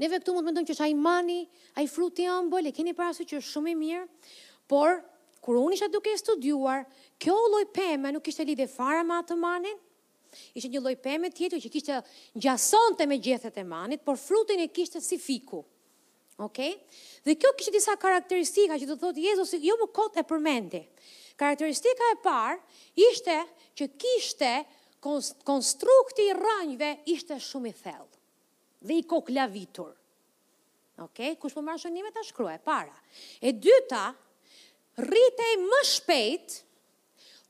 Neve 0.00 0.20
këtu 0.20 0.32
mund 0.34 0.44
të 0.44 0.48
mendojmë 0.50 0.68
që 0.70 0.74
është 0.76 0.84
ai 0.86 0.94
mani, 1.00 1.38
ai 1.80 1.84
fruti 1.90 2.24
i 2.26 2.30
ëmbël, 2.32 2.68
e 2.70 2.74
keni 2.76 2.94
parasysh 2.98 3.28
që 3.32 3.40
është 3.40 3.52
shumë 3.54 3.72
i 3.72 3.76
mirë, 3.80 4.04
por 4.72 4.96
kur 5.46 5.60
unë 5.62 5.76
isha 5.78 5.88
duke 5.94 6.12
studiuar, 6.20 6.84
kjo 7.22 7.36
lloj 7.52 7.64
peme 7.76 8.10
nuk 8.16 8.24
kishte 8.26 8.46
lidhje 8.48 8.66
fare 8.72 9.02
me 9.06 9.16
atë 9.20 9.36
manin. 9.38 9.76
Ishte 10.58 10.68
një 10.72 10.80
lloj 10.82 10.94
peme 11.06 11.30
tjetër 11.32 11.62
që 11.64 11.70
kishte 11.76 11.98
ngjasonte 12.36 13.06
me 13.08 13.18
gjethet 13.28 13.56
e 13.56 13.64
manit, 13.64 14.02
por 14.04 14.18
frutin 14.20 14.60
e 14.60 14.66
kishte 14.74 15.00
si 15.00 15.18
fiku. 15.22 15.62
Okej? 16.44 16.72
Okay? 16.74 17.04
Dhe 17.28 17.36
kjo 17.40 17.52
kishte 17.56 17.72
disa 17.78 17.94
karakteristika 17.96 18.76
që 18.82 18.88
do 18.90 18.98
thotë 19.04 19.22
Jezusi, 19.30 19.62
jo 19.64 19.78
më 19.80 19.88
kot 19.96 20.18
e 20.20 20.24
përmendi. 20.28 20.82
Karakteristika 21.40 22.10
e 22.12 22.18
parë 22.26 22.58
ishte 23.06 23.38
që 23.80 23.88
kishte 24.04 24.52
konstrukti 25.46 26.26
i 26.26 26.34
rrënjëve 26.36 26.92
ishte 27.16 27.38
shumë 27.48 27.70
i 27.70 27.74
thellë 27.86 28.14
dhe 28.86 28.94
i 29.02 29.32
lavitur. 29.34 29.92
Ok, 30.98 31.18
kush 31.38 31.52
po 31.54 31.60
marrë 31.66 31.78
shënime 31.82 32.10
ta 32.14 32.22
shkruaj, 32.24 32.58
para. 32.64 32.94
E 33.42 33.50
dyta, 33.52 34.06
rritej 34.96 35.54
më 35.60 35.80
shpejt, 35.84 36.54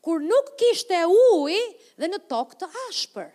kur 0.02 0.20
nuk 0.22 0.48
kishte 0.58 0.98
uj 1.38 1.54
dhe 1.98 2.08
në 2.10 2.18
tokë 2.30 2.56
të 2.60 2.66
ashpër. 2.88 3.30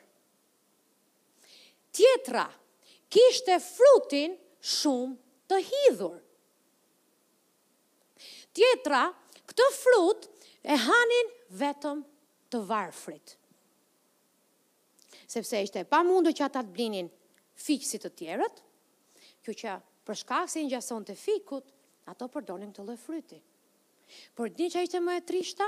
Tjetra, 1.95 2.45
kishte 3.11 3.55
frutin 3.69 4.35
shumë 4.59 5.15
të 5.51 5.61
hidhur. 5.69 6.17
Tjetra, 8.55 9.05
këtë 9.47 9.69
frut 9.79 10.27
e 10.63 10.75
hanin 10.85 11.31
vetëm 11.59 12.03
të 12.51 12.61
varfrit. 12.67 13.37
Sepse 15.31 15.63
ishte 15.63 15.85
pa 15.87 16.01
mundu 16.03 16.33
që 16.35 16.49
ata 16.49 16.59
të 16.67 16.73
blinin 16.75 17.07
si 17.61 17.77
të 18.01 18.09
tjerët, 18.17 18.61
kjo 19.45 19.53
që 19.53 19.75
shkak 20.17 20.49
se 20.51 20.63
një 20.65 20.73
gjason 20.73 21.05
të 21.07 21.15
fikut, 21.15 21.65
ato 22.11 22.27
përdonin 22.33 22.73
këtë 22.75 22.85
loj 22.89 22.97
fryti. 22.99 23.39
Por 24.35 24.49
një 24.51 24.67
që 24.73 24.81
ishte 24.85 24.99
më 24.99 25.13
e 25.21 25.25
trishta, 25.27 25.67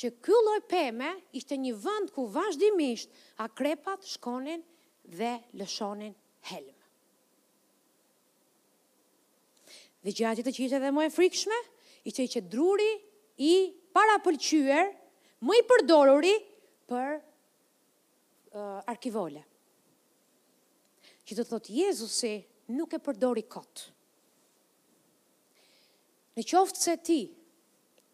që 0.00 0.12
kjo 0.24 0.38
lloj 0.46 0.60
peme 0.70 1.10
ishte 1.36 1.58
një 1.60 1.74
vënd 1.76 2.12
ku 2.14 2.24
vazhdimisht 2.32 3.10
a 3.44 3.48
krepat 3.52 4.06
shkonin 4.14 4.62
dhe 5.12 5.32
lëshonin 5.60 6.14
helm. 6.52 6.78
Dhe 10.00 10.14
që 10.16 10.32
të 10.40 10.48
që 10.56 10.64
ishte 10.64 10.80
dhe 10.80 10.94
më 10.96 11.10
e 11.10 11.12
frikshme, 11.12 11.58
ishte 12.08 12.24
i 12.24 12.32
që 12.32 12.46
druri 12.54 12.90
i 13.44 13.68
para 13.92 14.16
pëlqyër, 14.24 14.88
më 15.44 15.58
i 15.60 15.66
përdoruri 15.72 16.32
për 16.90 17.12
uh, 17.20 18.80
arkivole. 18.94 19.44
Që 21.30 21.36
do 21.38 21.44
thotë 21.46 21.70
Jezusi 21.78 22.30
nuk 22.74 22.90
e 22.96 22.98
përdori 23.06 23.44
kot. 23.54 23.84
Në 26.34 26.42
qoftë 26.50 26.82
se 26.82 26.94
ti 27.06 27.18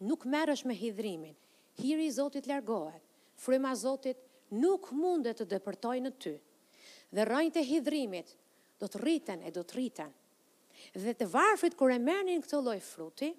nuk 0.05 0.27
merresh 0.29 0.61
me 0.69 0.75
hidhrimin, 0.77 1.33
hiri 1.81 2.05
i 2.05 2.11
Zotit 2.13 2.45
largohet. 2.51 3.01
Fryma 3.41 3.71
e 3.73 3.79
Zotit 3.79 4.19
nuk 4.59 4.91
mund 5.01 5.25
të 5.39 5.47
depërtojë 5.55 6.03
në 6.05 6.11
ty. 6.27 6.35
Dhe 7.09 7.25
rënjët 7.31 7.57
e 7.57 7.65
hidhrimit 7.71 8.35
do 8.77 8.85
të 8.91 9.01
rriten 9.01 9.41
e 9.49 9.53
do 9.57 9.65
të 9.65 9.79
rriten. 9.79 10.13
Dhe 10.93 11.17
të 11.17 11.31
varfrit 11.33 11.73
kur 11.79 11.89
e 11.89 11.97
merrnin 12.05 12.45
këtë 12.45 12.61
lloj 12.67 12.77
fruti, 12.91 13.31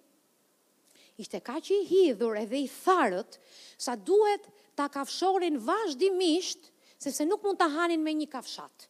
ishte 1.23 1.39
që 1.47 1.79
i 1.81 1.87
hidhur 1.93 2.35
edhe 2.43 2.65
i 2.67 2.71
tharët 2.81 3.39
sa 3.87 3.95
duhet 4.11 4.51
ta 4.79 4.91
kafshorin 4.99 5.63
vazhdimisht, 5.71 6.73
sepse 7.07 7.31
nuk 7.31 7.47
mund 7.47 7.63
ta 7.63 7.71
hanin 7.79 8.03
me 8.11 8.19
një 8.23 8.33
kafshat. 8.35 8.89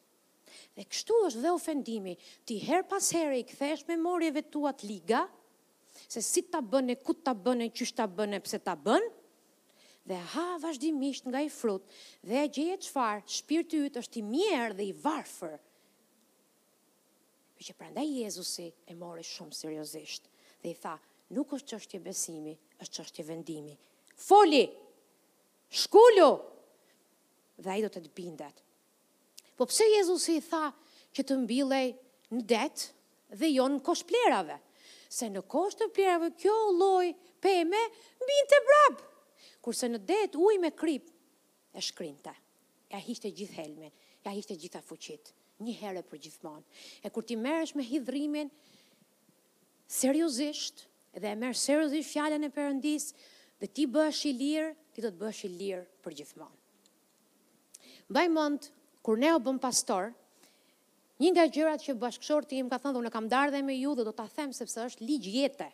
Dhe 0.79 0.85
kështu 0.87 1.15
është 1.27 1.41
dhe 1.43 1.51
ofendimi, 1.51 2.13
ti 2.47 2.61
her 2.63 2.85
pas 2.87 3.03
herë 3.11 3.39
i 3.41 3.43
këthesh 3.47 3.81
memorjeve 3.89 4.45
të 4.47 4.61
atë 4.71 4.87
liga, 4.87 5.25
se 6.07 6.21
si 6.23 6.45
të 6.53 6.61
bëne, 6.71 6.95
ku 7.03 7.17
të 7.19 7.33
bëne, 7.43 7.67
që 7.75 7.89
shtë 7.91 8.05
të 8.05 8.15
bëne, 8.19 8.39
pëse 8.45 8.61
të 8.63 8.75
bëne, 8.85 9.09
dhe 10.07 10.19
ha 10.37 10.45
vazhdimisht 10.63 11.27
nga 11.33 11.43
i 11.43 11.49
frut, 11.51 11.83
dhe 12.31 12.45
e 12.45 12.45
gjeje 12.55 12.77
të 12.79 12.89
shfarë, 12.93 13.25
shpirë 13.41 13.67
të 13.73 13.81
ytë 13.89 14.03
është 14.05 14.21
i 14.21 14.23
mjerë 14.29 14.77
dhe 14.79 14.87
i 14.87 14.93
varfër. 15.09 15.57
Për 17.59 17.69
që 17.71 17.77
prenda 17.83 18.07
Jezusi 18.07 18.69
e 18.87 18.97
more 19.03 19.27
shumë 19.33 19.59
seriosisht, 19.59 20.31
dhe 20.63 20.71
i 20.71 20.77
tha, 20.85 20.95
nuk 21.35 21.57
është 21.59 21.73
që 21.75 21.81
është 21.81 21.99
i 21.99 22.03
besimi, 22.07 22.55
është 22.85 23.01
që 23.01 23.05
është 23.09 23.23
i 23.25 23.29
vendimi. 23.35 23.75
Foli, 24.31 24.63
shkullu, 25.83 26.31
dhe 27.67 27.79
i 27.83 27.83
do 27.83 27.91
të 27.97 28.07
të 28.07 28.15
bindet, 28.23 28.65
Po 29.59 29.67
pse 29.67 29.85
Jezusi 29.97 30.39
i 30.39 30.43
tha 30.47 30.69
që 31.19 31.25
të 31.27 31.37
mbillej 31.43 31.87
në 32.39 32.43
det 32.53 32.85
dhe 33.41 33.49
jo 33.51 33.65
në 33.73 33.81
kosh 33.89 34.05
plerave? 34.07 34.61
Se 35.11 35.27
në 35.33 35.43
kosh 35.51 35.75
të 35.81 35.89
plerave 35.97 36.29
kjo 36.39 36.55
lloj 36.79 37.09
peme 37.43 37.81
mbin 38.23 38.49
të 38.53 38.61
brap. 38.69 39.03
Kurse 39.65 39.91
në 39.91 39.99
det 40.07 40.23
ujë 40.39 40.61
me 40.63 40.71
krip 40.79 41.11
e 41.75 41.83
shkrinte. 41.83 42.31
Ja 42.93 43.01
hiqte 43.03 43.33
gjithë 43.35 43.59
helmin, 43.59 43.91
ja 44.25 44.33
hiqte 44.37 44.55
gjitha 44.63 44.81
fuqit, 44.87 45.33
një 45.67 45.75
herë 45.81 46.05
për 46.13 46.23
gjithmonë. 46.29 46.65
E 47.05 47.11
kur 47.11 47.27
ti 47.27 47.37
merresh 47.37 47.75
me 47.77 47.85
hidhrimin 47.89 48.53
seriozisht 49.91 50.85
dhe 51.19 51.35
e 51.35 51.37
merr 51.41 51.59
seriozisht 51.59 52.13
fjalën 52.15 52.47
e 52.47 52.53
Perëndis, 52.55 53.11
dhe 53.61 53.67
ti 53.67 53.85
bëhesh 53.91 54.23
i 54.31 54.33
lirë, 54.39 54.71
ti 54.95 55.03
do 55.03 55.11
të 55.11 55.21
bëhesh 55.25 55.43
i 55.49 55.53
lirë 55.59 55.85
për 56.05 56.17
gjithmonë. 56.21 56.57
Mbaj 58.09 58.29
mend 58.33 58.71
kur 59.09 59.17
ne 59.17 59.31
o 59.33 59.39
bëm 59.41 59.57
pastor, 59.57 60.11
një 61.17 61.29
nga 61.33 61.45
gjërat 61.49 61.81
që 61.81 61.93
bashkëshor 61.97 62.45
të 62.45 62.59
im 62.61 62.67
ka 62.69 62.77
thënë, 62.77 62.93
dhe 62.93 63.01
unë 63.01 63.11
kam 63.15 63.29
darë 63.33 63.55
dhe 63.55 63.63
me 63.65 63.73
ju 63.81 63.95
dhe 63.97 64.05
do 64.05 64.13
të 64.13 64.27
them 64.37 64.51
sepse 64.53 64.83
është 64.85 65.07
ligjë 65.09 65.31
jetë. 65.39 65.69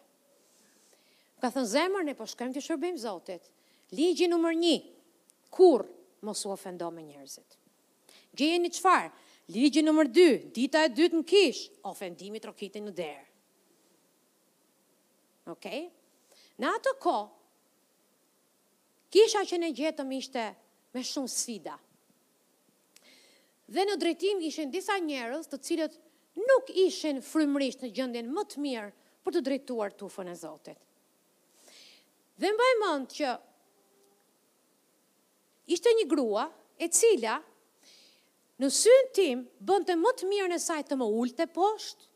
Ka 1.43 1.49
thënë 1.51 1.67
zemër, 1.73 2.05
ne 2.07 2.13
po 2.15 2.29
shkëm 2.31 2.53
të 2.55 2.61
shërbim 2.63 3.01
zotit. 3.03 3.49
Ligjë 3.99 4.29
nëmër 4.31 4.55
një, 4.61 4.75
kur 5.57 5.83
mos 6.29 6.45
u 6.47 6.53
ofendo 6.55 6.87
me 6.95 7.03
njerëzit. 7.09 7.59
Gjejë 8.39 8.61
një 8.63 8.71
qfarë, 8.77 9.11
ligjë 9.57 9.83
nëmër 9.89 10.11
dy, 10.15 10.27
dita 10.61 10.85
e 10.87 10.93
dytë 10.95 11.19
në 11.19 11.27
kish, 11.33 11.63
ofendimi 11.91 12.39
të 12.39 12.53
rokitin 12.53 12.87
në 12.87 12.93
derë. 13.01 13.25
Okej? 15.57 15.83
Në 16.63 16.71
atë 16.77 16.95
ko, 17.03 17.17
kisha 19.15 19.43
që 19.51 19.59
ne 19.67 19.73
gjetëm 19.81 20.15
ishte 20.23 20.47
me 20.95 21.03
shumë 21.11 21.35
sfida. 21.35 21.77
Dhe 23.67 23.85
në 23.89 23.95
drejtim 24.01 24.41
ishen 24.45 24.73
disa 24.73 24.99
njerëz 25.01 25.47
të 25.49 25.59
cilët 25.69 25.95
nuk 26.49 26.71
ishen 26.85 27.23
frymërisht 27.25 27.85
në 27.85 27.93
gjendjen 27.97 28.31
më 28.37 28.45
të 28.53 28.63
mirë 28.65 28.91
për 29.25 29.37
të 29.39 29.43
drejtuar 29.49 29.95
tufën 30.03 30.29
e 30.29 30.35
Zotit. 30.41 30.79
Dhe 32.43 32.51
mbaj 32.57 32.73
mend 32.83 33.13
që 33.19 33.33
ishte 35.79 35.95
një 36.01 36.07
grua 36.11 36.45
e 36.77 36.89
cila 36.99 37.39
në 38.65 38.69
syn 38.81 39.09
tim 39.17 39.47
të 39.89 39.97
më 40.03 40.13
të 40.21 40.29
mirën 40.33 40.57
e 40.59 40.61
saj 40.65 40.83
të 40.91 40.99
më 41.01 41.09
ulte 41.23 41.47
poshtë 41.57 42.13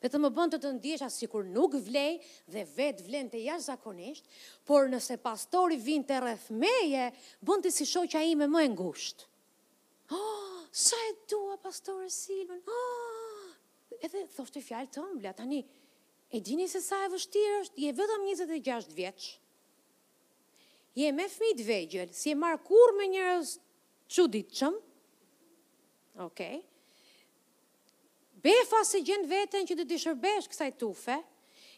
dhe 0.00 0.08
të 0.10 0.18
më 0.24 0.28
bënte 0.40 0.58
të 0.60 0.70
si 0.86 1.06
sikur 1.20 1.44
nuk 1.54 1.76
vlej 1.86 2.16
dhe 2.54 2.64
vet 2.80 3.00
vlente 3.06 3.36
jashtëzakonisht, 3.44 4.24
por 4.64 4.88
nëse 4.92 5.20
pastori 5.28 5.76
vinte 5.86 6.16
rreth 6.24 6.50
meje, 6.64 7.06
të 7.46 7.70
si 7.78 7.84
shoqja 7.94 8.22
ime 8.32 8.48
më 8.48 8.64
e 8.64 8.70
ngushtë. 8.74 9.24
Oh, 10.10 10.66
sa 10.72 10.96
e 11.06 11.14
dua 11.30 11.56
pastore 11.58 12.08
Silvën. 12.10 12.60
Oh, 12.66 12.72
ah. 12.72 14.02
edhe 14.02 14.22
thoshte 14.34 14.60
fjalë 14.64 14.90
të 14.92 15.02
ëmbla 15.06 15.32
tani. 15.38 15.60
E 16.30 16.38
dini 16.46 16.66
se 16.70 16.80
sa 16.82 16.98
e 17.06 17.10
vështirë 17.14 17.56
është, 17.62 17.80
je 17.84 17.92
vetëm 17.98 18.24
26 18.26 18.94
vjeç. 18.96 19.26
Je 20.98 21.10
me 21.14 21.26
fëmijë 21.30 21.56
të 21.60 21.66
vegjël, 21.68 22.10
si 22.14 22.32
e 22.34 22.38
marr 22.38 22.58
kur 22.66 22.94
me 22.98 23.06
njerëz 23.12 23.52
çuditshëm. 24.10 24.78
Okej. 26.26 26.56
Okay. 26.58 26.66
Befa 28.42 28.80
se 28.88 28.98
gjën 29.04 29.26
veten 29.30 29.66
që 29.68 29.76
të 29.78 29.84
di 29.90 29.98
shërbesh 30.00 30.48
kësaj 30.50 30.70
tufe, 30.80 31.18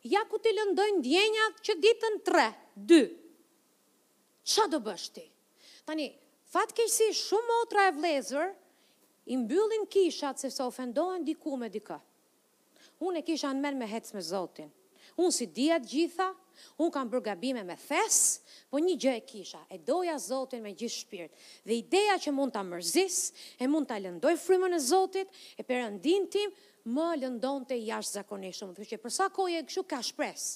ja 0.09 0.23
ku 0.31 0.39
të 0.41 0.53
lëndojnë 0.57 1.03
djenjat 1.05 1.61
që 1.69 1.77
ditën 1.85 2.19
3, 2.29 2.45
2. 2.93 3.01
që 4.53 4.69
do 4.73 4.79
bësh 4.87 5.09
ti? 5.17 5.25
Tani, 5.87 6.07
si 6.89 7.07
shumë 7.13 7.49
motra 7.49 7.87
e 7.89 7.93
vlezër 7.97 8.51
i 9.33 9.37
mbyllin 9.39 9.87
kishat 9.89 10.39
se 10.41 10.51
sa 10.51 10.67
ofendohen 10.67 11.25
diku 11.25 11.57
me 11.57 11.69
dikë. 11.71 11.99
Unë 13.01 13.19
e 13.19 13.23
kisha 13.23 13.53
në 13.53 13.61
men 13.61 13.79
me 13.79 13.87
hec 13.87 14.13
me 14.15 14.21
Zotin. 14.23 14.69
Unë 15.17 15.33
si 15.35 15.47
dhja 15.47 15.77
gjitha, 15.83 16.31
unë 16.81 16.93
kam 16.95 17.09
bërgabime 17.11 17.61
gabime 17.61 17.63
me 17.67 17.75
thes, 17.77 18.41
po 18.71 18.79
një 18.81 18.95
gjë 18.97 19.15
e 19.17 19.21
kisha, 19.29 19.59
e 19.71 19.77
doja 19.79 20.15
Zotin 20.21 20.63
me 20.65 20.71
gjithë 20.75 20.95
shpirt. 21.01 21.31
Dhe 21.65 21.79
ideja 21.83 22.19
që 22.23 22.33
mund 22.33 22.53
ta 22.55 22.63
mërzis, 22.65 23.31
e 23.61 23.67
mund 23.69 23.89
ta 23.91 23.99
lëndoj 24.01 24.35
frymën 24.41 24.77
e 24.77 24.81
Zotit, 24.81 25.29
e 25.57 25.63
perëndin 25.69 26.29
tim 26.33 26.53
më 26.97 27.09
lëndon 27.25 27.65
të 27.69 27.77
jash 27.87 28.13
zakonishëm, 28.17 28.73
dhe 28.75 28.87
që 28.89 29.01
përsa 29.05 29.29
koje 29.33 29.61
e 29.61 29.67
këshu 29.69 29.85
ka 29.85 30.01
shpres. 30.03 30.47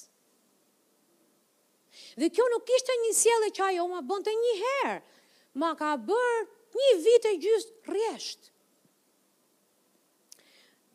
Dhe 2.17 2.29
kjo 2.29 2.45
nuk 2.55 2.67
ishte 2.77 2.95
një 3.03 3.13
sjele 3.17 3.51
që 3.57 3.67
ajo 3.71 3.85
ma 3.91 4.01
bënte 4.05 4.33
një 4.41 4.55
herë, 4.63 4.97
ma 5.57 5.73
ka 5.75 5.95
bërë 5.97 6.41
një 6.79 6.91
vit 7.01 7.25
e 7.25 7.31
gjysë 7.41 7.89
rjeshtë. 7.91 8.51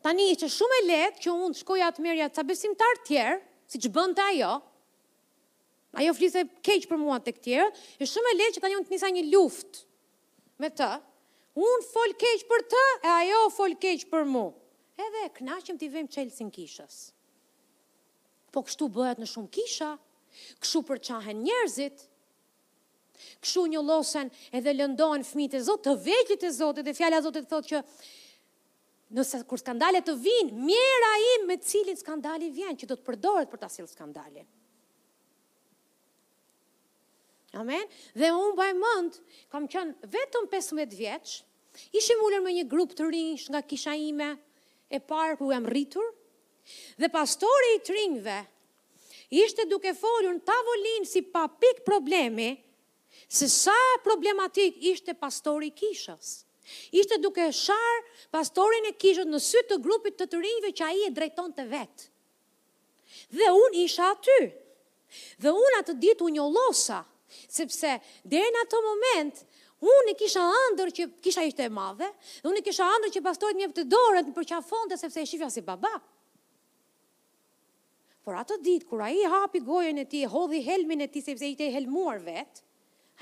Tani 0.03 0.29
që 0.39 0.49
shumë 0.51 0.77
e 0.81 0.85
letë 0.87 1.21
që 1.23 1.33
unë 1.35 1.55
të 1.55 1.61
shkoja 1.61 1.89
të 1.95 2.03
merja 2.05 2.27
të 2.31 2.39
sabesim 2.39 2.73
të 2.79 2.87
artjerë, 2.93 3.37
si 3.71 3.79
që 3.83 3.91
bënë 3.95 4.17
të 4.19 4.25
ajo, 4.33 4.51
ajo 5.99 6.13
e 6.13 6.43
keqë 6.67 6.89
për 6.91 6.99
mua 7.03 7.19
të 7.23 7.35
këtjerë, 7.37 7.69
e 8.03 8.07
shumë 8.11 8.33
e 8.33 8.37
letë 8.41 8.55
që 8.57 8.63
tani 8.65 8.77
unë 8.79 8.87
të 8.89 8.95
njësa 8.95 9.11
një 9.17 9.23
luft 9.31 9.83
me 10.63 10.69
të, 10.71 10.89
unë 11.59 11.85
fol 11.91 12.15
keqë 12.23 12.47
për 12.51 12.65
të, 12.71 12.83
e 13.03 13.09
ajo 13.19 13.43
fol 13.57 13.75
keqë 13.83 14.09
për 14.13 14.27
mu. 14.31 14.45
Edhe 14.99 15.23
knashim 15.39 15.79
të 15.79 15.87
i 15.87 15.93
vejmë 15.95 16.11
qelsin 16.15 16.51
kishës. 16.53 16.99
Po 18.53 18.61
kështu 18.67 18.91
bëhet 18.93 19.19
në 19.23 19.27
shumë 19.33 19.51
kisha, 19.55 19.91
këshu 20.61 20.83
për 20.87 20.99
qahen 21.09 21.39
njerëzit, 21.47 22.05
kshu 23.43 23.65
një 23.71 23.81
losen 23.83 24.29
edhe 24.55 24.73
lëndohen 24.73 25.25
fmit 25.25 25.55
e 25.57 25.61
zotë, 25.65 25.85
të 25.87 25.95
veqit 26.07 26.45
e 26.45 26.51
zotë, 26.55 26.83
dhe 26.87 26.95
fjalla 26.97 27.21
zotë 27.25 27.43
të 27.45 27.51
thotë 27.51 27.71
që 27.73 27.81
nëse 29.13 29.43
kur 29.49 29.61
skandale 29.61 30.01
të 30.01 30.15
vinë, 30.25 30.57
mjera 30.67 31.11
im 31.33 31.45
me 31.51 31.57
cilin 31.61 31.97
skandali 31.99 32.51
vjen, 32.55 32.77
që 32.79 32.89
do 32.91 32.97
të 32.97 33.07
përdoret 33.11 33.51
për 33.51 33.61
të 33.61 33.69
asil 33.69 33.89
skandali. 33.91 34.43
Amen? 37.61 37.83
Dhe 38.17 38.31
unë 38.33 38.55
bëjë 38.57 38.77
mëndë, 38.79 39.21
kam 39.53 39.67
qënë 39.69 40.09
vetëm 40.15 40.47
15 40.49 40.95
vjeqë, 40.97 41.35
ishim 41.99 42.23
ullër 42.25 42.41
me 42.41 42.55
një 42.57 42.65
grup 42.71 42.95
të 42.97 43.11
rinjë 43.11 43.53
nga 43.53 43.61
kisha 43.69 43.93
ime 44.01 44.31
e 44.93 44.97
parë 45.09 45.37
ku 45.37 45.51
jam 45.53 45.67
rritur, 45.69 46.07
dhe 46.97 47.09
pastori 47.13 47.75
i 47.75 47.83
të 47.85 47.93
rinjëve, 47.99 48.39
ishte 49.43 49.65
duke 49.69 49.93
folur 49.97 50.33
në 50.33 50.41
tavolinë 50.49 51.09
si 51.09 51.21
pa 51.33 51.45
pik 51.61 51.81
problemi, 51.85 52.53
se 53.33 53.49
sa 53.49 53.75
problematik 54.05 54.77
ishte 54.77 55.15
pastori 55.17 55.71
kishës. 55.73 56.43
Ishte 56.93 57.17
duke 57.17 57.47
shar 57.51 57.95
pastorin 58.31 58.85
e 58.91 58.93
kishës 59.01 59.25
në 59.25 59.39
sy 59.41 59.63
të 59.71 59.79
grupit 59.81 60.19
të 60.19 60.27
të 60.29 60.41
rinjve 60.43 60.69
që 60.77 60.89
i 60.93 60.99
e 61.07 61.13
drejton 61.17 61.49
të 61.57 61.63
vetë. 61.71 62.05
Dhe 63.33 63.47
unë 63.63 63.79
isha 63.87 64.11
aty. 64.13 64.37
Dhe 65.41 65.49
unë 65.49 65.79
atë 65.81 65.95
ditë 66.03 66.25
unë 66.27 66.35
një 66.37 66.45
losa, 66.59 66.99
sepse 67.57 67.95
dhe 68.21 68.43
në 68.53 68.61
atë 68.67 68.81
moment, 68.85 69.41
unë 69.81 70.13
e 70.13 70.17
kisha 70.21 70.43
andër 70.67 70.91
që 70.99 71.07
kisha 71.25 71.45
ishte 71.49 71.65
e 71.65 71.71
madhe, 71.73 72.09
dhe 72.41 72.49
unë 72.51 72.61
e 72.61 72.65
kisha 72.69 72.85
andër 72.93 73.13
që 73.17 73.23
pastorit 73.31 73.57
një 73.63 73.71
të 73.73 73.87
dorët 73.95 74.29
në 74.29 74.35
përqafonte, 74.37 74.99
sepse 75.01 75.25
e 75.25 75.29
shifja 75.33 75.49
si 75.57 75.65
baba. 75.71 75.91
Por 78.23 78.37
atë 78.39 78.59
ditë, 78.63 78.87
kura 78.93 79.09
i 79.11 79.25
hapi 79.25 79.59
gojën 79.65 80.01
e 80.01 80.05
ti, 80.13 80.21
hodhi 80.29 80.61
helmin 80.69 81.01
e 81.05 81.09
ti, 81.11 81.21
sepse 81.25 81.49
i 81.49 81.57
te 81.59 81.71
helmuar 81.73 82.21
vetë, 82.29 82.61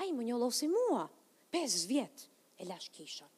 a 0.00 0.04
i 0.08 0.12
më 0.12 0.24
një 0.28 0.38
losi 0.40 0.68
mua, 0.70 1.04
5 1.52 1.86
vjetë 1.88 2.28
e 2.62 2.68
lash 2.68 2.88
kishën. 2.94 3.30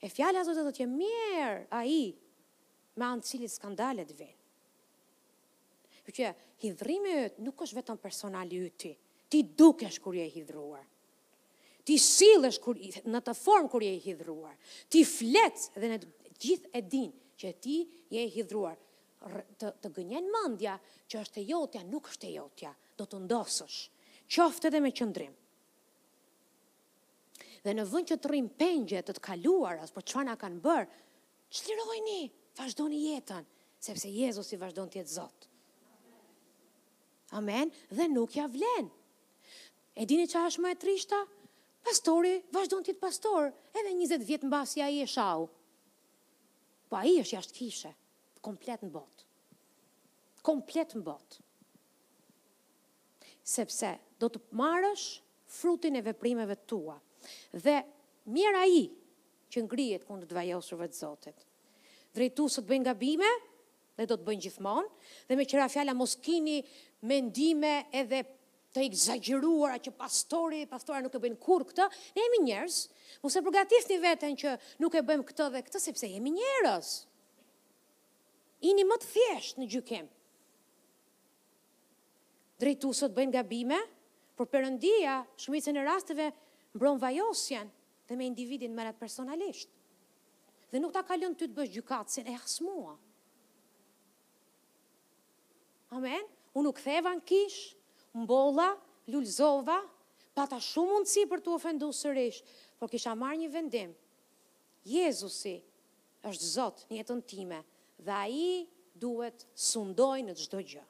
E 0.00 0.08
fjala 0.08 0.44
zotë 0.48 0.64
dhe 0.64 0.72
të 0.78 0.82
jemë 0.84 0.98
mirë 1.02 1.62
a 1.76 1.82
i, 1.84 2.02
me 2.96 3.06
anë 3.08 3.26
cilit 3.28 3.52
skandalet 3.52 4.12
vej. 4.16 4.34
Për 6.06 6.14
që 6.16 6.28
hidhrimi 6.64 7.16
nuk 7.44 7.60
është 7.64 7.76
vetëm 7.78 8.00
personali 8.00 8.60
jëti, 8.64 8.92
ti 9.30 9.42
dukesh 9.44 10.00
kur 10.02 10.16
je 10.16 10.24
hidhruar, 10.34 10.84
ti 11.86 11.98
silesh 12.00 12.58
kur, 12.64 12.80
në 13.04 13.20
të 13.26 13.34
formë 13.36 13.70
kur 13.72 13.84
je 13.84 13.92
hidhruar, 14.06 14.56
ti 14.90 15.04
fletë 15.06 15.80
dhe 15.80 15.92
në 15.94 16.00
gjithë 16.40 16.72
e 16.72 16.82
dinë 16.82 17.36
që 17.40 17.52
ti 17.64 17.76
je 18.16 18.24
hidhruar, 18.36 18.78
të, 19.60 19.68
të 19.84 19.88
gënjen 19.98 20.28
mëndja 20.32 20.78
që 21.12 21.20
është 21.20 21.40
e 21.42 21.46
jotja, 21.52 21.84
nuk 21.92 22.08
është 22.08 22.26
e 22.26 22.34
jotja, 22.38 22.72
do 22.98 23.04
të 23.08 23.20
ndosësh, 23.26 23.78
qoftë 24.30 24.70
dhe 24.70 24.80
me 24.84 24.92
qëndrim. 24.94 25.32
Dhe 27.64 27.74
në 27.76 27.84
vënd 27.90 28.10
që 28.12 28.16
të 28.22 28.28
rrim 28.30 28.46
pengje 28.60 29.02
të 29.04 29.16
të 29.16 29.22
kaluar, 29.26 29.80
as 29.84 29.90
për 29.92 30.06
po 30.06 30.20
që 30.22 30.36
kanë 30.44 30.62
bërë, 30.66 30.98
qëllirojni, 31.58 32.20
vazhdojni 32.60 33.00
jetën, 33.10 33.44
sepse 33.82 34.08
Jezus 34.14 34.52
i 34.54 34.60
vazhdo 34.60 34.86
në 34.86 34.92
tjetë 34.94 35.14
Zotë. 35.16 35.50
Amen, 37.38 37.70
dhe 37.94 38.06
nuk 38.10 38.34
ja 38.34 38.46
vlen. 38.50 38.88
E 40.00 40.06
dini 40.08 40.24
që 40.30 40.44
është 40.48 40.62
më 40.64 40.72
e 40.72 40.78
trishta? 40.82 41.20
Pastori 41.86 42.32
vazhdo 42.54 42.78
në 42.80 42.88
tjetë 42.88 43.02
pastor, 43.02 43.50
edhe 43.80 43.92
20 43.98 44.26
vjetë 44.28 44.46
në 44.48 44.52
basi 44.54 44.82
a 44.84 44.88
i 44.92 45.02
e 45.02 45.06
shau. 45.08 45.46
Po 46.90 46.98
a 46.98 47.04
i 47.06 47.16
është 47.22 47.36
jashtë 47.36 47.54
kishe, 47.60 47.92
komplet 48.44 48.82
në 48.86 48.90
botë. 48.96 49.26
Komplet 50.48 50.96
në 50.96 51.04
botë 51.06 51.42
sepse 53.50 53.90
do 54.22 54.28
të 54.30 54.40
marrësh 54.56 55.06
frutin 55.50 55.98
e 55.98 56.04
veprimeve 56.06 56.56
tua. 56.70 56.96
Dhe 57.52 57.80
mirë 58.36 58.62
ai 58.64 58.80
që 59.50 59.64
ngrihet 59.66 60.06
kundër 60.06 60.30
të 60.30 60.36
vajosurve 60.38 60.86
të 60.92 60.98
Zotit. 61.02 61.44
Drejtu 62.14 62.46
bëjnë 62.70 62.86
gabime 62.90 63.30
dhe 63.98 64.06
do 64.08 64.16
të 64.16 64.26
bëjnë 64.30 64.44
gjithmonë, 64.46 64.90
dhe 65.28 65.38
me 65.38 65.46
qëra 65.50 65.66
fjala 65.72 65.94
mos 65.98 66.14
kini 66.24 66.60
mendime 67.10 67.74
edhe 68.00 68.22
të 68.70 68.84
egzageruara 68.86 69.80
që 69.82 69.90
pastori, 69.98 70.62
pastora 70.70 71.00
nuk 71.02 71.16
e 71.18 71.22
bëjnë 71.24 71.38
kurrë 71.42 71.66
këtë, 71.72 71.88
ne 72.16 72.24
jemi 72.26 72.42
njerëz. 72.46 72.78
Mos 73.24 73.36
e 73.36 73.42
përgatisni 73.44 73.98
veten 74.04 74.38
që 74.38 74.54
nuk 74.84 74.94
e 74.94 75.02
bëjmë 75.10 75.26
këtë 75.32 75.48
dhe 75.56 75.62
këtë 75.66 75.82
sepse 75.88 76.10
jemi 76.14 76.32
njerëz. 76.36 76.92
Ini 78.70 78.84
më 78.86 78.98
të 79.02 79.10
thjesht 79.16 79.58
në 79.62 79.70
gjykim 79.74 80.08
drejtu 82.60 82.92
sot 82.96 83.12
bëjnë 83.16 83.34
gabime, 83.38 83.80
por 84.38 84.48
përëndia, 84.52 85.18
shumicën 85.40 85.76
në 85.78 85.84
rastëve, 85.88 86.28
mbron 86.76 87.00
vajosjen 87.02 87.68
dhe 88.08 88.16
me 88.18 88.26
individin 88.28 88.74
mërat 88.76 88.98
personalisht. 89.00 89.70
Dhe 90.70 90.80
nuk 90.80 90.94
ta 90.94 91.02
kalion 91.08 91.34
ty 91.34 91.48
të 91.48 91.56
bësh 91.56 91.72
gjukatë, 91.78 92.10
se 92.10 92.26
në 92.26 92.32
e 92.32 92.96
Amen? 95.90 96.24
Unë 96.54 96.64
nuk 96.68 96.78
theva 96.78 97.14
në 97.18 97.24
kish, 97.26 97.74
mbola, 98.14 98.68
lullzova, 99.10 99.80
pata 100.38 100.60
shumë 100.62 100.90
mundësi 100.92 101.24
për 101.30 101.40
të 101.42 101.48
ofendu 101.56 101.88
sërish, 101.94 102.38
por 102.78 102.88
kisha 102.92 103.14
marrë 103.18 103.40
një 103.42 103.48
vendim. 103.56 103.94
Jezusi 104.86 105.56
është 106.30 106.50
zotë 106.54 106.94
jetën 106.96 107.22
time, 107.28 107.58
dhe 107.98 108.14
a 108.20 108.24
i 108.30 108.68
duhet 109.02 109.44
sundoj 109.52 110.20
në 110.28 110.38
gjdo 110.38 110.62
gjë. 110.72 110.89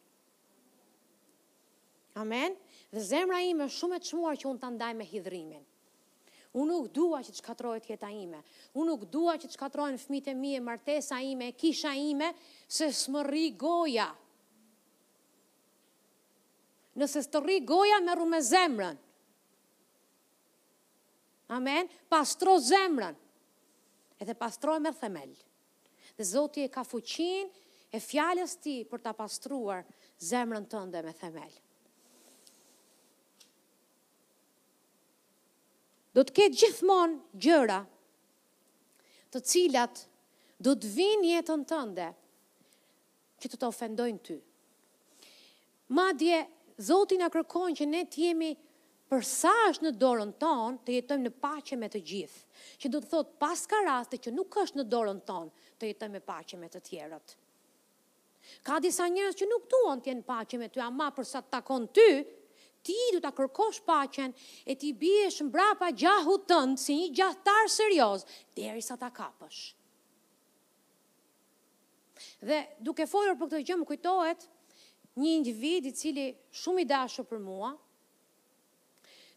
Amen. 2.21 2.53
Dhe 2.93 3.01
zemra 3.03 3.39
ime 3.43 3.65
është 3.69 3.77
shumë 3.81 3.97
e 3.97 4.03
çmuar 4.07 4.39
që 4.41 4.49
un 4.51 4.59
ta 4.61 4.69
ndaj 4.75 4.93
me 4.99 5.05
hidhrimin. 5.09 5.63
Un 6.59 6.67
nuk 6.69 6.89
dua 6.99 7.21
që 7.25 7.33
të 7.33 7.41
shkatrohet 7.41 7.87
jeta 7.89 8.11
ime. 8.13 8.41
Un 8.77 8.91
nuk 8.91 9.07
dua 9.15 9.37
që 9.41 9.49
të 9.49 9.55
shkatrohen 9.57 9.97
fëmijët 10.03 10.29
e 10.33 10.35
mi 10.41 10.51
e 10.59 10.65
martesa 10.67 11.21
ime, 11.25 11.49
e 11.53 11.57
kisha 11.63 11.93
ime, 12.11 12.29
se 12.69 12.89
s'më 12.93 13.23
rri 13.29 13.45
goja. 13.63 14.09
Nëse 17.01 17.23
s'të 17.25 17.43
rri 17.45 17.57
goja 17.71 18.01
me 18.05 18.19
rrumë 18.19 18.43
zemrën. 18.51 19.01
Amen. 21.57 21.89
Pastro 22.13 22.59
zemrën. 22.67 23.15
Edhe 24.21 24.37
pastroj 24.37 24.77
me 24.85 24.93
themel. 25.01 25.33
Dhe 26.19 26.27
Zoti 26.35 26.67
e 26.67 26.69
ka 26.69 26.83
fuqin 26.85 27.49
e 27.97 28.03
fjalës 28.11 28.59
të 28.59 28.63
tij 28.67 28.87
për 28.93 29.07
ta 29.07 29.15
pastruar 29.23 29.87
zemrën 30.33 30.67
tënde 30.75 31.01
me 31.09 31.15
themel. 31.23 31.55
do 36.17 36.25
të 36.27 36.35
ketë 36.39 36.59
gjithmonë 36.63 37.41
gjëra 37.45 37.81
të 39.31 39.43
cilat 39.47 40.01
do 40.61 40.75
të 40.77 40.91
vinë 40.97 41.29
jetën 41.37 41.63
tënde 41.71 42.09
që 43.41 43.51
të 43.53 43.61
të 43.61 43.69
ofendojnë 43.71 44.23
ty. 44.27 44.41
Ma 45.97 46.09
dje, 46.17 46.41
Zotin 46.81 47.21
a 47.21 47.27
kërkojnë 47.29 47.77
që 47.77 47.87
ne 47.93 47.99
të 48.09 48.21
jemi 48.23 48.51
përsa 49.11 49.51
është 49.69 49.85
në 49.85 49.91
dorën 50.01 50.31
tonë 50.41 50.79
të 50.87 50.95
jetëm 50.95 51.27
në 51.27 51.33
pache 51.45 51.77
me 51.77 51.91
të 51.93 52.01
gjithë, 52.09 52.63
që 52.81 52.91
do 52.95 53.01
të 53.05 53.11
thotë 53.11 53.37
pas 53.43 53.65
ka 53.69 53.81
raste 53.85 54.17
që 54.25 54.33
nuk 54.33 54.57
është 54.63 54.79
në 54.81 54.87
dorën 54.95 55.21
tonë 55.29 55.67
të 55.77 55.91
jetëm 55.91 56.15
në 56.17 56.23
pache 56.31 56.57
me 56.63 56.71
të 56.73 56.81
tjerët. 56.87 57.35
Ka 58.65 58.81
disa 58.81 59.11
njërës 59.13 59.37
që 59.43 59.51
nuk 59.51 59.67
duon 59.75 60.01
të 60.01 60.13
jenë 60.15 60.25
pache 60.31 60.57
me 60.63 60.71
ty, 60.73 60.81
ama 60.87 61.11
përsa 61.19 61.43
të 61.45 61.53
takon 61.59 61.85
ty, 61.97 62.07
ti 62.85 62.97
du 63.15 63.21
ta 63.25 63.31
kërkosh 63.37 63.81
paqen 63.87 64.33
e 64.71 64.77
ti 64.81 64.93
biesh 65.01 65.43
mbrapa 65.45 65.89
gjahu 66.01 66.37
tënd 66.49 66.81
si 66.81 66.97
një 67.01 67.11
gjahtar 67.19 67.69
serioz 67.71 68.25
sa 68.87 68.97
ta 69.01 69.11
kapësh. 69.11 69.61
Dhe 72.45 72.59
duke 72.85 73.07
folur 73.09 73.37
për 73.41 73.49
këtë 73.49 73.61
gjë 73.69 73.77
më 73.81 73.89
kujtohet 73.89 74.47
një 75.21 75.29
individ 75.39 75.87
i 75.91 75.95
cili 75.97 76.27
shumë 76.61 76.83
i 76.83 76.85
dashur 76.91 77.25
për 77.31 77.41
mua, 77.41 77.71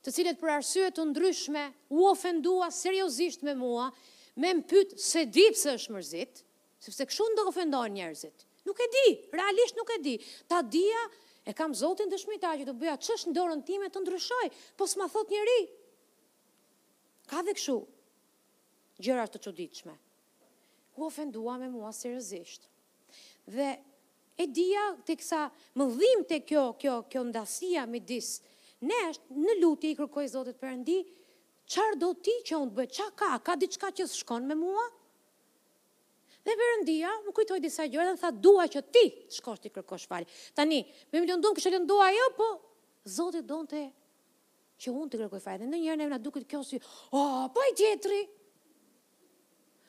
të 0.04 0.12
cilët 0.18 0.40
për 0.42 0.50
arsye 0.58 0.90
të 0.92 1.04
ndryshme 1.12 1.64
u 1.96 2.04
ofendua 2.10 2.68
seriozisht 2.76 3.44
me 3.48 3.56
mua, 3.56 3.88
me 4.36 4.52
më 4.52 4.68
pyet 4.72 4.98
se 5.00 5.24
di 5.32 5.46
pse 5.56 5.78
është 5.80 5.96
mërzit, 5.96 6.44
sepse 6.84 7.08
kush 7.08 7.24
ndo 7.34 7.48
ofendon 7.48 7.96
njerëzit. 7.96 8.44
Nuk 8.68 8.80
e 8.84 8.88
di, 8.98 9.06
realisht 9.38 9.80
nuk 9.80 9.88
e 9.96 10.00
di. 10.04 10.18
Ta 10.48 10.60
dija 10.62 11.08
E 11.46 11.52
kam 11.58 11.76
Zotin 11.76 12.12
dëshmitar 12.12 12.60
që 12.62 12.66
të 12.68 12.74
bëja 12.82 12.96
ç'është 13.06 13.30
në 13.32 13.36
dorën 13.38 13.64
time 13.70 13.90
të 13.94 14.02
ndryshoj, 14.04 14.46
po 14.80 14.88
s'ma 14.88 15.08
thot 15.16 15.32
njëri. 15.34 15.58
Ka 17.32 17.42
dhe 17.48 17.56
këshu, 17.60 17.76
Gjëra 19.04 19.26
të 19.34 19.40
çuditshme. 19.44 19.94
U 21.02 21.08
ofendua 21.08 21.58
me 21.58 21.66
mua 21.74 21.90
seriozisht. 21.98 22.68
Dhe 23.56 23.68
e 24.38 24.46
dija 24.58 24.84
të 25.08 25.16
kësa 25.20 25.40
më 25.82 25.88
dhim 25.98 26.22
të 26.32 26.38
kjo, 26.52 26.64
kjo, 26.84 26.96
kjo 27.12 27.24
ndasia 27.32 27.84
mi 27.94 28.00
disë. 28.00 28.52
Ne 28.90 29.00
është 29.10 29.40
në 29.48 29.56
lutje 29.60 29.92
i 29.94 29.98
kërkoj 30.00 30.30
Zotit 30.36 30.62
përëndi, 30.64 30.98
qarë 31.76 32.00
do 32.06 32.14
ti 32.28 32.38
që 32.48 32.60
unë 32.62 32.72
të 32.74 32.80
bëjë, 32.80 32.96
qa 33.02 33.10
ka, 33.24 33.32
ka 33.50 33.58
diçka 33.64 33.92
që 34.00 34.08
së 34.14 34.24
shkon 34.24 34.48
me 34.52 34.56
mua? 34.64 34.86
Dhe 36.44 36.54
përëndia, 36.60 37.10
më 37.26 37.32
kujtoj 37.36 37.60
disa 37.64 37.86
gjëra 37.88 38.08
dhe 38.10 38.14
në 38.18 38.20
tha, 38.22 38.30
dua 38.46 38.64
që 38.72 38.82
ti 38.92 39.04
shkosh 39.38 39.62
t'i 39.64 39.70
kërkosh 39.72 40.08
fali. 40.12 40.28
Tani, 40.58 40.82
me 41.12 41.22
më 41.24 41.30
lëndu, 41.30 41.52
më 41.54 41.60
kështë 41.60 41.72
lëndu 41.78 42.00
a 42.04 42.10
jo, 42.12 42.26
po, 42.40 42.48
zotit 43.18 43.46
do 43.48 43.60
që 44.84 44.92
unë 44.92 45.10
të 45.14 45.20
kërkosh 45.22 45.46
fali. 45.48 45.62
Dhe 45.64 45.68
në 45.72 45.96
ne 46.04 46.10
në 46.14 46.20
duket 46.26 46.48
kjo 46.52 46.62
si, 46.68 46.82
o, 47.12 47.22
oh, 47.22 47.44
po 47.58 47.68
i 47.72 47.76
tjetri, 47.82 48.22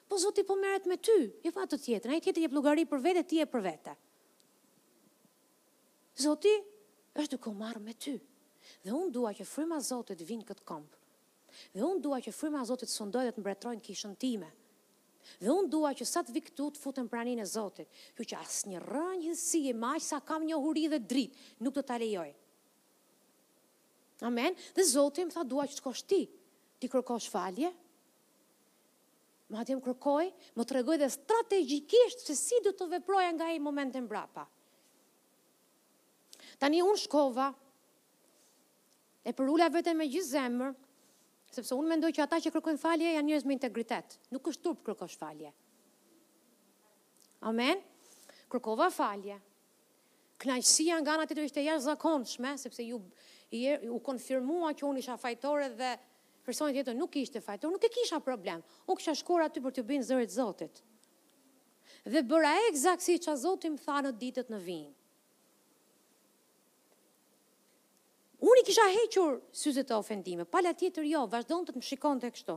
Po, 0.04 0.18
zotit 0.20 0.44
po 0.44 0.52
merret 0.60 0.84
me 0.86 0.98
ty, 1.02 1.12
i 1.40 1.48
jo 1.48 1.50
fa 1.54 1.62
të 1.64 1.78
tjetër, 1.80 2.10
a 2.12 2.16
i 2.20 2.20
tjetër 2.22 2.42
i 2.42 2.44
e 2.44 2.48
plugari 2.52 2.82
për 2.86 2.98
vete, 3.02 3.22
ti 3.30 3.38
e 3.40 3.46
për 3.48 3.62
vete. 3.64 3.94
Zotit, 6.20 6.66
është 7.18 7.38
duke 7.38 7.48
o 7.50 7.78
me 7.80 7.94
ty. 7.96 8.12
Dhe 8.84 8.92
unë 8.92 9.10
dua 9.16 9.32
që 9.38 9.46
frima 9.48 9.80
zotit 9.82 10.20
vinë 10.28 10.44
këtë 10.50 10.64
kompë. 10.68 10.98
Dhe 11.72 11.80
unë 11.88 12.02
dua 12.04 12.20
që 12.26 12.32
frima 12.36 12.62
zotit 12.68 12.88
sundoj 12.92 13.24
dhe 13.24 13.32
të 13.32 13.40
mbretrojnë 13.46 13.80
kishën 13.88 14.14
time 14.26 14.52
Dhe 15.40 15.50
unë 15.52 15.70
dua 15.72 15.92
që 15.96 16.06
sa 16.08 16.20
të 16.26 16.34
viktu 16.36 16.66
të 16.74 16.80
futën 16.80 17.08
pranin 17.10 17.40
e 17.40 17.46
Zotit, 17.48 17.88
kjo 18.16 18.26
që 18.32 18.40
asë 18.40 18.72
një 18.72 18.82
rënjë 18.84 19.36
si 19.42 19.62
e 19.70 19.74
maqë 19.84 20.02
sa 20.08 20.18
kam 20.30 20.44
një 20.48 20.58
huri 20.64 20.86
dhe 20.92 21.00
dritë, 21.12 21.48
nuk 21.66 21.76
të 21.78 21.84
të 21.90 21.98
lejoj. 22.02 22.28
Amen? 24.30 24.56
Dhe 24.76 24.86
Zotit 24.90 25.26
më 25.30 25.34
tha 25.36 25.46
dua 25.52 25.66
që 25.70 25.78
të 25.78 25.84
kosh 25.86 26.04
ti, 26.12 26.20
ti 26.80 26.90
kërkosh 26.92 27.30
falje, 27.32 27.72
më 29.52 29.58
atë 29.60 29.74
më 29.78 29.84
kërkoj, 29.88 30.28
më 30.58 30.64
të 30.66 30.74
regoj 30.78 30.94
dhe 31.02 31.08
strategikisht 31.14 32.22
Se 32.26 32.34
si 32.40 32.56
du 32.64 32.70
të 32.74 32.88
veproja 32.94 33.28
nga 33.36 33.50
e 33.54 33.60
moment 33.62 33.92
e 33.92 34.00
mbrapa. 34.02 34.46
Tani 36.62 36.80
unë 36.84 37.02
shkova, 37.04 37.48
e 39.26 39.32
përullat 39.32 39.72
vetën 39.74 39.96
me 39.98 40.06
gjithë 40.10 40.30
zemër, 40.36 40.72
sepse 41.56 41.74
unë 41.78 41.90
mendoj 41.94 42.10
që 42.16 42.24
ata 42.24 42.38
që 42.42 42.50
kërkojnë 42.54 42.80
falje 42.82 43.10
janë 43.14 43.28
njerëz 43.30 43.46
me 43.48 43.56
integritet. 43.56 44.16
Nuk 44.34 44.50
është 44.50 44.64
turp 44.66 44.80
kërkosh 44.90 45.18
falje. 45.20 45.52
Amen. 47.50 47.82
Kërkova 48.52 48.90
falje. 48.94 49.38
Knaqësia 50.44 50.98
nga 51.00 51.14
ana 51.14 51.26
tjetër 51.28 51.46
ishte 51.48 51.62
jashtëzakonshme, 51.64 52.54
sepse 52.60 52.84
ju 52.86 52.98
er, 53.54 53.84
u 53.94 54.00
konfirmua 54.04 54.72
që 54.76 54.86
unë 54.88 55.02
isha 55.04 55.16
fajtore 55.22 55.70
dhe 55.78 55.92
personi 56.44 56.74
tjetër 56.76 56.96
nuk 56.98 57.14
ishte 57.22 57.40
fajtor, 57.44 57.70
nuk 57.72 57.84
e 57.86 57.92
kisha 57.94 58.18
problem. 58.24 58.64
Unë 58.88 59.00
kisha 59.00 59.14
shkuar 59.20 59.46
aty 59.46 59.62
për 59.64 59.78
të 59.78 59.86
bënë 59.92 60.08
zërin 60.10 60.28
e 60.28 60.34
Zotit. 60.34 60.82
Dhe 62.04 62.20
bëra 62.28 62.54
si 63.00 63.14
çfarë 63.22 63.40
Zoti 63.46 63.70
më 63.72 63.82
tha 63.86 63.98
në 64.04 64.12
ditët 64.20 64.50
në 64.52 64.58
vijnë. 64.66 64.92
Unë 68.44 68.60
i 68.60 68.64
kisha 68.66 68.84
hequr 68.92 69.38
syzet 69.56 69.88
e 69.92 69.96
ofendime, 69.96 70.44
pala 70.44 70.74
tjetër 70.76 71.06
jo, 71.08 71.22
vazhdojnë 71.32 71.68
të 71.68 71.72
të 71.74 71.80
më 71.80 71.86
shikon 71.88 72.18
të 72.20 72.30
kështo. 72.34 72.56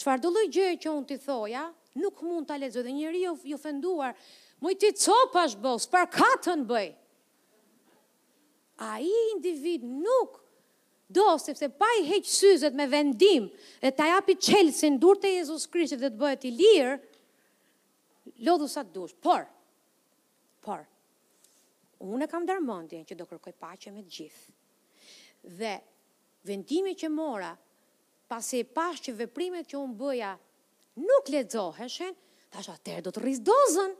Qëfar 0.00 0.22
do 0.24 0.30
lëj 0.32 0.46
gjë 0.56 0.68
që 0.84 0.92
unë 0.96 1.08
t'i 1.10 1.18
thoja, 1.24 1.64
nuk 2.00 2.22
mund 2.24 2.46
t'a 2.48 2.56
lezoj 2.62 2.84
dhe 2.86 2.94
njëri 2.96 3.24
jo, 3.26 3.34
jo 3.52 3.58
fenduar, 3.60 4.14
mu 4.62 4.72
i 4.72 4.78
t'i 4.80 4.92
copash 4.96 5.56
bo, 5.60 5.74
s'par 5.84 6.08
katën 6.14 6.64
bëj. 6.70 6.88
A 8.88 8.92
i 9.04 9.10
individ 9.34 9.84
nuk 9.84 10.38
do, 11.12 11.26
sepse 11.44 11.68
pa 11.76 11.90
i 12.00 12.06
heq 12.08 12.24
syzet 12.38 12.78
me 12.80 12.86
vendim, 12.94 13.50
e 13.84 13.90
t'a 13.92 14.06
japi 14.14 14.38
qelsin 14.46 14.96
dur 15.02 15.20
të 15.20 15.34
Jezus 15.36 15.68
Krishtë 15.74 16.00
dhe 16.06 16.12
bëjë 16.22 16.46
i 16.48 16.54
lirë, 16.62 16.96
lodhu 18.48 18.70
sa 18.78 18.86
t'dush, 18.86 19.12
por, 19.20 19.44
por, 20.64 20.86
unë 22.00 22.26
kam 22.32 22.46
dërmëndjen 22.48 23.02
që 23.08 23.16
do 23.20 23.26
kërkoj 23.28 23.52
pache 23.60 23.90
me 23.92 24.04
gjithë. 24.06 24.54
Dhe 25.58 25.74
vendimi 26.48 26.94
që 26.96 27.10
mora, 27.12 27.50
pasi 28.30 28.60
e 28.62 28.66
pash 28.68 29.00
që 29.06 29.14
veprimet 29.18 29.68
që 29.72 29.78
unë 29.80 29.98
bëja 30.00 30.30
nuk 31.04 31.28
ledzoheshen, 31.32 32.14
thash 32.52 32.70
atër 32.72 33.04
do 33.06 33.12
të 33.14 33.22
rrisë 33.24 33.44
dozën. 33.48 33.92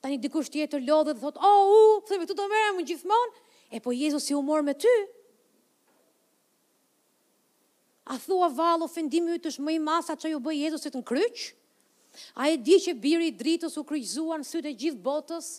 Ta 0.00 0.10
një 0.12 0.20
dikush 0.22 0.50
tjetër 0.54 0.82
lodhe 0.86 1.14
dhe 1.14 1.22
thot, 1.22 1.38
o, 1.38 1.46
oh, 1.46 1.70
u, 1.70 1.96
thëmë, 2.08 2.26
tu 2.30 2.36
të 2.38 2.46
mërë 2.52 2.74
më 2.78 2.84
gjithmonë, 2.88 3.40
e 3.74 3.80
po 3.82 3.94
Jezus 3.94 4.30
i 4.30 4.36
u 4.38 4.42
me 4.44 4.74
ty. 4.74 4.92
A 8.10 8.16
thua 8.18 8.48
valo, 8.50 8.88
fendimi 8.90 9.38
të 9.38 9.52
është 9.52 9.62
më 9.66 9.74
masa 9.86 10.16
që 10.18 10.32
ju 10.32 10.38
bëjë 10.42 10.62
Jezusit 10.64 10.96
në 10.98 11.04
kryqë? 11.06 11.44
A 12.34 12.48
e 12.50 12.56
di 12.58 12.74
që 12.82 12.94
biri 12.98 13.28
i 13.30 13.34
dritës 13.38 13.76
u 13.78 13.84
kryqëzuan 13.86 14.42
sytë 14.42 14.72
të 14.72 14.78
gjithë 14.82 15.02
botës? 15.04 15.50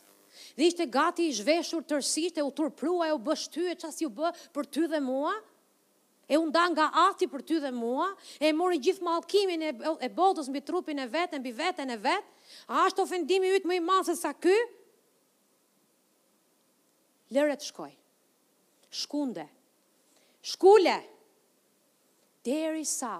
Dhe 0.55 0.67
ishte 0.71 0.85
gati 0.97 1.25
i 1.29 1.33
zhveshur 1.37 1.83
tërsisht 1.91 2.39
e 2.39 2.43
u 2.47 2.51
turprua 2.59 3.07
e 3.11 3.15
u 3.15 3.19
bësh 3.25 3.45
ty 3.53 3.65
e 3.71 3.75
qas 3.81 3.97
ju 4.03 4.09
bë 4.19 4.31
për 4.55 4.67
ty 4.75 4.83
dhe 4.91 4.99
mua, 5.07 5.33
e 6.33 6.37
u 6.39 6.43
nda 6.47 6.63
nga 6.71 6.85
ati 7.07 7.27
për 7.33 7.41
ty 7.49 7.57
dhe 7.63 7.71
mua, 7.77 8.07
e 8.47 8.51
mori 8.61 8.79
gjithë 8.85 9.03
malkimin 9.07 9.65
e 9.69 10.11
botës 10.19 10.47
mbi 10.51 10.61
trupin 10.69 11.03
e 11.03 11.07
vetë, 11.15 11.39
mbi 11.43 11.51
vetën 11.61 11.91
e 11.91 11.97
vet. 12.07 12.27
a 12.67 12.85
ashtë 12.87 13.01
ofendimi 13.05 13.51
ytë 13.59 13.67
më 13.69 13.77
i 13.79 13.97
se 14.07 14.13
sa 14.19 14.31
ky, 14.43 14.55
lëret 17.35 17.63
shkoj, 17.63 17.93
shkunde, 19.01 19.45
shkule, 20.51 20.97
deri 22.43 22.83
sa, 22.85 23.13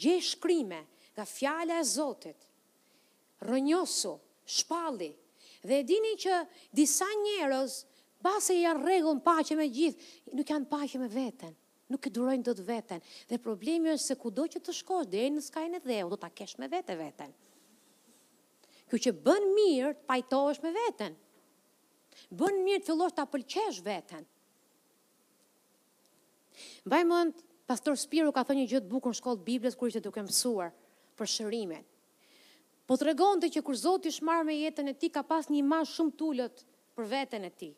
gje 0.00 0.16
shkrime, 0.30 0.80
nga 1.14 1.24
fjale 1.36 1.78
e 1.78 1.82
Zotit, 1.94 2.40
rënjosu, 3.46 4.16
shpalli, 4.56 5.12
Dhe 5.64 5.78
e 5.78 5.84
dini 5.86 6.16
që 6.18 6.38
disa 6.74 7.06
njerëz 7.20 7.74
e 8.22 8.54
janë 8.58 8.82
rregull 8.84 9.20
paqe 9.22 9.54
me 9.58 9.68
gjithë, 9.70 10.06
nuk 10.38 10.48
janë 10.50 10.68
paqe 10.70 10.98
me 11.02 11.08
veten 11.10 11.54
nuk 11.92 12.06
e 12.08 12.10
durojnë 12.16 12.46
dot 12.46 12.60
veten. 12.64 13.02
Dhe 13.28 13.36
problemi 13.44 13.90
është 13.92 14.06
se 14.08 14.14
kudo 14.16 14.46
që 14.48 14.60
të 14.64 14.72
shkosh 14.78 15.08
deri 15.12 15.28
në 15.34 15.42
skajin 15.44 15.74
e 15.76 15.80
dheu, 15.84 16.06
do 16.08 16.16
ta 16.16 16.30
kesh 16.32 16.54
me 16.56 16.64
vete 16.72 16.94
veten. 16.96 17.34
Kjo 18.88 19.00
që 19.06 19.12
bën 19.26 19.48
mirë, 19.58 19.90
të 19.98 20.06
pajtohesh 20.08 20.62
me 20.64 20.72
veten. 20.72 21.18
Bën 22.32 22.62
mirë 22.64 22.80
të 22.80 22.88
fillosh 22.88 23.12
ta 23.18 23.26
pëlqesh 23.28 23.82
veten. 23.84 24.24
Mbaj 26.88 27.04
Pastor 27.68 27.94
Spiru 28.00 28.32
ka 28.34 28.44
thënë 28.48 28.64
një 28.64 28.70
gjë 28.72 28.80
të 28.80 28.88
bukur 28.94 29.12
në 29.20 29.36
Biblës 29.50 29.76
kur 29.76 29.88
ishte 29.92 30.00
duke 30.08 30.24
mësuar 30.24 30.72
për 31.20 31.30
shërimin 31.34 31.84
po 32.92 32.98
të 33.00 33.06
regon 33.08 33.40
të 33.40 33.48
që 33.54 33.60
kur 33.64 33.76
Zotë 33.80 34.10
i 34.10 34.14
shmarë 34.18 34.44
me 34.44 34.52
jetën 34.54 34.90
e 34.90 34.92
ti, 35.00 35.08
ka 35.08 35.22
pas 35.24 35.46
një 35.48 35.62
ma 35.64 35.78
shumë 35.88 36.10
tullët 36.20 36.58
për 36.92 37.06
vetën 37.12 37.46
e 37.48 37.50
ti. 37.62 37.68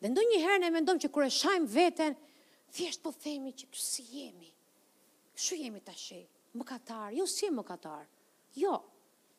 Dhe 0.00 0.08
ndo 0.08 0.24
një 0.30 0.38
herë 0.46 0.60
ne 0.62 0.70
mendojmë 0.72 1.02
që 1.04 1.10
kur 1.12 1.26
e 1.26 1.28
shajmë 1.34 1.68
vetën, 1.74 2.16
thjesht 2.72 3.02
po 3.04 3.12
themi 3.20 3.52
që 3.52 3.66
kështë 3.68 3.84
si 3.90 4.06
jemi, 4.14 4.48
kështë 5.36 5.58
jemi 5.60 5.82
të 5.84 5.92
ashe, 5.92 6.22
më 6.56 6.66
katarë, 6.72 7.12
jo 7.18 7.26
si 7.28 7.50
më 7.52 7.66
katarë, 7.68 8.08
jo, 8.64 8.78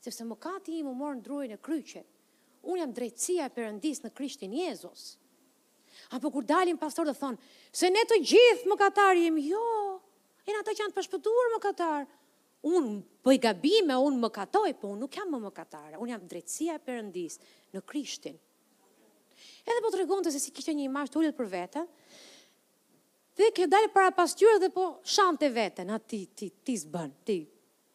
sepse 0.06 0.28
më 0.30 0.38
i 0.78 0.84
më 0.86 0.94
morë 1.02 1.18
në 1.18 1.26
drujën 1.26 1.56
e 1.58 1.62
kryqe, 1.70 2.06
unë 2.70 2.80
jam 2.84 2.94
drejtësia 3.00 3.50
e 3.50 3.56
përëndis 3.58 4.04
në 4.06 4.14
krishtin 4.20 4.54
Jezus. 4.54 5.08
Apo 6.14 6.30
kur 6.30 6.46
dalim 6.46 6.78
pastor 6.78 7.10
dhe 7.10 7.18
thonë, 7.18 7.40
se 7.74 7.90
ne 7.90 8.06
të 8.06 8.22
gjithë 8.22 8.70
më 8.70 8.80
katarë 8.86 9.26
jemi, 9.26 9.50
jo, 9.50 9.66
e 10.46 10.50
në 10.54 10.62
ata 10.62 10.76
që 10.78 10.84
janë 10.86 10.94
të 10.94 11.02
pashpëtuar 11.02 11.56
më 11.58 11.64
katarë, 11.70 12.06
unë 12.64 13.00
po 13.24 13.34
gabime, 13.42 13.96
unë 14.00 14.20
më 14.24 14.30
katoj, 14.36 14.68
po 14.80 14.92
unë 14.94 15.04
nuk 15.04 15.18
jam 15.18 15.32
më 15.34 15.40
më 15.46 15.52
katare, 15.56 15.98
unë 16.00 16.14
jam 16.14 16.28
drecësia 16.32 16.78
e 16.80 16.84
përëndis 16.84 17.38
në 17.76 17.82
krishtin. 17.88 18.38
Edhe 19.64 19.82
po 19.84 19.92
të 19.92 20.00
regonë 20.02 20.28
të 20.28 20.34
se 20.36 20.42
si 20.44 20.54
kishtë 20.56 20.76
një 20.78 20.86
imasht 20.90 21.14
të 21.16 21.20
ullet 21.20 21.36
për 21.38 21.50
vete, 21.52 21.84
dhe 23.40 23.50
ke 23.56 23.68
dalë 23.72 23.92
para 23.96 24.12
pastyre 24.16 24.58
dhe 24.64 24.70
po 24.76 24.86
shante 25.04 25.50
vete, 25.56 25.84
na 25.88 26.00
ti, 26.00 26.24
ti, 26.36 26.52
ti 26.64 26.76
zbën, 26.80 27.12
ti, 27.28 27.42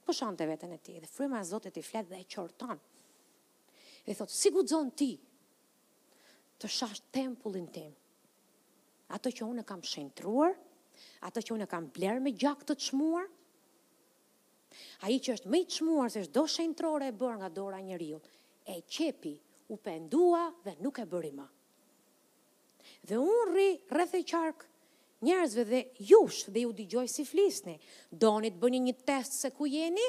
po 0.04 0.14
shante 0.16 0.48
vete 0.48 0.68
në 0.68 0.78
ti, 0.84 0.98
dhe 1.00 1.08
frima 1.08 1.40
zotet 1.48 1.76
i 1.80 1.84
flet 1.84 2.08
dhe 2.12 2.20
e 2.20 2.28
qorton, 2.28 2.80
dhe 4.04 4.16
thotë, 4.18 4.34
si 4.36 4.52
gu 4.52 4.64
ti, 4.96 5.10
të 6.58 6.66
shasht 6.68 7.04
tempullin 7.14 7.68
tim, 7.72 7.92
ato 9.16 9.30
që 9.32 9.44
unë 9.46 9.64
e 9.64 9.68
kam 9.68 9.82
shentruar, 9.86 10.56
ato 11.24 11.38
që 11.40 11.54
unë 11.54 11.68
e 11.68 11.70
kam 11.70 11.86
blerë 11.94 12.20
me 12.24 12.32
gjak 12.34 12.64
të 12.66 12.74
të 12.76 12.90
shmuar, 12.90 13.28
A 15.04 15.10
i 15.12 15.18
që 15.22 15.34
është 15.38 15.50
më 15.52 15.58
i 15.62 15.66
çmuar 15.70 15.76
shmuar 15.76 16.10
se 16.14 16.22
shdo 16.26 16.42
shenëtrore 16.52 17.08
e 17.10 17.14
bërë 17.20 17.38
nga 17.42 17.48
dora 17.58 17.78
një 17.86 17.98
riut, 18.02 18.24
e 18.72 18.76
qepi 18.96 19.32
u 19.68 19.76
pendua 19.86 20.42
dhe 20.64 20.74
nuk 20.84 20.98
e 21.02 21.06
bëri 21.12 21.30
ma. 21.38 21.46
Dhe 23.08 23.16
unë 23.22 23.44
rri 23.50 23.68
rreth 23.94 24.14
e 24.14 24.20
qarkë 24.32 24.66
njerëzve 25.28 25.64
dhe 25.72 25.80
jush 26.10 26.42
dhe 26.54 26.62
ju 26.64 26.72
digjoj 26.82 27.06
si 27.14 27.24
flisni, 27.30 27.76
do 28.24 28.32
një 28.44 28.52
të 28.54 28.62
bëni 28.64 28.82
një 28.88 28.96
test 29.10 29.38
se 29.42 29.50
ku 29.58 29.66
jeni, 29.72 30.08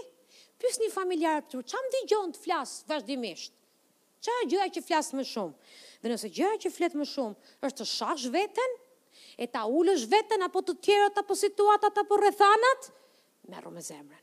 pys 0.61 0.79
një 0.83 0.91
familjarë 0.97 1.47
për 1.53 1.65
që 1.71 1.81
më 1.85 1.93
digjon 1.97 2.35
të 2.35 2.43
flasë 2.43 2.87
vazhdimisht, 2.91 3.53
që 4.25 4.37
e 4.41 4.47
gjëja 4.51 4.67
që 4.77 4.85
flasë 4.89 5.15
më 5.19 5.25
shumë, 5.33 5.55
dhe 6.03 6.13
nëse 6.13 6.29
gjëja 6.37 6.61
që 6.65 6.71
fletë 6.77 6.99
më 7.01 7.09
shumë 7.13 7.51
është 7.69 7.77
të 7.81 7.89
shash 7.95 8.27
vetën, 8.35 8.73
e 9.39 9.45
ta 9.53 9.63
ulësh 9.79 10.05
veten 10.11 10.43
apo 10.49 10.61
të 10.67 10.75
tjerët 10.87 11.21
apo 11.23 11.35
situatat 11.43 12.01
apo 12.03 12.19
rrethanat, 12.23 12.93
Merru 13.53 13.71
me 13.75 13.81
zemrën 13.85 14.19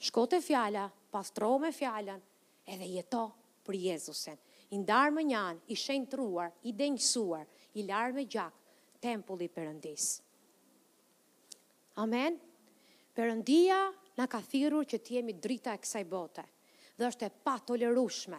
shkote 0.00 0.40
fjala, 0.42 0.90
pastro 1.12 1.58
me 1.58 1.72
fjalan, 1.72 2.20
edhe 2.68 2.86
jeto 2.98 3.26
për 3.66 3.76
Jezusen. 3.88 4.38
I 4.70 4.78
ndarë 4.82 5.14
më 5.16 5.24
njan, 5.30 5.60
i 5.72 5.76
shenë 5.76 6.10
truar, 6.12 6.52
i 6.68 6.72
denjësuar, 6.76 7.46
i 7.80 7.84
larë 7.88 8.16
me 8.18 8.26
gjak, 8.28 8.54
tempulli 9.02 9.46
përëndis. 9.50 10.18
Amen. 12.02 12.36
Përëndia 13.16 13.78
në 14.18 14.26
ka 14.30 14.40
thirur 14.44 14.86
që 14.86 15.00
të 15.02 15.16
jemi 15.18 15.34
drita 15.42 15.72
e 15.74 15.80
kësaj 15.82 16.04
bote, 16.10 16.44
dhe 16.98 17.08
është 17.08 17.26
e 17.28 17.32
pa 17.44 17.56
tolerushme. 17.66 18.38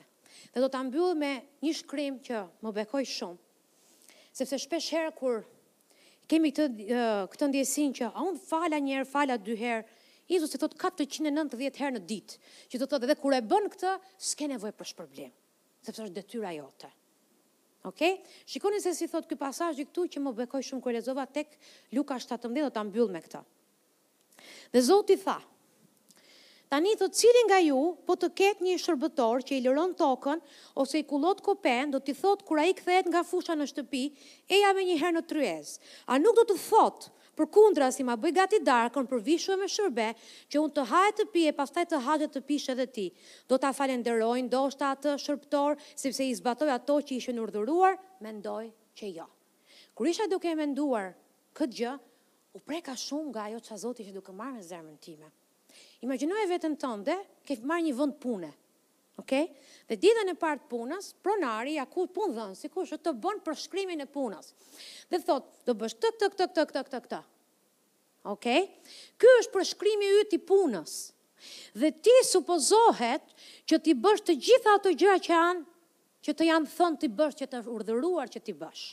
Dhe 0.54 0.62
do 0.64 0.70
të 0.72 0.80
ambyllë 0.84 1.16
me 1.20 1.34
një 1.64 1.74
shkrim 1.82 2.20
që 2.24 2.44
më 2.64 2.76
bekoj 2.82 3.04
shumë, 3.18 3.40
sepse 4.40 4.60
shpesh 4.62 4.92
herë 4.96 5.12
kur 5.18 5.42
kemi 6.30 6.52
këtë, 6.54 6.86
këtë 7.34 7.48
ndjesin 7.50 7.96
që 7.98 8.12
a 8.14 8.24
unë 8.28 8.44
fala 8.46 8.78
njerë, 8.80 9.08
fala 9.10 9.40
dy 9.42 9.56
herë, 9.60 9.88
Jezus 10.30 10.54
i 10.54 10.60
thot 10.62 10.76
490 10.78 11.82
herë 11.82 11.96
në 11.98 12.02
ditë, 12.10 12.36
që 12.70 12.78
do 12.80 12.86
të 12.86 12.92
thotë 12.94 13.08
edhe 13.08 13.16
kur 13.22 13.34
e 13.36 13.40
bën 13.52 13.66
këtë, 13.74 13.94
s'ke 14.30 14.48
nevojë 14.52 14.76
për 14.78 14.90
shpërblim, 14.92 15.32
sepse 15.88 16.04
është 16.06 16.16
detyra 16.20 16.52
jote. 16.60 16.90
Okej? 17.90 18.14
Okay? 18.20 18.42
Shikoni 18.54 18.82
se 18.84 18.92
si 18.94 19.08
thot 19.10 19.26
ky 19.32 19.38
pasazh 19.40 19.80
këtu 19.90 20.06
që 20.16 20.22
më 20.26 20.34
bekoj 20.44 20.62
shumë 20.68 20.86
kur 20.86 20.94
lexova 20.94 21.26
tek 21.38 21.56
Luka 21.98 22.18
17 22.20 22.60
do 22.62 22.70
ta 22.76 22.84
mbyll 22.86 23.10
me 23.14 23.22
këtë. 23.24 23.42
Dhe 24.76 24.84
Zoti 24.90 25.18
tha, 25.26 25.40
Tani 26.70 26.92
thot 27.02 27.16
cilin 27.18 27.48
nga 27.50 27.58
ju 27.66 27.80
po 28.06 28.14
të 28.22 28.28
ket 28.38 28.60
një 28.62 28.76
shërbëtor 28.84 29.42
që 29.48 29.56
i 29.56 29.64
lëron 29.66 29.96
tokën 29.98 30.38
ose 30.84 31.00
i 31.02 31.06
kullot 31.10 31.40
kopen, 31.42 31.96
do 31.96 31.98
t'i 32.06 32.14
thot 32.20 32.44
kur 32.46 32.62
ai 32.62 32.76
kthehet 32.78 33.10
nga 33.10 33.24
fusha 33.26 33.56
në 33.58 33.66
shtëpi, 33.72 34.04
eja 34.54 34.76
më 34.78 34.86
një 34.92 34.98
herë 35.02 35.16
në 35.16 35.24
tryezë. 35.32 35.82
A 36.14 36.20
nuk 36.22 36.38
do 36.38 36.46
të 36.52 36.60
thot 36.68 37.10
Për 37.40 37.48
kundra, 37.56 37.88
si 37.96 38.04
ma 38.04 38.18
bëj 38.20 38.34
gati 38.36 38.58
darkën, 38.68 39.06
për 39.08 39.22
vishu 39.24 39.54
e 39.54 39.56
me 39.62 39.70
shërbe, 39.72 40.08
që 40.52 40.60
unë 40.60 40.74
të 40.76 40.84
hajë 40.90 41.14
të 41.20 41.26
pije, 41.36 41.54
pas 41.56 41.72
taj 41.72 41.86
të 41.88 42.00
hajë 42.04 42.28
të 42.34 42.42
pishë 42.50 42.74
edhe 42.74 42.86
ti. 42.98 43.06
Do 43.48 43.56
të 43.64 43.70
falenderojnë, 43.78 44.50
do 44.52 44.60
shtë 44.74 44.86
atë 44.90 45.14
shërptor, 45.26 45.80
sepse 46.04 46.28
i 46.28 46.34
zbatoj 46.42 46.68
ato 46.74 46.98
që 47.08 47.16
ishën 47.22 47.40
urdhuruar, 47.46 47.96
mendoj 48.26 48.66
që 49.00 49.14
jo. 49.22 49.30
Kër 49.96 50.10
isha 50.12 50.28
duke 50.34 50.52
e 50.52 50.58
menduar 50.60 51.14
këtë 51.56 51.80
gjë, 51.80 51.96
u 52.60 52.60
preka 52.68 52.98
shumë 53.08 53.32
nga 53.32 53.48
ajo 53.48 53.64
që 53.70 53.76
a 53.78 53.84
zoti 53.88 54.10
që 54.10 54.18
duke 54.20 54.36
marrë 54.36 54.60
në 54.60 54.68
zermën 54.74 55.00
time. 55.08 55.32
Imaginu 56.04 56.36
e 56.44 56.50
vetën 56.52 56.76
tënde, 56.84 57.16
ke 57.48 57.56
marrë 57.64 57.88
një 57.88 57.96
vënd 58.04 58.20
pune, 58.24 58.52
ok, 59.20 59.32
Dhe 59.90 59.98
ditën 59.98 60.30
e 60.30 60.34
partë 60.38 60.68
punës, 60.70 61.08
pronari, 61.26 61.72
ja 61.80 61.84
ku 61.90 62.04
punë 62.14 62.36
dhënë, 62.36 62.54
si 62.60 62.68
kushë, 62.70 63.00
të 63.02 63.12
bënë 63.24 63.40
për 63.48 63.56
shkrymin 63.58 64.04
e 64.04 64.06
punës. 64.14 64.52
Dhe 65.10 65.18
thotë, 65.26 65.50
do 65.66 65.74
bësh 65.80 65.96
të 65.98 66.12
këtë, 66.14 66.30
këtë, 66.30 66.48
këtë, 66.52 66.66
këtë, 66.70 66.84
këtë, 66.86 67.00
këtë. 67.08 67.20
Okay? 68.34 68.68
Ky 69.18 69.32
është 69.40 69.54
për 69.56 69.66
shkrymi 69.72 70.12
y 70.20 70.28
të 70.30 70.40
punës. 70.52 70.94
Dhe 71.82 71.90
ti 72.06 72.14
supozohet 72.30 73.34
që 73.72 73.80
ti 73.88 73.96
bësh 74.04 74.24
të 74.30 74.38
gjitha 74.46 74.78
ato 74.78 74.94
gjëra 75.02 75.18
që 75.26 75.34
janë, 75.34 75.66
që 76.28 76.38
të 76.38 76.50
janë 76.52 76.72
thënë 76.78 77.02
ti 77.06 77.10
bësh, 77.18 77.36
që 77.42 77.50
të 77.56 77.64
urdhëruar 77.80 78.30
që 78.36 78.44
ti 78.46 78.56
bësh. 78.62 78.86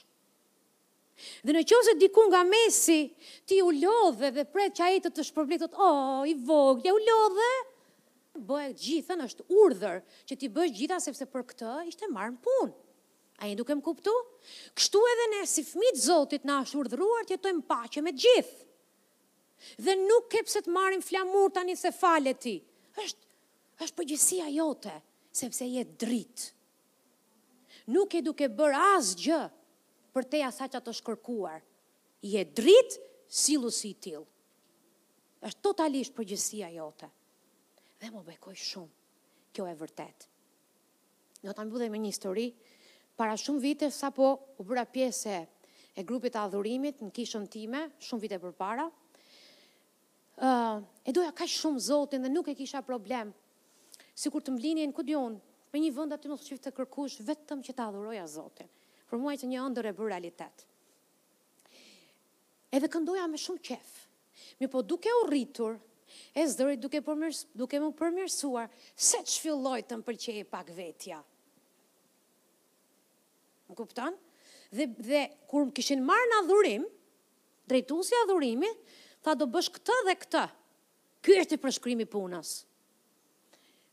Dhe 1.45 1.59
në 1.59 1.66
qëse 1.68 1.99
diku 2.01 2.24
nga 2.33 2.41
mesi, 2.49 3.03
ti 3.45 3.61
u 3.61 3.68
lodhe 3.85 4.33
dhe 4.39 4.49
pret 4.57 4.81
që 4.81 4.89
ai 4.89 5.05
të 5.05 5.12
të 5.12 5.29
shpërblitot, 5.29 5.77
o, 5.77 5.93
oh, 5.93 6.24
i 6.24 6.33
vogël, 6.49 6.97
u 7.01 7.05
lodhe, 7.05 7.53
bëhet 8.45 8.80
gjithën 8.82 9.22
është 9.26 9.45
urdhër 9.55 10.01
që 10.28 10.37
ti 10.41 10.51
bësh 10.53 10.72
gjitha 10.78 10.99
sepse 11.01 11.26
për 11.30 11.45
këtë 11.53 11.72
ishte 11.91 12.09
marrë 12.12 12.34
në 12.34 12.41
punë. 12.47 12.74
A 13.45 13.51
i 13.53 13.57
duke 13.59 13.74
më 13.76 13.84
kuptu? 13.84 14.12
Kështu 14.76 15.01
edhe 15.12 15.26
ne 15.34 15.41
si 15.49 15.64
fëmijë 15.68 15.97
të 15.99 16.03
Zotit 16.07 16.47
na 16.49 16.59
është 16.64 16.78
urdhëruar 16.80 17.26
të 17.28 17.34
jetojmë 17.37 17.64
paqe 17.68 18.03
me 18.07 18.12
gjithë. 18.16 18.64
Dhe 19.84 19.95
nuk 20.01 20.28
ke 20.32 20.43
pse 20.47 20.62
të 20.66 20.72
marrim 20.72 21.05
flamur 21.05 21.51
tani 21.57 21.76
se 21.76 21.93
fale 21.97 22.32
ti. 22.41 22.57
Është 22.97 23.24
është 23.84 23.99
përgjësia 23.99 24.47
jote 24.55 24.93
sepse 25.37 25.66
je 25.68 25.82
dritë. 26.01 26.47
Nuk 27.93 28.14
e 28.16 28.22
duke 28.24 28.49
bër 28.57 28.72
asgjë 28.97 29.41
për 30.16 30.28
te 30.32 30.41
ja 30.41 30.49
saqa 30.55 30.80
të 30.80 30.95
shkërkuar. 30.97 31.59
Je 32.24 32.41
dritë, 32.57 33.03
silu 33.28 33.70
si 33.70 33.93
i 33.93 33.99
tilë. 34.07 34.24
është 35.47 35.61
totalisht 35.62 36.14
përgjësia 36.16 36.72
jote 36.72 37.07
dhe 38.07 38.15
më 38.15 38.23
bekoj 38.33 38.55
shumë, 38.55 38.93
kjo 39.55 39.67
e 39.71 39.75
vërtet. 39.81 40.27
Në 41.47 41.55
të 41.55 41.65
mbu 41.69 41.83
me 41.93 41.99
një 42.01 42.13
histori, 42.13 42.47
para 43.17 43.37
shumë 43.39 43.63
vite, 43.63 43.89
sa 43.95 44.11
po 44.15 44.31
u 44.61 44.67
bëra 44.67 44.87
pjese 44.87 45.35
e 45.97 46.05
grupit 46.05 46.35
të 46.35 46.43
adhurimit 46.47 47.01
në 47.01 47.13
kishën 47.17 47.47
time, 47.51 47.85
shumë 48.05 48.23
vite 48.27 48.39
për 48.43 48.53
para, 48.61 48.87
e 50.45 51.11
doja 51.17 51.33
ka 51.33 51.49
shumë 51.49 51.81
zotin 51.81 52.27
dhe 52.27 52.31
nuk 52.33 52.51
e 52.53 52.55
kisha 52.59 52.83
problem, 52.85 53.31
si 54.15 54.29
kur 54.33 54.45
të 54.45 54.53
mblinjen, 54.57 54.93
ku 54.93 55.05
jonë, 55.07 55.41
me 55.73 55.81
një 55.83 55.93
vënd 55.97 56.17
aty 56.17 56.31
më 56.31 56.37
shqift 56.43 56.67
të 56.69 56.75
kërkush, 56.77 57.21
vetëm 57.27 57.65
që 57.65 57.73
të 57.77 57.87
adhuroja 57.89 58.27
zotin, 58.29 58.69
për 59.09 59.21
muaj 59.23 59.39
që 59.43 59.51
një 59.51 59.65
ndër 59.73 59.91
e 59.91 59.95
bërë 59.97 60.13
realitet. 60.13 60.67
Edhe 62.73 62.91
këndoja 62.93 63.27
me 63.31 63.41
shumë 63.41 63.63
qef, 63.71 63.93
mi 64.61 64.69
po 64.69 64.83
duke 64.85 65.09
u 65.23 65.25
rritur, 65.31 65.79
e 66.37 66.45
zëri 66.47 66.77
duke, 66.81 67.01
përmirs, 67.05 67.41
duke 67.59 67.79
më 67.83 67.89
përmjërsuar, 67.99 68.69
se 68.95 69.21
që 69.27 69.41
filloj 69.45 69.81
të 69.89 69.99
më 70.01 70.05
përqeje 70.09 70.45
pak 70.53 70.71
vetja. 70.77 71.21
Më 73.67 73.79
kupton? 73.81 74.17
Dhe, 74.77 74.87
dhe 75.09 75.23
kur 75.51 75.65
më 75.67 75.75
kishin 75.81 76.05
marrë 76.07 76.29
në 76.31 76.39
adhurim, 76.45 76.87
drejtu 77.71 77.99
si 78.07 78.17
adhurimi, 78.25 78.71
tha 79.25 79.35
do 79.41 79.49
bësh 79.57 79.73
këtë 79.79 79.97
dhe 80.09 80.17
këtë. 80.23 80.45
Ky 81.27 81.39
është 81.43 81.57
i 81.59 81.63
përshkrimi 81.67 82.07
punës. 82.07 82.53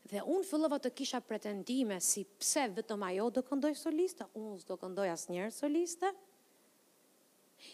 Dhe 0.06 0.20
unë 0.30 0.46
fillova 0.46 0.78
të 0.78 0.92
kisha 0.94 1.18
pretendime 1.24 1.96
si 2.04 2.22
pse 2.38 2.68
vetëm 2.76 3.02
ajo 3.08 3.30
do 3.38 3.42
këndoj 3.48 3.72
soliste, 3.80 4.26
unës 4.38 4.62
s'do 4.66 4.76
këndoj 4.84 5.08
asë 5.16 5.32
njerë 5.32 5.54
soliste. 5.56 6.12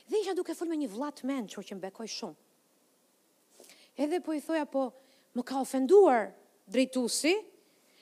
Dhe 0.08 0.20
isha 0.22 0.32
duke 0.38 0.54
full 0.56 0.70
me 0.72 0.78
një 0.80 0.88
vlat 0.94 1.20
menë 1.28 1.50
që 1.52 1.66
që 1.68 1.76
më 1.76 1.84
bekoj 1.88 2.08
shumë. 2.16 2.38
Edhe 4.00 4.20
po 4.24 4.32
i 4.32 4.40
thoja 4.40 4.64
po, 4.66 4.86
më 5.36 5.42
ka 5.44 5.58
ofenduar 5.60 6.30
drejtusi, 6.72 7.34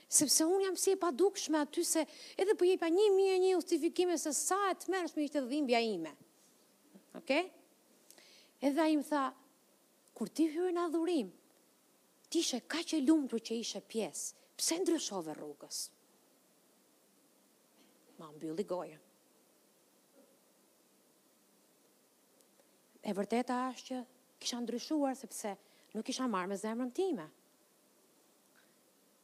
sepse 0.09 0.47
unë 0.47 0.69
jam 0.69 0.77
si 0.79 0.93
e 0.95 0.99
pa 1.01 1.11
dukshme 1.11 1.59
aty 1.59 1.83
se 1.85 2.05
edhe 2.39 2.55
po 2.61 2.65
jepa 2.69 2.87
një 2.95 3.07
mi 3.17 3.25
e 3.33 3.39
një 3.43 3.51
justifikime 3.57 4.15
se 4.23 4.31
sa 4.39 4.59
e 4.71 4.77
të 4.79 4.93
mërës 4.95 5.17
me 5.17 5.25
ishte 5.27 5.43
dhimbja 5.51 5.81
ime. 5.83 6.13
Ok? 7.19 7.35
Edhe 8.63 8.83
a 8.85 8.89
im 8.93 9.03
tha, 9.11 9.25
kur 10.17 10.31
ti 10.31 10.47
hyrë 10.55 10.71
në 10.77 10.87
adhurim, 10.87 11.35
ti 12.31 12.45
ishe 12.47 12.63
ka 12.71 12.83
që 12.93 13.03
lumë 13.03 13.33
të 13.35 13.43
që 13.51 13.59
ishe 13.67 13.83
pjesë, 13.91 14.31
pse 14.59 14.79
ndryshove 14.85 15.35
rrugës? 15.35 15.83
Ma 18.23 18.31
mbylli 18.37 18.65
gojë. 18.71 19.03
E 23.03 23.15
vërteta 23.19 23.59
është 23.73 23.89
që 23.91 24.01
kisha 24.39 24.59
ndryshuar 24.63 25.15
sepse 25.19 25.59
nuk 25.97 26.09
isha 26.11 26.27
marrë 26.29 26.49
me 26.53 26.57
zemrën 26.61 26.91
time. 26.95 27.27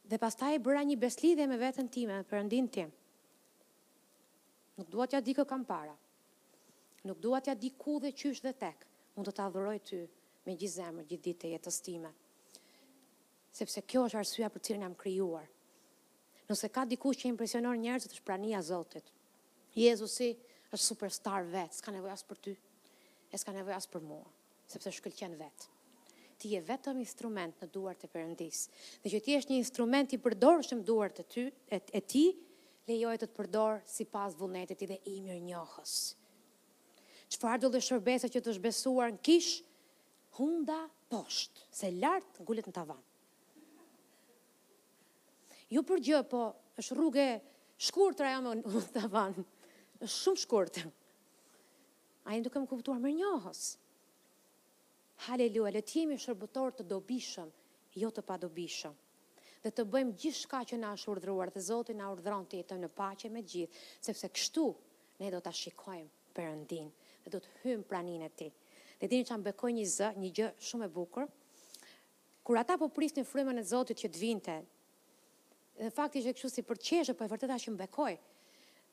Dhe 0.05 0.17
pastaj 0.21 0.55
e 0.57 0.61
bëra 0.61 0.83
një 0.85 0.97
beslidhje 1.01 1.47
me 1.49 1.57
veten 1.61 1.89
time, 1.89 2.19
për 2.29 2.43
ndinë 2.47 2.71
tim. 2.75 2.91
Nuk 4.77 4.89
dua 4.93 5.07
t'ja 5.09 5.21
di 5.23 5.33
kë 5.37 5.45
kam 5.49 5.65
para. 5.65 5.95
Nuk 7.05 7.19
dua 7.21 7.39
t'ja 7.41 7.55
di 7.57 7.71
ku 7.79 7.99
dhe 8.01 8.11
qysh 8.13 8.41
dhe 8.43 8.53
tek. 8.53 8.85
Mund 9.15 9.27
të 9.29 9.33
ta 9.37 9.45
ty 9.79 10.07
me 10.45 10.53
gjithë 10.59 10.75
zemrën, 10.75 11.05
gjithë 11.09 11.23
ditën 11.27 11.49
e 11.49 11.57
jetës 11.57 11.77
time. 11.85 12.09
Sepse 13.55 13.79
kjo 13.87 14.01
është 14.09 14.17
arsua 14.19 14.49
për 14.51 14.61
cilën 14.67 14.81
jam 14.83 14.95
krijuar. 14.99 15.45
Nëse 16.49 16.67
ka 16.75 16.83
diku 16.85 17.09
që 17.15 17.29
impresionon 17.31 17.77
njerëzit, 17.79 18.11
është 18.11 18.25
prania 18.27 18.59
e 18.59 18.61
Zotit. 18.67 19.05
Jezusi 19.77 20.33
është 20.75 20.83
superstar 20.85 21.43
vet, 21.55 21.73
s'ka 21.79 21.89
nevojë 21.95 22.13
as 22.17 22.23
për 22.27 22.41
ty, 22.43 22.57
e 23.31 23.37
s'ka 23.39 23.55
nevojë 23.55 23.75
as 23.79 23.87
për 23.95 24.03
mua, 24.05 24.27
sepse 24.67 24.91
shkëlqen 24.99 25.33
vetë 25.39 25.74
ti 26.37 26.51
je 26.53 26.61
vetëm 26.67 26.99
instrument 27.01 27.55
në 27.61 27.67
duart 27.71 28.01
të 28.03 28.09
përëndis, 28.11 28.63
dhe 29.03 29.11
që 29.13 29.21
ti 29.25 29.35
është 29.39 29.53
një 29.53 29.59
instrument 29.63 30.15
i 30.15 30.19
përdorë 30.25 30.65
shumë 30.67 30.85
duart 30.87 31.21
e 31.71 32.01
ti, 32.03 32.25
dhe 32.85 32.97
jo 32.99 33.13
të 33.15 33.25
të 33.29 33.37
përdorë 33.39 33.81
si 33.89 34.07
pas 34.13 34.35
vullnetit 34.37 34.83
i 34.85 34.89
dhe 34.91 34.97
i 35.13 35.19
mjë 35.25 35.37
njohës. 35.47 35.93
Qëfar 37.33 37.61
do 37.63 37.71
dhe 37.73 37.81
shërbesë 37.83 38.29
që 38.35 38.43
të 38.45 38.55
shbesuar 38.59 39.13
në 39.15 39.21
kish, 39.25 39.53
hunda 40.37 40.79
poshtë, 41.11 41.63
se 41.73 41.89
lartë 41.95 42.45
gullet 42.47 42.67
në 42.69 42.75
tavan. 42.77 43.01
Ju 45.73 45.81
përgjë, 45.89 46.19
po 46.29 46.43
është 46.77 46.97
rrugë 46.99 47.23
e 47.31 47.39
shkurë 47.87 48.15
të 48.19 48.27
rajo 48.27 48.53
në 48.59 48.83
tavan, 48.93 49.39
është 50.05 50.17
shumë 50.19 50.43
shkurë 50.43 50.75
të. 50.77 50.85
A 52.25 52.35
i 52.37 52.43
kuptuar 52.49 52.99
më 53.01 53.15
njohës, 53.17 53.63
Haleluja, 55.23 55.71
le 55.71 55.81
të 55.81 56.01
jemi 56.01 56.17
shërbëtor 56.19 56.73
të 56.79 56.83
dobishëm, 56.91 57.51
jo 58.01 58.09
të 58.15 58.23
padobishëm. 58.27 58.95
Dhe 59.63 59.71
të 59.73 59.85
bëjmë 59.93 60.13
gjithë 60.21 60.39
shka 60.41 60.59
që 60.71 60.79
na 60.81 60.89
është 60.97 61.11
urdhëruar, 61.13 61.51
dhe 61.55 61.61
Zoti 61.69 61.95
na 61.97 62.09
urdhron 62.13 62.43
të 62.51 62.59
jetojmë 62.59 62.83
në 62.85 62.89
paqe 62.99 63.31
me 63.33 63.41
gjithë, 63.53 63.81
sepse 64.09 64.29
kështu 64.35 64.65
ne 65.23 65.31
do 65.33 65.39
ta 65.45 65.53
shikojmë 65.55 66.11
Perëndin 66.35 66.91
dhe 67.23 67.31
do 67.31 67.39
të 67.41 67.53
hym 67.61 67.83
praninë 67.91 68.27
e 68.27 68.29
Tij. 68.37 68.51
Dhe 68.99 69.07
dini 69.11 69.25
çan 69.29 69.41
bekoj 69.45 69.71
një 69.77 69.87
zë, 69.95 70.11
një 70.19 70.29
gjë 70.37 70.49
shumë 70.67 70.85
e 70.85 70.91
bukur. 70.97 71.27
Kur 72.45 72.59
ata 72.59 72.75
po 72.77 72.91
prisnin 72.93 73.25
frymën 73.29 73.63
e 73.63 73.63
Zotit 73.71 74.03
që 74.03 74.11
të 74.13 74.21
vinte, 74.21 74.57
dhe 75.79 75.89
fakti 75.95 76.23
që 76.27 76.35
kështu 76.35 76.51
si 76.57 76.67
për 76.69 76.81
çeshë, 76.89 77.15
po 77.15 77.23
e 77.25 77.31
vërtetë 77.31 77.59
që 77.65 77.73
më 77.73 77.81
bekoj, 77.85 78.13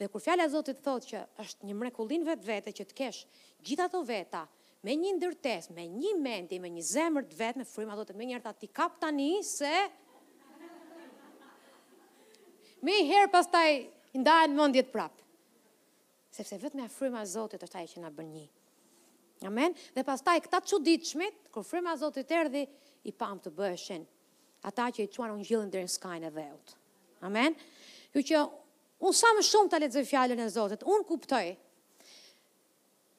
Dhe 0.00 0.06
kur 0.12 0.20
fjala 0.20 0.44
e 0.44 0.50
Zotit 0.52 0.80
thotë 0.84 1.08
që 1.10 1.20
është 1.40 1.66
një 1.68 1.74
mrekullinë 1.80 2.26
vetvete 2.28 2.72
që 2.76 2.84
të 2.90 2.96
kesh 2.98 3.20
gjitha 3.68 3.86
ato 3.88 4.02
veta 4.10 4.42
me 4.86 4.92
një 4.94 5.12
ndërtesë, 5.16 5.72
me 5.76 5.86
një 5.92 6.10
mendi, 6.20 6.58
me 6.62 6.68
një 6.70 6.82
zemër 6.84 7.24
të 7.30 7.38
vetme, 7.38 7.64
me 7.78 7.94
ato 7.94 8.04
të 8.10 8.16
me 8.18 8.26
njëherë 8.28 8.44
ta 8.44 8.52
ti 8.60 8.68
kap 8.76 8.98
tani 9.02 9.28
se 9.44 9.70
më 12.86 12.96
herë 13.08 13.30
pastaj 13.32 13.70
i 14.16 14.20
ndahen 14.20 14.52
mendjet 14.54 14.92
prap. 14.92 15.16
Sepse 16.36 16.58
vetëm 16.60 16.84
ja 16.84 16.90
fryma 16.92 17.24
e 17.24 17.30
Zotit 17.32 17.64
është 17.64 17.80
ajo 17.80 17.90
që 17.94 18.04
na 18.04 18.12
bën 18.12 18.30
një. 18.34 18.44
Amen. 19.48 19.72
Dhe 19.96 20.04
pastaj 20.06 20.36
këta 20.44 20.60
çuditshmit, 20.68 21.48
kur 21.52 21.64
fryma 21.64 21.96
e 21.96 22.02
Zotit 22.02 22.30
erdhi, 22.36 22.66
i 23.08 23.12
pam 23.12 23.38
të 23.40 23.52
bëheshin 23.56 24.04
ata 24.66 24.90
që 24.96 25.04
i 25.06 25.08
çuan 25.14 25.32
ungjillën 25.36 25.70
deri 25.72 25.86
në 25.88 25.92
skajin 25.96 26.24
e 26.26 26.30
dheut. 26.36 26.72
Amen. 27.24 27.54
Kjo 28.12 28.22
që 28.30 28.40
Unë 29.04 29.12
sa 29.16 29.28
më 29.36 29.42
shumë 29.44 29.70
të 29.72 29.80
lecë 29.84 30.02
fjallën 30.08 30.40
e 30.40 30.46
Zotit, 30.52 30.84
unë 30.88 31.04
kuptoj. 31.08 31.44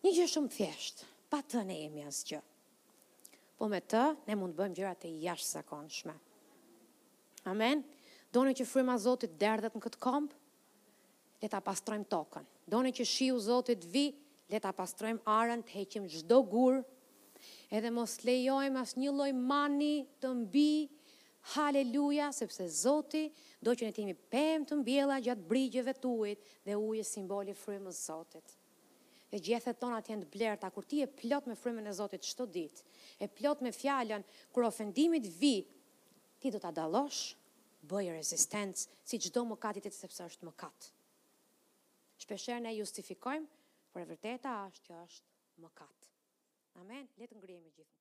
Një 0.06 0.14
gjë 0.16 0.30
shumë 0.32 0.50
thjeshtë, 0.56 1.10
pa 1.30 1.42
të 1.46 1.62
ne 1.70 1.78
jemi 1.84 2.06
asë 2.10 2.26
gjë. 2.32 2.40
Po 3.58 3.68
me 3.70 3.80
të, 3.82 4.02
ne 4.30 4.38
mund 4.38 4.58
bëjmë 4.58 4.78
gjëra 4.78 4.96
të 5.02 5.12
jashtë 5.26 5.52
zakonshme. 5.60 6.16
Amen. 7.50 7.84
Doni 8.36 8.56
që 8.58 8.66
fryma 8.70 8.98
Zotit 9.02 9.38
derdhet 9.42 9.78
në 9.78 9.82
këtë 9.86 10.02
kompë, 10.04 10.40
le 11.46 11.50
ta 11.54 11.62
pastrojmë 11.64 12.10
tokën. 12.12 12.46
Doni 12.74 12.92
që 12.98 13.06
shiu 13.12 13.38
Zotit 13.42 13.86
vi, 13.94 14.08
le 14.52 14.62
ta 14.64 14.74
pastrojmë 14.76 15.24
arën, 15.40 15.62
të 15.66 15.78
heqim 15.78 16.10
çdo 16.12 16.42
gur, 16.52 16.82
edhe 17.70 17.94
mos 17.94 18.18
lejojmë 18.26 18.82
asnjë 18.82 19.14
lloj 19.16 19.32
mani 19.46 19.94
të 20.24 20.34
mbi 20.42 20.70
Haleluja, 21.56 22.32
sepse 22.36 22.66
Zoti 22.68 23.30
do 23.64 23.72
që 23.78 23.88
ne 23.88 23.94
të 23.96 24.02
jemi 24.04 24.16
pemë 24.32 24.66
të 24.70 24.78
mbjella 24.82 25.20
gjatë 25.24 25.46
brigjeve 25.48 25.94
të 25.96 26.10
ujit 26.12 26.42
dhe 26.66 26.76
uji 26.76 27.04
simboli 27.08 27.54
frymës 27.56 28.02
Zotit. 28.10 28.52
Dhe 29.32 29.40
gjethet 29.48 29.80
tona 29.80 30.02
të 30.04 30.12
jenë 30.12 30.26
të 30.26 30.32
blerta, 30.34 30.70
kur 30.76 30.84
ti 30.88 31.00
e 31.04 31.08
plot 31.22 31.48
me 31.52 31.56
frymën 31.60 31.88
e 31.88 31.94
Zotit 32.00 32.28
çdo 32.32 32.48
ditë, 32.58 32.84
e 33.24 33.30
plot 33.38 33.64
me 33.66 33.72
fjalën 33.76 34.26
kur 34.56 34.68
ofendimit 34.68 35.28
vi, 35.42 35.54
ti 36.42 36.52
do 36.54 36.60
ta 36.64 36.72
dallosh, 36.76 37.32
bëj 37.88 38.12
rezistencë 38.18 38.88
si 39.08 39.20
çdo 39.28 39.46
mëkati 39.54 39.84
tjetër 39.86 39.96
sepse 40.00 40.28
është 40.34 40.50
mëkat. 40.50 40.90
Shpesher 42.28 42.60
ne 42.64 42.76
justifikojmë, 42.80 43.48
por 43.94 44.04
e 44.04 44.10
vërteta 44.10 44.58
është 44.68 44.88
që 44.90 45.00
është 45.06 45.62
mëkat. 45.64 46.12
Amen. 46.84 47.08
Le 47.18 47.30
të 47.32 47.40
ngrihemi 47.40 47.72
gjithë. 47.80 47.97